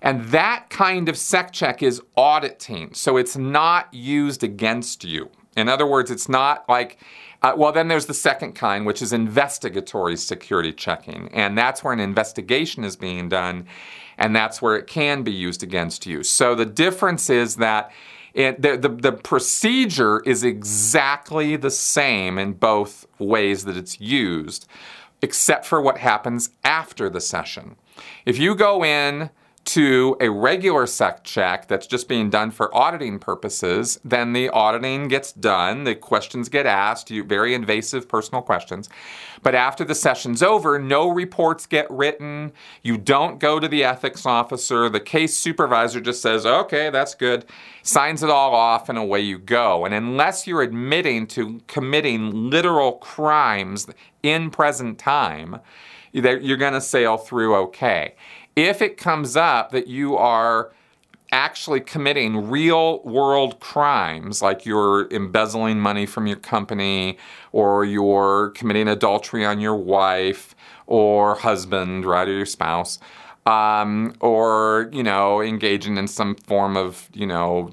and 0.02 0.26
that 0.26 0.70
kind 0.70 1.08
of 1.08 1.18
sec 1.18 1.54
check 1.54 1.82
is 1.82 2.02
auditing 2.18 2.94
so 2.94 3.16
it's 3.16 3.38
not 3.38 3.92
used 3.94 4.44
against 4.44 5.06
you 5.06 5.30
in 5.56 5.70
other 5.70 5.88
words 5.88 6.12
it's 6.12 6.28
not 6.28 6.68
like 6.68 7.00
uh, 7.42 7.54
well, 7.58 7.74
then 7.74 7.90
there's 7.90 8.06
the 8.06 8.14
second 8.14 8.54
kind, 8.54 8.86
which 8.86 9.02
is 9.02 9.12
investigatory 9.12 10.16
security 10.16 10.72
checking. 10.72 11.28
And 11.34 11.58
that's 11.58 11.84
where 11.84 11.92
an 11.92 12.00
investigation 12.00 12.86
is 12.86 12.96
being 12.96 13.28
done 13.28 13.68
and 14.24 14.34
that's 14.34 14.62
where 14.62 14.78
it 14.78 14.88
can 14.88 15.22
be 15.22 15.34
used 15.34 15.64
against 15.64 16.06
you. 16.06 16.24
So 16.24 16.56
the 16.56 16.66
difference 16.66 17.30
is 17.30 17.58
that 17.58 17.92
it, 18.34 18.62
the, 18.62 18.78
the, 18.78 18.88
the, 18.88 19.12
procedure 19.12 20.22
is 20.22 20.46
exactly 20.46 21.58
the 21.58 21.70
same 21.70 22.38
in 22.38 22.54
both 22.54 23.06
ways 23.20 23.66
that 23.66 23.76
it's 23.76 24.00
used, 24.00 24.66
except 25.22 25.66
for 25.66 25.82
what 25.82 25.98
happens 25.98 26.52
after 26.64 27.10
the 27.10 27.20
session. 27.20 27.76
If 28.26 28.40
you 28.40 28.56
go 28.56 28.86
in 28.86 29.30
to 29.66 30.18
a 30.20 30.30
regular 30.30 30.86
sec 30.86 31.24
check 31.24 31.68
that's 31.68 31.88
just 31.88 32.10
being 32.10 32.30
done 32.30 32.52
for 32.52 32.76
auditing 32.76 33.18
purposes, 33.18 34.00
then 34.04 34.34
the 34.34 34.50
auditing 34.50 35.08
gets 35.08 35.32
done, 35.32 35.86
the 35.86 35.96
questions 35.96 36.50
get 36.50 36.66
asked, 36.66 37.10
you, 37.10 37.24
very 37.24 37.54
invasive 37.54 38.08
personal 38.10 38.42
questions. 38.42 38.90
But 39.42 39.56
after 39.56 39.84
the 39.84 39.96
session's 39.96 40.44
over, 40.44 40.80
no 40.80 41.10
reports 41.10 41.66
get 41.66 41.90
written. 41.90 42.52
You 42.82 42.98
don't 42.98 43.40
go 43.40 43.60
to 43.60 43.68
the 43.68 43.84
ethics 43.84 44.26
officer. 44.26 44.90
The 44.90 45.00
case 45.00 45.36
supervisor 45.36 46.02
just 46.02 46.22
says, 46.22 46.46
okay, 46.46 46.90
that's 46.90 47.16
good, 47.16 47.46
signs 47.84 48.22
it 48.22 48.30
all 48.30 48.54
off, 48.54 48.90
and 48.90 48.98
away 48.98 49.22
you 49.22 49.38
go. 49.38 49.86
And 49.86 49.94
unless 49.94 50.46
you're 50.46 50.62
admitting 50.62 51.28
to 51.28 51.62
committing 51.68 52.50
literal 52.50 52.94
crimes 52.94 53.88
in 54.24 54.50
present 54.50 54.98
time, 55.00 55.60
you're 56.12 56.58
going 56.58 56.74
to 56.74 56.82
sail 56.82 57.18
through 57.18 57.56
okay 57.56 58.16
if 58.56 58.82
it 58.82 58.98
comes 58.98 59.36
up 59.36 59.72
that 59.72 59.88
you 59.88 60.16
are 60.16 60.72
actually 61.32 61.82
committing 61.82 62.50
real 62.50 63.02
world 63.04 63.60
crimes, 63.60 64.42
like 64.42 64.66
you're 64.66 65.08
embezzling 65.12 65.80
money 65.80 66.06
from 66.06 66.28
your 66.28 66.38
company, 66.38 67.18
or 67.52 67.84
you're 67.84 68.52
committing 68.52 68.88
adultery 68.88 69.44
on 69.44 69.60
your 69.60 69.76
wife 69.76 70.56
or 70.86 71.36
husband, 71.36 72.06
right, 72.06 72.28
or 72.28 72.34
your 72.34 72.46
spouse, 72.46 73.00
um, 73.48 74.14
or 74.20 74.90
you 74.94 75.02
know, 75.02 75.42
engaging 75.42 75.98
in 75.98 76.08
some 76.08 76.36
form 76.36 76.78
of 76.78 77.10
you 77.14 77.26
know 77.26 77.72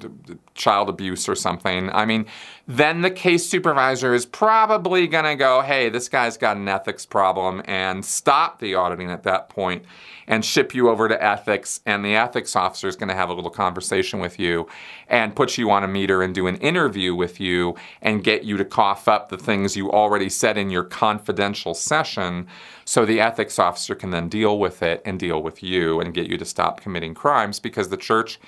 child 0.54 0.88
abuse 0.88 1.28
or 1.28 1.34
something, 1.34 1.90
I 1.90 2.06
mean, 2.06 2.26
then 2.66 3.02
the 3.02 3.10
case 3.10 3.48
supervisor 3.48 4.14
is 4.14 4.26
probably 4.26 5.06
going 5.06 5.24
to 5.24 5.36
go, 5.36 5.62
hey, 5.62 5.88
this 5.88 6.08
guy's 6.08 6.36
got 6.36 6.56
an 6.56 6.68
ethics 6.68 7.04
problem 7.04 7.62
and 7.66 8.04
stop 8.04 8.58
the 8.58 8.74
auditing 8.74 9.10
at 9.10 9.22
that 9.24 9.48
point 9.48 9.84
and 10.26 10.44
ship 10.44 10.74
you 10.74 10.88
over 10.88 11.08
to 11.08 11.22
ethics. 11.22 11.80
And 11.86 12.04
the 12.04 12.14
ethics 12.16 12.56
officer 12.56 12.88
is 12.88 12.96
going 12.96 13.08
to 13.08 13.14
have 13.14 13.28
a 13.28 13.34
little 13.34 13.50
conversation 13.50 14.20
with 14.20 14.38
you 14.38 14.68
and 15.08 15.34
put 15.34 15.58
you 15.58 15.70
on 15.70 15.84
a 15.84 15.88
meter 15.88 16.22
and 16.22 16.34
do 16.34 16.46
an 16.46 16.56
interview 16.56 17.14
with 17.14 17.40
you 17.40 17.74
and 18.02 18.24
get 18.24 18.44
you 18.44 18.56
to 18.56 18.64
cough 18.64 19.08
up 19.08 19.28
the 19.28 19.38
things 19.38 19.76
you 19.76 19.90
already 19.90 20.28
said 20.28 20.56
in 20.56 20.70
your 20.70 20.84
confidential 20.84 21.74
session 21.74 22.46
so 22.84 23.04
the 23.04 23.20
ethics 23.20 23.58
officer 23.58 23.94
can 23.94 24.10
then 24.10 24.28
deal 24.28 24.58
with 24.58 24.82
it 24.82 25.00
and 25.04 25.20
deal 25.20 25.42
with 25.42 25.62
you 25.62 26.00
and 26.00 26.14
get 26.14 26.26
you 26.26 26.36
to 26.36 26.44
stop 26.44 26.80
committing 26.80 27.14
crimes 27.14 27.60
because 27.60 27.88
the 27.88 27.96
church 27.96 28.40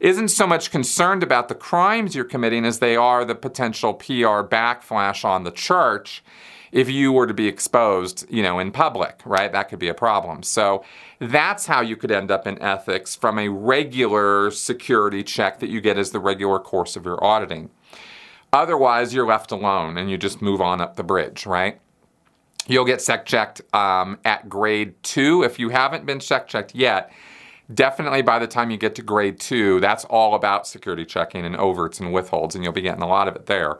isn't 0.00 0.28
so 0.28 0.46
much 0.46 0.70
concerned 0.70 1.22
about 1.22 1.48
the 1.48 1.54
crimes 1.54 2.14
you're 2.14 2.24
committing 2.24 2.64
as 2.64 2.78
they 2.78 2.96
are 2.96 3.24
the 3.24 3.34
potential 3.34 3.94
PR 3.94 4.42
backflash 4.42 5.24
on 5.24 5.44
the 5.44 5.50
church 5.50 6.22
if 6.72 6.88
you 6.88 7.12
were 7.12 7.26
to 7.26 7.34
be 7.34 7.48
exposed, 7.48 8.26
you 8.30 8.42
know, 8.42 8.58
in 8.58 8.70
public, 8.70 9.20
right? 9.24 9.50
That 9.50 9.68
could 9.68 9.78
be 9.78 9.88
a 9.88 9.94
problem. 9.94 10.42
So 10.42 10.84
that's 11.18 11.66
how 11.66 11.80
you 11.80 11.96
could 11.96 12.10
end 12.10 12.30
up 12.30 12.46
in 12.46 12.60
ethics 12.62 13.14
from 13.14 13.38
a 13.38 13.48
regular 13.48 14.50
security 14.50 15.22
check 15.22 15.58
that 15.60 15.68
you 15.68 15.80
get 15.80 15.98
as 15.98 16.10
the 16.10 16.20
regular 16.20 16.58
course 16.58 16.96
of 16.96 17.04
your 17.04 17.22
auditing. 17.22 17.70
Otherwise, 18.52 19.14
you're 19.14 19.26
left 19.26 19.52
alone 19.52 19.96
and 19.96 20.10
you 20.10 20.16
just 20.16 20.42
move 20.42 20.60
on 20.60 20.80
up 20.80 20.96
the 20.96 21.04
bridge, 21.04 21.46
right? 21.46 21.80
You'll 22.66 22.84
get 22.84 23.00
sec 23.00 23.26
checked 23.26 23.62
um, 23.74 24.18
at 24.24 24.48
grade 24.48 24.94
two. 25.02 25.42
If 25.42 25.58
you 25.58 25.70
haven't 25.70 26.06
been 26.06 26.20
sec 26.20 26.46
checked 26.46 26.74
yet, 26.74 27.12
definitely 27.72 28.22
by 28.22 28.38
the 28.38 28.46
time 28.46 28.70
you 28.70 28.76
get 28.76 28.94
to 28.96 29.02
grade 29.02 29.40
two, 29.40 29.80
that's 29.80 30.04
all 30.04 30.34
about 30.34 30.66
security 30.66 31.04
checking 31.04 31.44
and 31.44 31.56
overts 31.56 32.00
and 32.00 32.12
withholds, 32.12 32.54
and 32.54 32.62
you'll 32.62 32.72
be 32.72 32.82
getting 32.82 33.02
a 33.02 33.08
lot 33.08 33.28
of 33.28 33.34
it 33.34 33.46
there. 33.46 33.78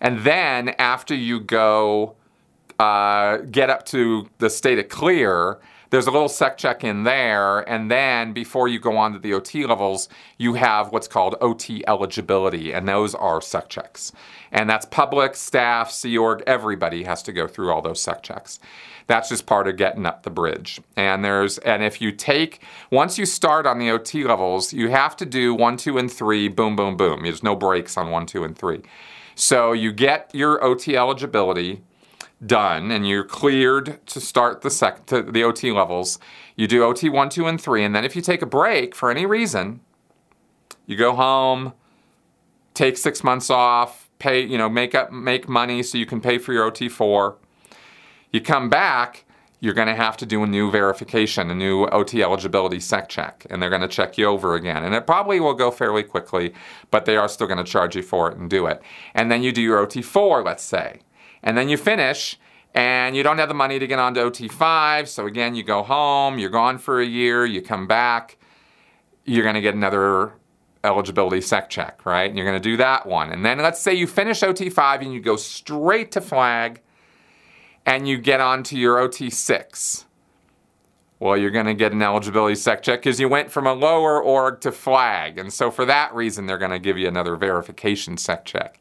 And 0.00 0.20
then 0.20 0.70
after 0.78 1.14
you 1.14 1.40
go 1.40 2.16
uh, 2.78 3.38
get 3.50 3.70
up 3.70 3.86
to 3.86 4.28
the 4.38 4.50
state 4.50 4.78
of 4.78 4.88
clear, 4.88 5.58
there's 5.90 6.08
a 6.08 6.10
little 6.10 6.28
sec 6.28 6.58
check 6.58 6.82
in 6.82 7.04
there, 7.04 7.60
and 7.60 7.90
then 7.90 8.32
before 8.32 8.66
you 8.66 8.80
go 8.80 8.96
on 8.96 9.12
to 9.12 9.18
the 9.18 9.32
OT 9.32 9.64
levels, 9.66 10.08
you 10.36 10.54
have 10.54 10.90
what's 10.92 11.06
called 11.06 11.36
OT 11.40 11.84
eligibility, 11.86 12.72
and 12.72 12.88
those 12.88 13.14
are 13.14 13.40
sec 13.40 13.68
checks. 13.68 14.12
And 14.50 14.68
that's 14.68 14.84
public, 14.86 15.36
staff, 15.36 15.90
Sea 15.90 16.18
Org, 16.18 16.42
everybody 16.46 17.04
has 17.04 17.22
to 17.24 17.32
go 17.32 17.46
through 17.46 17.70
all 17.70 17.82
those 17.82 18.02
sec 18.02 18.22
checks. 18.22 18.58
That's 19.06 19.28
just 19.28 19.46
part 19.46 19.68
of 19.68 19.76
getting 19.76 20.06
up 20.06 20.24
the 20.24 20.30
bridge. 20.30 20.80
And 20.96 21.24
there's 21.24 21.58
and 21.58 21.84
if 21.84 22.00
you 22.00 22.10
take 22.10 22.60
once 22.90 23.18
you 23.18 23.24
start 23.24 23.64
on 23.64 23.78
the 23.78 23.90
OT 23.90 24.24
levels, 24.24 24.72
you 24.72 24.90
have 24.90 25.16
to 25.16 25.26
do 25.26 25.54
one, 25.54 25.76
two, 25.76 25.98
and 25.98 26.10
three, 26.10 26.48
boom, 26.48 26.74
boom, 26.74 26.96
boom. 26.96 27.22
There's 27.22 27.44
no 27.44 27.54
breaks 27.54 27.96
on 27.96 28.10
one, 28.10 28.26
two, 28.26 28.42
and 28.42 28.58
three. 28.58 28.82
So 29.36 29.72
you 29.72 29.92
get 29.92 30.30
your 30.34 30.62
OT 30.64 30.96
eligibility 30.96 31.82
done 32.44 32.90
and 32.90 33.08
you're 33.08 33.24
cleared 33.24 34.04
to 34.06 34.20
start 34.20 34.60
the 34.60 34.70
sec 34.70 35.06
to 35.06 35.22
the 35.22 35.42
OT 35.42 35.72
levels. 35.72 36.18
You 36.54 36.66
do 36.66 36.82
OT 36.82 37.08
1, 37.08 37.30
2 37.30 37.46
and 37.46 37.60
3 37.60 37.84
and 37.84 37.94
then 37.94 38.04
if 38.04 38.14
you 38.14 38.22
take 38.22 38.42
a 38.42 38.46
break 38.46 38.94
for 38.94 39.10
any 39.10 39.24
reason, 39.24 39.80
you 40.86 40.96
go 40.96 41.14
home, 41.14 41.72
take 42.74 42.98
6 42.98 43.24
months 43.24 43.48
off, 43.50 44.10
pay, 44.18 44.44
you 44.44 44.58
know, 44.58 44.68
make 44.68 44.94
up 44.94 45.12
make 45.12 45.48
money 45.48 45.82
so 45.82 45.98
you 45.98 46.06
can 46.06 46.20
pay 46.20 46.38
for 46.38 46.52
your 46.52 46.64
OT 46.64 46.88
4. 46.88 47.36
You 48.32 48.40
come 48.40 48.68
back, 48.68 49.24
you're 49.60 49.72
going 49.72 49.88
to 49.88 49.94
have 49.94 50.18
to 50.18 50.26
do 50.26 50.42
a 50.42 50.46
new 50.46 50.70
verification, 50.70 51.50
a 51.50 51.54
new 51.54 51.86
OT 51.86 52.22
eligibility 52.22 52.80
sec 52.80 53.08
check, 53.08 53.46
and 53.48 53.62
they're 53.62 53.70
going 53.70 53.80
to 53.80 53.88
check 53.88 54.18
you 54.18 54.26
over 54.26 54.54
again. 54.54 54.84
And 54.84 54.94
it 54.94 55.06
probably 55.06 55.40
will 55.40 55.54
go 55.54 55.70
fairly 55.70 56.02
quickly, 56.02 56.52
but 56.90 57.06
they 57.06 57.16
are 57.16 57.28
still 57.28 57.46
going 57.46 57.64
to 57.64 57.64
charge 57.64 57.96
you 57.96 58.02
for 58.02 58.30
it 58.30 58.36
and 58.36 58.50
do 58.50 58.66
it. 58.66 58.82
And 59.14 59.32
then 59.32 59.42
you 59.42 59.52
do 59.52 59.62
your 59.62 59.84
OT4, 59.86 60.44
let's 60.44 60.62
say 60.62 61.00
and 61.46 61.56
then 61.56 61.70
you 61.70 61.78
finish 61.78 62.38
and 62.74 63.16
you 63.16 63.22
don't 63.22 63.38
have 63.38 63.48
the 63.48 63.54
money 63.54 63.78
to 63.78 63.86
get 63.86 63.98
on 63.98 64.12
to 64.14 64.20
OT5. 64.20 65.08
So 65.08 65.26
again, 65.26 65.54
you 65.54 65.62
go 65.62 65.82
home, 65.82 66.38
you're 66.38 66.50
gone 66.50 66.76
for 66.76 67.00
a 67.00 67.06
year, 67.06 67.46
you 67.46 67.62
come 67.62 67.86
back, 67.86 68.36
you're 69.24 69.44
going 69.44 69.54
to 69.54 69.62
get 69.62 69.74
another 69.74 70.34
eligibility 70.84 71.40
sec 71.40 71.70
check, 71.70 72.04
right? 72.04 72.28
And 72.28 72.36
you're 72.36 72.46
going 72.46 72.60
to 72.60 72.68
do 72.68 72.76
that 72.76 73.06
one. 73.06 73.32
And 73.32 73.46
then 73.46 73.58
let's 73.58 73.80
say 73.80 73.94
you 73.94 74.06
finish 74.08 74.40
OT5 74.40 75.02
and 75.02 75.14
you 75.14 75.20
go 75.20 75.36
straight 75.36 76.12
to 76.12 76.20
flag 76.20 76.82
and 77.86 78.08
you 78.08 78.18
get 78.18 78.40
on 78.40 78.64
to 78.64 78.76
your 78.76 78.96
OT6. 78.96 80.04
Well, 81.20 81.36
you're 81.36 81.50
going 81.52 81.66
to 81.66 81.74
get 81.74 81.92
an 81.92 82.02
eligibility 82.02 82.56
sec 82.56 82.82
check 82.82 83.00
because 83.00 83.20
you 83.20 83.28
went 83.28 83.50
from 83.52 83.66
a 83.66 83.72
lower 83.72 84.20
org 84.20 84.60
to 84.62 84.72
flag. 84.72 85.38
And 85.38 85.52
so 85.52 85.70
for 85.70 85.86
that 85.86 86.12
reason, 86.12 86.46
they're 86.46 86.58
going 86.58 86.72
to 86.72 86.78
give 86.80 86.98
you 86.98 87.06
another 87.06 87.36
verification 87.36 88.16
sec 88.16 88.44
check. 88.44 88.80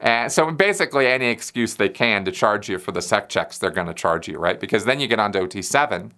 And 0.00 0.30
so 0.30 0.50
basically, 0.50 1.06
any 1.06 1.26
excuse 1.26 1.74
they 1.74 1.88
can 1.88 2.24
to 2.24 2.32
charge 2.32 2.68
you 2.68 2.78
for 2.78 2.92
the 2.92 3.02
sec 3.02 3.28
checks, 3.28 3.58
they're 3.58 3.70
going 3.70 3.86
to 3.86 3.94
charge 3.94 4.28
you, 4.28 4.38
right? 4.38 4.58
Because 4.58 4.84
then 4.84 5.00
you 5.00 5.06
get 5.06 5.18
on 5.18 5.32
to 5.32 5.40
OT7. 5.40 6.10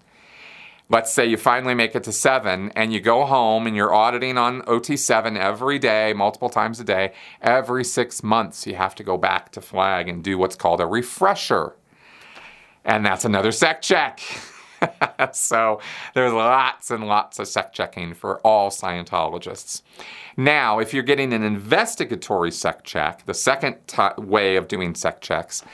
Let's 0.90 1.12
say 1.12 1.26
you 1.26 1.36
finally 1.36 1.74
make 1.74 1.94
it 1.94 2.04
to 2.04 2.12
seven 2.12 2.72
and 2.74 2.94
you 2.94 3.00
go 3.00 3.26
home 3.26 3.66
and 3.66 3.76
you're 3.76 3.92
auditing 3.92 4.38
on 4.38 4.62
OT7 4.62 5.36
every 5.36 5.78
day, 5.78 6.14
multiple 6.14 6.48
times 6.48 6.80
a 6.80 6.84
day. 6.84 7.12
Every 7.42 7.84
six 7.84 8.22
months, 8.22 8.66
you 8.66 8.74
have 8.74 8.94
to 8.94 9.04
go 9.04 9.18
back 9.18 9.52
to 9.52 9.60
flag 9.60 10.08
and 10.08 10.24
do 10.24 10.38
what's 10.38 10.56
called 10.56 10.80
a 10.80 10.86
refresher. 10.86 11.76
And 12.86 13.04
that's 13.04 13.26
another 13.26 13.52
sec 13.52 13.82
check. 13.82 14.20
so 15.32 15.80
there's 16.14 16.32
lots 16.32 16.90
and 16.90 17.06
lots 17.06 17.38
of 17.38 17.48
sec 17.48 17.72
checking 17.72 18.14
for 18.14 18.38
all 18.38 18.70
Scientologists. 18.70 19.82
Now, 20.36 20.78
if 20.78 20.94
you're 20.94 21.02
getting 21.02 21.32
an 21.32 21.42
investigatory 21.42 22.50
sec 22.50 22.84
check, 22.84 23.24
the 23.26 23.34
second 23.34 23.76
t- 23.86 24.02
way 24.18 24.56
of 24.56 24.68
doing 24.68 24.94
sec 24.94 25.20
checks, 25.20 25.64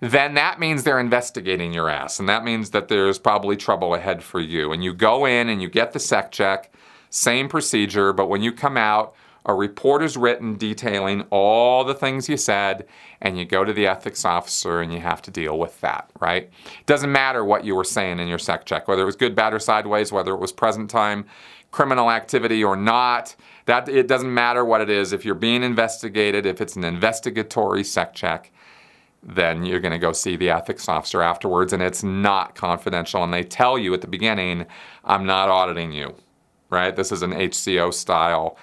then 0.00 0.34
that 0.34 0.60
means 0.60 0.82
they're 0.82 1.00
investigating 1.00 1.72
your 1.72 1.88
ass. 1.88 2.18
And 2.18 2.28
that 2.28 2.44
means 2.44 2.70
that 2.70 2.88
there's 2.88 3.18
probably 3.18 3.56
trouble 3.56 3.94
ahead 3.94 4.22
for 4.22 4.40
you. 4.40 4.72
And 4.72 4.84
you 4.84 4.92
go 4.92 5.24
in 5.24 5.48
and 5.48 5.62
you 5.62 5.68
get 5.68 5.92
the 5.92 5.98
sec 5.98 6.32
check, 6.32 6.72
same 7.10 7.48
procedure, 7.48 8.12
but 8.12 8.28
when 8.28 8.42
you 8.42 8.52
come 8.52 8.76
out, 8.76 9.14
a 9.46 9.54
report 9.54 10.02
is 10.02 10.16
written 10.16 10.56
detailing 10.56 11.22
all 11.30 11.84
the 11.84 11.94
things 11.94 12.28
you 12.28 12.36
said, 12.36 12.86
and 13.20 13.38
you 13.38 13.44
go 13.44 13.64
to 13.64 13.72
the 13.72 13.86
ethics 13.86 14.24
officer 14.24 14.80
and 14.80 14.92
you 14.92 15.00
have 15.00 15.22
to 15.22 15.30
deal 15.30 15.56
with 15.56 15.80
that, 15.80 16.10
right? 16.20 16.50
It 16.80 16.86
Doesn't 16.86 17.12
matter 17.12 17.44
what 17.44 17.64
you 17.64 17.76
were 17.76 17.84
saying 17.84 18.18
in 18.18 18.26
your 18.26 18.38
sec 18.38 18.66
check, 18.66 18.88
whether 18.88 19.02
it 19.02 19.06
was 19.06 19.16
good, 19.16 19.36
bad, 19.36 19.54
or 19.54 19.60
sideways, 19.60 20.12
whether 20.12 20.34
it 20.34 20.40
was 20.40 20.52
present 20.52 20.90
time 20.90 21.26
criminal 21.70 22.10
activity 22.10 22.64
or 22.64 22.74
not. 22.74 23.36
That 23.66 23.88
it 23.88 24.08
doesn't 24.08 24.32
matter 24.32 24.64
what 24.64 24.80
it 24.80 24.88
is. 24.88 25.12
If 25.12 25.24
you're 25.24 25.34
being 25.34 25.62
investigated, 25.62 26.46
if 26.46 26.60
it's 26.60 26.76
an 26.76 26.84
investigatory 26.84 27.84
sec 27.84 28.14
check, 28.14 28.50
then 29.22 29.64
you're 29.64 29.80
going 29.80 29.92
to 29.92 29.98
go 29.98 30.12
see 30.12 30.36
the 30.36 30.50
ethics 30.50 30.88
officer 30.88 31.20
afterwards, 31.20 31.72
and 31.72 31.82
it's 31.82 32.02
not 32.02 32.54
confidential. 32.54 33.22
And 33.24 33.34
they 33.34 33.42
tell 33.42 33.76
you 33.76 33.92
at 33.92 34.00
the 34.00 34.06
beginning, 34.06 34.66
"I'm 35.04 35.26
not 35.26 35.48
auditing 35.48 35.92
you." 35.92 36.14
Right? 36.70 36.96
This 36.96 37.12
is 37.12 37.22
an 37.22 37.32
HCO 37.32 37.90
style 37.92 38.56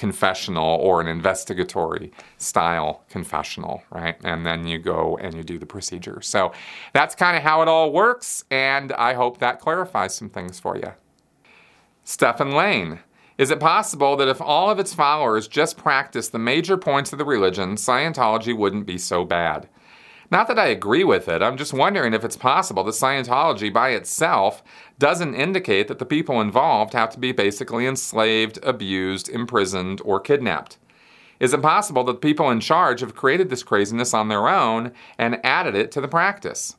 confessional 0.00 0.78
or 0.80 1.02
an 1.02 1.06
investigatory 1.06 2.10
style 2.38 3.04
confessional, 3.10 3.82
right? 3.90 4.16
And 4.24 4.46
then 4.46 4.66
you 4.66 4.78
go 4.78 5.18
and 5.20 5.34
you 5.34 5.42
do 5.42 5.58
the 5.58 5.66
procedure. 5.66 6.22
So 6.22 6.52
that's 6.94 7.14
kind 7.14 7.36
of 7.36 7.42
how 7.42 7.60
it 7.60 7.68
all 7.68 7.92
works, 7.92 8.42
and 8.50 8.92
I 8.92 9.12
hope 9.12 9.36
that 9.38 9.60
clarifies 9.60 10.14
some 10.14 10.30
things 10.30 10.58
for 10.58 10.74
you. 10.74 10.94
Stephen 12.02 12.52
Lane. 12.52 13.00
Is 13.36 13.50
it 13.50 13.60
possible 13.60 14.16
that 14.16 14.28
if 14.28 14.40
all 14.40 14.70
of 14.70 14.78
its 14.78 14.92
followers 14.94 15.48
just 15.48 15.76
practiced 15.76 16.32
the 16.32 16.38
major 16.38 16.76
points 16.76 17.12
of 17.12 17.18
the 17.18 17.24
religion, 17.24 17.76
Scientology 17.76 18.56
wouldn't 18.56 18.86
be 18.86 18.98
so 18.98 19.24
bad? 19.24 19.68
Not 20.30 20.46
that 20.46 20.60
I 20.60 20.66
agree 20.66 21.02
with 21.02 21.28
it, 21.28 21.42
I'm 21.42 21.56
just 21.56 21.72
wondering 21.72 22.14
if 22.14 22.24
it's 22.24 22.36
possible 22.36 22.84
that 22.84 22.92
Scientology 22.92 23.72
by 23.72 23.90
itself 23.90 24.62
doesn't 24.96 25.34
indicate 25.34 25.88
that 25.88 25.98
the 25.98 26.06
people 26.06 26.40
involved 26.40 26.92
have 26.92 27.10
to 27.10 27.18
be 27.18 27.32
basically 27.32 27.84
enslaved, 27.84 28.60
abused, 28.62 29.28
imprisoned, 29.28 30.00
or 30.04 30.20
kidnapped. 30.20 30.78
Is 31.40 31.52
it 31.52 31.62
possible 31.62 32.04
that 32.04 32.12
the 32.12 32.28
people 32.28 32.48
in 32.48 32.60
charge 32.60 33.00
have 33.00 33.16
created 33.16 33.50
this 33.50 33.64
craziness 33.64 34.14
on 34.14 34.28
their 34.28 34.48
own 34.48 34.92
and 35.18 35.44
added 35.44 35.74
it 35.74 35.90
to 35.92 36.00
the 36.00 36.06
practice? 36.06 36.76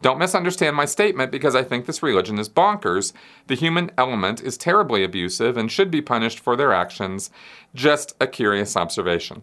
Don't 0.00 0.18
misunderstand 0.18 0.76
my 0.76 0.84
statement 0.84 1.32
because 1.32 1.56
I 1.56 1.64
think 1.64 1.86
this 1.86 2.02
religion 2.02 2.38
is 2.38 2.48
bonkers. 2.48 3.12
The 3.48 3.54
human 3.56 3.90
element 3.98 4.42
is 4.42 4.56
terribly 4.56 5.02
abusive 5.02 5.56
and 5.56 5.72
should 5.72 5.90
be 5.90 6.02
punished 6.02 6.38
for 6.38 6.54
their 6.54 6.72
actions. 6.72 7.30
Just 7.74 8.14
a 8.20 8.26
curious 8.26 8.76
observation. 8.76 9.42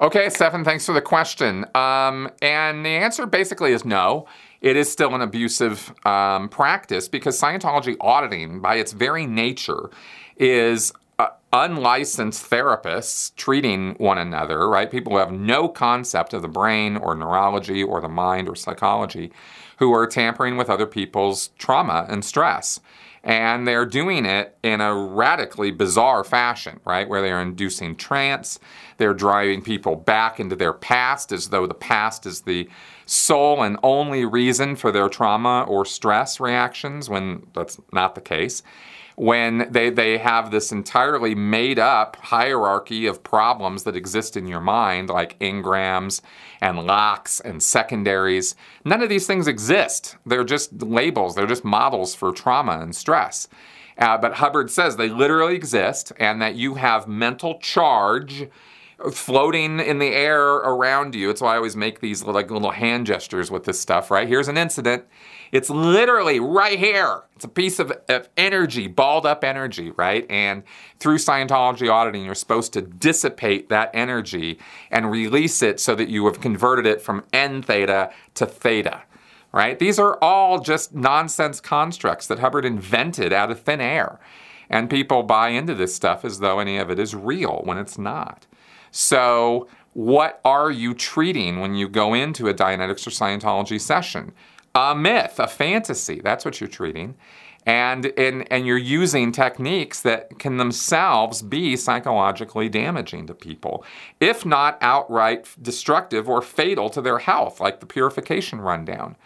Okay, 0.00 0.28
Stefan, 0.28 0.64
thanks 0.64 0.86
for 0.86 0.92
the 0.92 1.02
question. 1.02 1.66
Um, 1.74 2.30
and 2.40 2.86
the 2.86 2.90
answer 2.90 3.26
basically 3.26 3.72
is 3.72 3.84
no. 3.84 4.26
It 4.60 4.76
is 4.76 4.90
still 4.90 5.12
an 5.12 5.22
abusive 5.22 5.92
um, 6.06 6.48
practice 6.48 7.08
because 7.08 7.40
Scientology 7.40 7.96
auditing, 8.00 8.60
by 8.60 8.76
its 8.76 8.92
very 8.92 9.26
nature, 9.26 9.90
is 10.36 10.92
uh, 11.18 11.30
unlicensed 11.52 12.48
therapists 12.48 13.34
treating 13.34 13.94
one 13.94 14.18
another, 14.18 14.68
right? 14.68 14.88
People 14.88 15.14
who 15.14 15.18
have 15.18 15.32
no 15.32 15.68
concept 15.68 16.32
of 16.32 16.42
the 16.42 16.48
brain 16.48 16.96
or 16.96 17.16
neurology 17.16 17.82
or 17.82 18.00
the 18.00 18.08
mind 18.08 18.48
or 18.48 18.54
psychology 18.54 19.32
who 19.78 19.92
are 19.92 20.06
tampering 20.06 20.56
with 20.56 20.70
other 20.70 20.86
people's 20.86 21.48
trauma 21.58 22.06
and 22.08 22.24
stress. 22.24 22.78
And 23.24 23.66
they're 23.66 23.84
doing 23.84 24.24
it 24.24 24.56
in 24.62 24.80
a 24.80 24.94
radically 24.94 25.72
bizarre 25.72 26.22
fashion, 26.22 26.78
right? 26.84 27.08
Where 27.08 27.20
they're 27.20 27.42
inducing 27.42 27.96
trance, 27.96 28.60
they're 28.98 29.14
driving 29.14 29.62
people 29.62 29.96
back 29.96 30.38
into 30.38 30.54
their 30.54 30.72
past 30.72 31.32
as 31.32 31.48
though 31.48 31.66
the 31.66 31.74
past 31.74 32.26
is 32.26 32.42
the 32.42 32.68
sole 33.06 33.62
and 33.62 33.78
only 33.82 34.24
reason 34.24 34.76
for 34.76 34.92
their 34.92 35.08
trauma 35.08 35.64
or 35.66 35.84
stress 35.84 36.38
reactions 36.38 37.08
when 37.08 37.46
that's 37.54 37.80
not 37.92 38.14
the 38.14 38.20
case 38.20 38.62
when 39.18 39.66
they, 39.72 39.90
they 39.90 40.16
have 40.16 40.52
this 40.52 40.70
entirely 40.70 41.34
made 41.34 41.78
up 41.78 42.14
hierarchy 42.16 43.04
of 43.04 43.24
problems 43.24 43.82
that 43.82 43.96
exist 43.96 44.36
in 44.36 44.46
your 44.46 44.60
mind, 44.60 45.10
like 45.10 45.36
engrams 45.40 46.20
and 46.60 46.86
locks 46.86 47.40
and 47.40 47.60
secondaries. 47.60 48.54
None 48.84 49.02
of 49.02 49.08
these 49.08 49.26
things 49.26 49.48
exist. 49.48 50.16
They're 50.24 50.44
just 50.44 50.72
labels, 50.82 51.34
they're 51.34 51.48
just 51.48 51.64
models 51.64 52.14
for 52.14 52.30
trauma 52.30 52.78
and 52.78 52.94
stress. 52.94 53.48
Uh, 53.98 54.16
but 54.16 54.34
Hubbard 54.34 54.70
says 54.70 54.96
they 54.96 55.08
literally 55.08 55.56
exist 55.56 56.12
and 56.20 56.40
that 56.40 56.54
you 56.54 56.76
have 56.76 57.08
mental 57.08 57.58
charge 57.58 58.46
floating 59.12 59.78
in 59.78 59.98
the 59.98 60.08
air 60.08 60.42
around 60.42 61.14
you. 61.14 61.30
It's 61.30 61.40
why 61.40 61.54
I 61.54 61.56
always 61.56 61.76
make 61.76 62.00
these 62.00 62.24
like 62.24 62.50
little 62.50 62.72
hand 62.72 63.06
gestures 63.06 63.50
with 63.50 63.64
this 63.64 63.80
stuff, 63.80 64.10
right? 64.10 64.26
Here's 64.26 64.48
an 64.48 64.56
incident. 64.56 65.04
It's 65.52 65.70
literally 65.70 66.40
right 66.40 66.78
here. 66.78 67.22
It's 67.36 67.44
a 67.44 67.48
piece 67.48 67.78
of, 67.78 67.92
of 68.08 68.28
energy, 68.36 68.88
balled 68.88 69.24
up 69.24 69.44
energy, 69.44 69.92
right? 69.92 70.26
And 70.28 70.64
through 70.98 71.18
Scientology 71.18 71.90
auditing, 71.90 72.24
you're 72.24 72.34
supposed 72.34 72.72
to 72.72 72.82
dissipate 72.82 73.68
that 73.68 73.90
energy 73.94 74.58
and 74.90 75.10
release 75.10 75.62
it 75.62 75.78
so 75.78 75.94
that 75.94 76.08
you 76.08 76.26
have 76.26 76.40
converted 76.40 76.84
it 76.84 77.00
from 77.00 77.22
entheta 77.32 78.12
to 78.34 78.46
theta 78.46 79.02
right? 79.52 79.78
These 79.78 79.98
are 79.98 80.18
all 80.22 80.60
just 80.60 80.94
nonsense 80.94 81.60
constructs 81.60 82.26
that 82.26 82.38
Hubbard 82.38 82.66
invented 82.66 83.32
out 83.32 83.50
of 83.50 83.60
thin 83.60 83.80
air. 83.80 84.20
And 84.70 84.90
people 84.90 85.22
buy 85.22 85.48
into 85.48 85.74
this 85.74 85.94
stuff 85.94 86.24
as 86.24 86.40
though 86.40 86.58
any 86.58 86.76
of 86.76 86.90
it 86.90 86.98
is 86.98 87.14
real 87.14 87.62
when 87.64 87.78
it's 87.78 87.96
not. 87.96 88.46
So, 88.90 89.68
what 89.94 90.40
are 90.44 90.70
you 90.70 90.94
treating 90.94 91.60
when 91.60 91.74
you 91.74 91.88
go 91.88 92.14
into 92.14 92.48
a 92.48 92.54
Dianetics 92.54 93.06
or 93.06 93.10
Scientology 93.10 93.80
session? 93.80 94.32
a 94.74 94.94
myth, 94.94 95.38
a 95.38 95.48
fantasy. 95.48 96.20
That's 96.22 96.44
what 96.44 96.60
you're 96.60 96.68
treating. 96.68 97.16
And, 97.66 98.06
and, 98.16 98.50
and 98.50 98.66
you're 98.66 98.78
using 98.78 99.30
techniques 99.30 100.00
that 100.02 100.38
can 100.38 100.56
themselves 100.56 101.42
be 101.42 101.76
psychologically 101.76 102.68
damaging 102.68 103.26
to 103.26 103.34
people, 103.34 103.84
if 104.20 104.46
not 104.46 104.78
outright 104.80 105.48
destructive 105.60 106.28
or 106.30 106.40
fatal 106.40 106.88
to 106.90 107.02
their 107.02 107.18
health, 107.18 107.60
like 107.60 107.80
the 107.80 107.86
purification 107.86 108.60
rundown. 108.60 109.16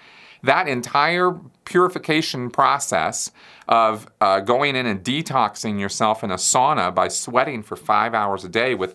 That 0.42 0.68
entire 0.68 1.38
purification 1.64 2.50
process 2.50 3.30
of 3.68 4.08
uh, 4.20 4.40
going 4.40 4.74
in 4.74 4.86
and 4.86 5.02
detoxing 5.04 5.78
yourself 5.78 6.24
in 6.24 6.30
a 6.30 6.36
sauna 6.36 6.94
by 6.94 7.08
sweating 7.08 7.62
for 7.62 7.76
five 7.76 8.12
hours 8.12 8.44
a 8.44 8.48
day 8.48 8.74
with 8.74 8.94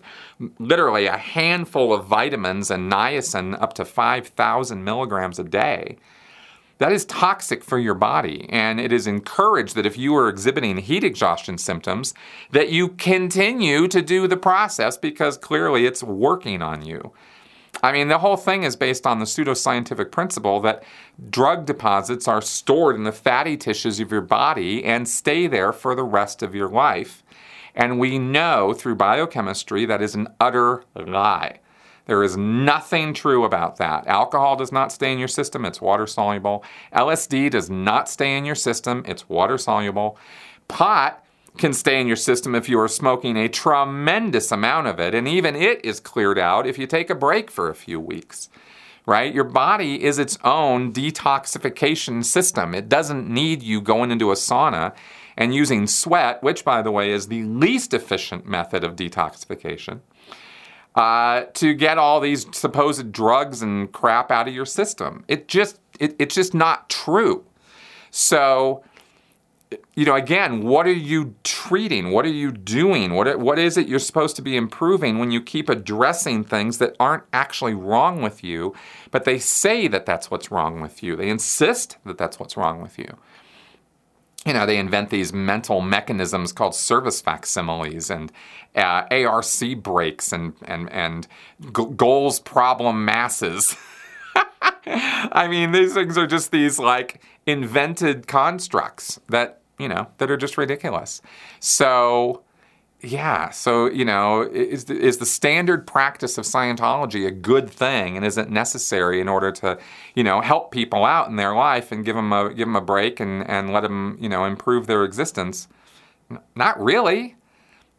literally 0.58 1.06
a 1.06 1.16
handful 1.16 1.92
of 1.92 2.06
vitamins 2.06 2.70
and 2.70 2.92
niacin 2.92 3.60
up 3.60 3.72
to 3.74 3.84
5,000 3.84 4.84
milligrams 4.84 5.38
a 5.38 5.44
day 5.44 5.96
that 6.78 6.92
is 6.92 7.04
toxic 7.04 7.62
for 7.62 7.78
your 7.78 7.94
body. 7.94 8.46
And 8.48 8.80
it 8.80 8.92
is 8.92 9.06
encouraged 9.06 9.74
that 9.74 9.86
if 9.86 9.98
you 9.98 10.14
are 10.16 10.28
exhibiting 10.28 10.78
heat 10.78 11.04
exhaustion 11.04 11.58
symptoms, 11.58 12.14
that 12.52 12.70
you 12.70 12.88
continue 12.88 13.88
to 13.88 14.00
do 14.00 14.26
the 14.26 14.36
process 14.36 14.96
because 14.96 15.36
clearly 15.36 15.86
it's 15.86 16.02
working 16.02 16.62
on 16.62 16.84
you. 16.84 17.12
I 17.82 17.92
mean, 17.92 18.08
the 18.08 18.18
whole 18.18 18.36
thing 18.36 18.64
is 18.64 18.76
based 18.76 19.06
on 19.06 19.18
the 19.18 19.24
pseudoscientific 19.24 20.10
principle 20.10 20.60
that 20.60 20.82
drug 21.30 21.66
deposits 21.66 22.26
are 22.26 22.42
stored 22.42 22.96
in 22.96 23.04
the 23.04 23.12
fatty 23.12 23.56
tissues 23.56 24.00
of 24.00 24.10
your 24.10 24.20
body 24.20 24.84
and 24.84 25.08
stay 25.08 25.46
there 25.46 25.72
for 25.72 25.94
the 25.94 26.04
rest 26.04 26.42
of 26.42 26.54
your 26.54 26.68
life. 26.68 27.22
And 27.74 28.00
we 28.00 28.18
know 28.18 28.72
through 28.72 28.96
biochemistry 28.96 29.86
that 29.86 30.02
is 30.02 30.14
an 30.14 30.28
utter 30.40 30.84
lie. 30.96 31.60
There 32.06 32.22
is 32.22 32.36
nothing 32.36 33.12
true 33.12 33.44
about 33.44 33.76
that. 33.76 34.06
Alcohol 34.06 34.56
does 34.56 34.72
not 34.72 34.90
stay 34.90 35.12
in 35.12 35.18
your 35.18 35.28
system, 35.28 35.66
it's 35.66 35.80
water 35.80 36.06
soluble. 36.06 36.64
LSD 36.92 37.50
does 37.50 37.68
not 37.68 38.08
stay 38.08 38.36
in 38.36 38.46
your 38.46 38.54
system, 38.54 39.04
it's 39.06 39.28
water 39.28 39.58
soluble. 39.58 40.18
Pot 40.68 41.22
can 41.58 41.72
stay 41.72 42.00
in 42.00 42.06
your 42.06 42.16
system 42.16 42.54
if 42.54 42.68
you 42.68 42.78
are 42.80 42.88
smoking 42.88 43.36
a 43.36 43.48
tremendous 43.48 44.50
amount 44.50 44.86
of 44.86 44.98
it, 44.98 45.14
and 45.14 45.28
even 45.28 45.54
it 45.56 45.84
is 45.84 46.00
cleared 46.00 46.38
out 46.38 46.66
if 46.66 46.78
you 46.78 46.86
take 46.86 47.10
a 47.10 47.14
break 47.14 47.50
for 47.50 47.68
a 47.68 47.74
few 47.74 48.00
weeks. 48.00 48.48
Right? 49.04 49.34
Your 49.34 49.44
body 49.44 50.04
is 50.04 50.18
its 50.18 50.38
own 50.44 50.92
detoxification 50.92 52.24
system. 52.24 52.74
It 52.74 52.90
doesn't 52.90 53.26
need 53.26 53.62
you 53.62 53.80
going 53.80 54.10
into 54.10 54.30
a 54.30 54.34
sauna 54.34 54.94
and 55.34 55.54
using 55.54 55.86
sweat, 55.86 56.42
which, 56.42 56.62
by 56.62 56.82
the 56.82 56.90
way, 56.90 57.10
is 57.10 57.28
the 57.28 57.42
least 57.44 57.94
efficient 57.94 58.46
method 58.46 58.84
of 58.84 58.96
detoxification 58.96 60.00
uh, 60.98 61.44
to 61.54 61.74
get 61.74 61.96
all 61.96 62.20
these 62.20 62.46
supposed 62.52 63.12
drugs 63.12 63.62
and 63.62 63.92
crap 63.92 64.30
out 64.30 64.48
of 64.48 64.54
your 64.54 64.66
system. 64.66 65.24
It 65.28 65.46
just 65.46 65.78
it, 66.00 66.16
it's 66.18 66.34
just 66.34 66.54
not 66.54 66.90
true. 66.90 67.44
So, 68.10 68.82
you 69.94 70.04
know, 70.04 70.14
again, 70.14 70.62
what 70.64 70.86
are 70.86 70.92
you 70.92 71.34
treating? 71.44 72.10
What 72.10 72.24
are 72.24 72.30
you 72.30 72.50
doing? 72.50 73.14
What 73.14 73.38
what 73.38 73.58
is 73.58 73.76
it 73.76 73.88
you're 73.88 73.98
supposed 73.98 74.36
to 74.36 74.42
be 74.42 74.56
improving 74.56 75.18
when 75.18 75.30
you 75.30 75.42
keep 75.42 75.68
addressing 75.68 76.44
things 76.44 76.78
that 76.78 76.96
aren't 76.98 77.24
actually 77.32 77.74
wrong 77.74 78.22
with 78.22 78.42
you, 78.42 78.74
but 79.10 79.24
they 79.24 79.38
say 79.38 79.88
that 79.88 80.06
that's 80.06 80.30
what's 80.30 80.50
wrong 80.50 80.80
with 80.80 81.02
you. 81.02 81.16
They 81.16 81.28
insist 81.28 81.98
that 82.06 82.18
that's 82.18 82.40
what's 82.40 82.56
wrong 82.56 82.80
with 82.80 82.98
you 82.98 83.18
you 84.46 84.54
know, 84.54 84.64
they 84.64 84.78
invent 84.78 85.10
these 85.10 85.32
mental 85.32 85.82
mechanisms 85.82 86.52
called 86.52 86.74
service 86.74 87.20
facsimiles 87.20 88.08
and 88.10 88.32
uh, 88.74 89.04
ARC 89.10 89.46
breaks 89.82 90.32
and 90.32 90.54
and 90.64 90.90
and 90.90 91.28
goals 91.72 92.40
problem 92.40 93.04
masses. 93.04 93.76
I 94.90 95.48
mean, 95.48 95.72
these 95.72 95.94
things 95.94 96.16
are 96.16 96.26
just 96.26 96.50
these 96.50 96.78
like 96.78 97.22
invented 97.46 98.26
constructs 98.26 99.20
that 99.28 99.60
you 99.78 99.88
know 99.88 100.08
that 100.18 100.30
are 100.30 100.36
just 100.36 100.58
ridiculous. 100.58 101.20
So 101.60 102.42
yeah, 103.00 103.50
so 103.50 103.86
you 103.86 104.04
know, 104.04 104.42
is 104.42 104.86
the, 104.86 104.98
is 104.98 105.18
the 105.18 105.26
standard 105.26 105.86
practice 105.86 106.36
of 106.36 106.44
Scientology 106.44 107.26
a 107.26 107.30
good 107.30 107.70
thing, 107.70 108.16
and 108.16 108.26
is 108.26 108.36
it 108.36 108.50
necessary 108.50 109.20
in 109.20 109.28
order 109.28 109.52
to, 109.52 109.78
you 110.16 110.24
know, 110.24 110.40
help 110.40 110.72
people 110.72 111.04
out 111.04 111.28
in 111.28 111.36
their 111.36 111.54
life 111.54 111.92
and 111.92 112.04
give 112.04 112.16
them 112.16 112.32
a 112.32 112.48
give 112.48 112.66
them 112.66 112.74
a 112.76 112.80
break 112.80 113.20
and 113.20 113.48
and 113.48 113.72
let 113.72 113.82
them, 113.82 114.18
you 114.20 114.28
know, 114.28 114.44
improve 114.44 114.88
their 114.88 115.04
existence? 115.04 115.68
Not 116.56 116.82
really. 116.82 117.36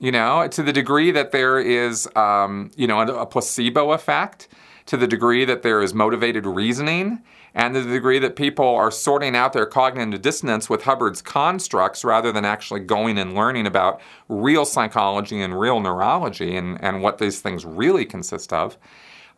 You 0.01 0.13
know, 0.13 0.47
to 0.47 0.63
the 0.63 0.71
degree 0.71 1.11
that 1.11 1.31
there 1.31 1.59
is, 1.59 2.07
um, 2.15 2.71
you 2.77 2.87
know, 2.87 3.01
a, 3.01 3.21
a 3.21 3.25
placebo 3.25 3.91
effect, 3.91 4.47
to 4.89 4.97
the 4.97 5.05
degree 5.05 5.45
that 5.45 5.61
there 5.61 5.83
is 5.83 5.93
motivated 5.93 6.47
reasoning, 6.47 7.21
and 7.53 7.75
the 7.75 7.83
degree 7.83 8.17
that 8.17 8.35
people 8.35 8.67
are 8.67 8.89
sorting 8.89 9.35
out 9.35 9.53
their 9.53 9.67
cognitive 9.67 10.23
dissonance 10.23 10.67
with 10.67 10.81
Hubbard's 10.81 11.21
constructs 11.21 12.03
rather 12.03 12.31
than 12.31 12.43
actually 12.43 12.79
going 12.79 13.19
and 13.19 13.35
learning 13.35 13.67
about 13.67 14.01
real 14.29 14.65
psychology 14.65 15.43
and 15.43 15.59
real 15.59 15.79
neurology 15.79 16.57
and, 16.57 16.83
and 16.83 17.03
what 17.03 17.19
these 17.19 17.39
things 17.39 17.65
really 17.65 18.03
consist 18.03 18.51
of, 18.51 18.79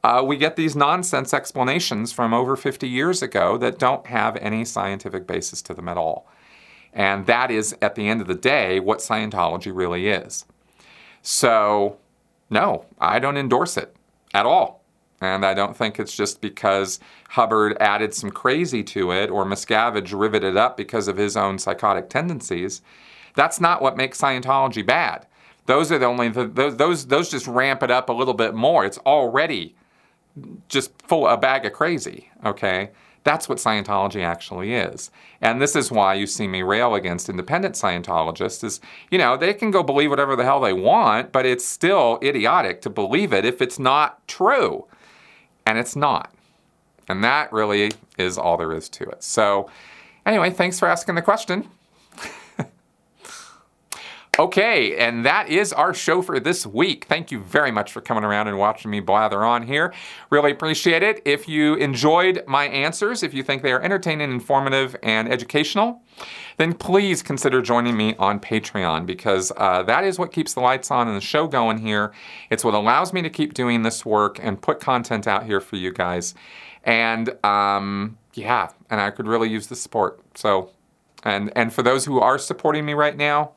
uh, 0.06 0.24
we 0.26 0.38
get 0.38 0.56
these 0.56 0.74
nonsense 0.74 1.34
explanations 1.34 2.14
from 2.14 2.34
over 2.34 2.56
50 2.56 2.88
years 2.88 3.22
ago 3.22 3.58
that 3.58 3.78
don't 3.78 4.08
have 4.08 4.38
any 4.38 4.64
scientific 4.64 5.28
basis 5.28 5.62
to 5.64 5.74
them 5.74 5.90
at 5.90 5.98
all. 5.98 6.30
And 6.94 7.26
that 7.26 7.52
is, 7.52 7.76
at 7.82 7.96
the 7.96 8.08
end 8.08 8.22
of 8.22 8.28
the 8.28 8.36
day, 8.36 8.80
what 8.80 9.00
Scientology 9.00 9.76
really 9.76 10.08
is. 10.08 10.46
So, 11.22 11.98
no, 12.50 12.86
I 13.00 13.20
don't 13.20 13.38
endorse 13.38 13.76
it 13.76 13.94
at 14.34 14.46
all. 14.46 14.81
And 15.22 15.46
I 15.46 15.54
don't 15.54 15.78
think 15.78 16.00
it's 16.00 16.16
just 16.16 16.42
because 16.42 17.00
Hubbard 17.30 17.78
added 17.80 18.14
some 18.14 18.32
crazy 18.32 18.84
to 18.86 19.12
it 19.12 19.30
or 19.30 19.46
Miscavige 19.46 20.18
riveted 20.20 20.58
up 20.58 20.76
because 20.76 21.08
of 21.08 21.18
his 21.18 21.38
own 21.38 21.60
psychotic 21.60 22.10
tendencies. 22.10 22.82
That's 23.36 23.62
not 23.62 23.82
what 23.82 23.96
makes 23.96 24.20
Scientology 24.20 24.86
bad. 24.86 25.28
Those 25.68 25.92
are 25.92 26.00
the 26.00 26.08
only 26.08 26.30
those 26.30 26.76
those 26.76 27.06
those 27.06 27.30
just 27.30 27.48
ramp 27.48 27.84
it 27.84 27.92
up 27.92 28.10
a 28.10 28.14
little 28.14 28.34
bit 28.34 28.56
more. 28.56 28.84
It's 28.84 28.98
already 29.00 29.76
just 30.68 30.92
full 31.04 31.28
a 31.28 31.38
bag 31.38 31.66
of 31.66 31.74
crazy. 31.74 32.30
Okay, 32.44 32.90
that's 33.24 33.48
what 33.48 33.60
Scientology 33.60 34.24
actually 34.24 34.74
is. 34.74 35.12
And 35.40 35.62
this 35.62 35.76
is 35.76 35.92
why 35.92 36.16
you 36.16 36.26
see 36.26 36.48
me 36.48 36.64
rail 36.64 36.96
against 36.96 37.30
independent 37.30 37.76
Scientologists 37.76 38.64
is, 38.64 38.82
you 39.12 39.20
know, 39.20 39.38
they 39.38 39.54
can 39.54 39.70
go 39.70 39.84
believe 39.84 40.10
whatever 40.10 40.36
the 40.36 40.44
hell 40.44 40.60
they 40.60 40.74
want, 40.74 41.32
but 41.32 41.46
it's 41.46 41.66
still 41.66 42.18
idiotic 42.24 42.82
to 42.82 42.90
believe 42.90 43.32
it 43.32 43.46
if 43.46 43.62
it's 43.62 43.78
not 43.78 44.28
true 44.28 44.88
and 45.72 45.80
it's 45.80 45.96
not. 45.96 46.34
And 47.08 47.24
that 47.24 47.52
really 47.54 47.92
is 48.18 48.38
all 48.38 48.58
there 48.58 48.74
is 48.74 48.90
to 48.90 49.06
it. 49.06 49.24
So, 49.24 49.70
anyway, 50.26 50.50
thanks 50.50 50.78
for 50.78 50.88
asking 50.88 51.16
the 51.16 51.22
question. 51.22 51.70
Okay, 54.42 54.98
and 54.98 55.24
that 55.24 55.50
is 55.50 55.72
our 55.72 55.94
show 55.94 56.24
for 56.24 56.40
this 56.40 56.66
week. 56.66 57.06
Thank 57.06 57.32
you 57.32 57.42
very 57.42 57.70
much 57.70 57.92
for 57.92 58.02
coming 58.02 58.24
around 58.24 58.48
and 58.48 58.58
watching 58.58 58.90
me 58.90 59.00
blather 59.00 59.46
on 59.46 59.62
here. 59.62 59.94
Really 60.32 60.50
appreciate 60.50 61.04
it. 61.04 61.22
If 61.26 61.48
you 61.48 61.76
enjoyed 61.76 62.44
my 62.48 62.66
answers, 62.66 63.22
if 63.22 63.36
you 63.36 63.44
think 63.44 63.62
they 63.62 63.72
are 63.72 63.80
entertaining, 63.84 64.32
informative, 64.32 64.96
and 65.04 65.32
educational, 65.32 66.02
then 66.58 66.74
please 66.74 67.22
consider 67.22 67.62
joining 67.62 67.96
me 67.96 68.16
on 68.16 68.40
Patreon 68.40 69.06
because 69.06 69.52
uh, 69.58 69.84
that 69.84 70.04
is 70.06 70.18
what 70.18 70.32
keeps 70.32 70.56
the 70.56 70.60
lights 70.60 70.90
on 70.90 71.08
and 71.08 71.16
the 71.16 71.22
show 71.22 71.46
going 71.46 71.78
here. 71.78 72.12
It's 72.50 72.64
what 72.64 72.74
allows 72.74 73.14
me 73.14 73.22
to 73.22 73.30
keep 73.30 73.54
doing 73.54 73.84
this 73.84 74.04
work 74.04 74.40
and 74.42 74.60
put 74.60 74.80
content 74.80 75.28
out 75.28 75.46
here 75.46 75.62
for 75.62 75.76
you 75.76 75.94
guys. 75.94 76.34
And 76.84 77.30
um, 77.46 78.18
yeah, 78.34 78.72
and 78.90 79.00
I 79.00 79.12
could 79.12 79.28
really 79.28 79.50
use 79.50 79.68
the 79.68 79.76
support. 79.76 80.20
So, 80.36 80.72
and 81.24 81.56
and 81.56 81.72
for 81.72 81.84
those 81.84 82.06
who 82.06 82.20
are 82.20 82.40
supporting 82.40 82.88
me 82.88 82.96
right 82.96 83.16
now, 83.16 83.52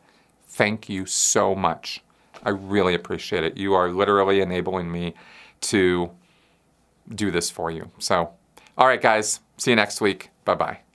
thank 0.54 0.88
you 0.88 1.04
so 1.06 1.54
much. 1.54 2.02
I 2.42 2.50
really 2.50 2.94
appreciate 2.94 3.44
it. 3.44 3.56
You 3.56 3.74
are 3.74 3.90
literally 3.90 4.40
enabling 4.40 4.90
me 4.90 5.14
to 5.62 6.10
do 7.14 7.30
this 7.30 7.50
for 7.50 7.70
you. 7.70 7.90
So, 7.98 8.30
all 8.78 8.86
right, 8.86 9.00
guys, 9.00 9.40
see 9.56 9.72
you 9.72 9.76
next 9.76 10.00
week. 10.00 10.30
Bye 10.44 10.54
bye. 10.54 10.93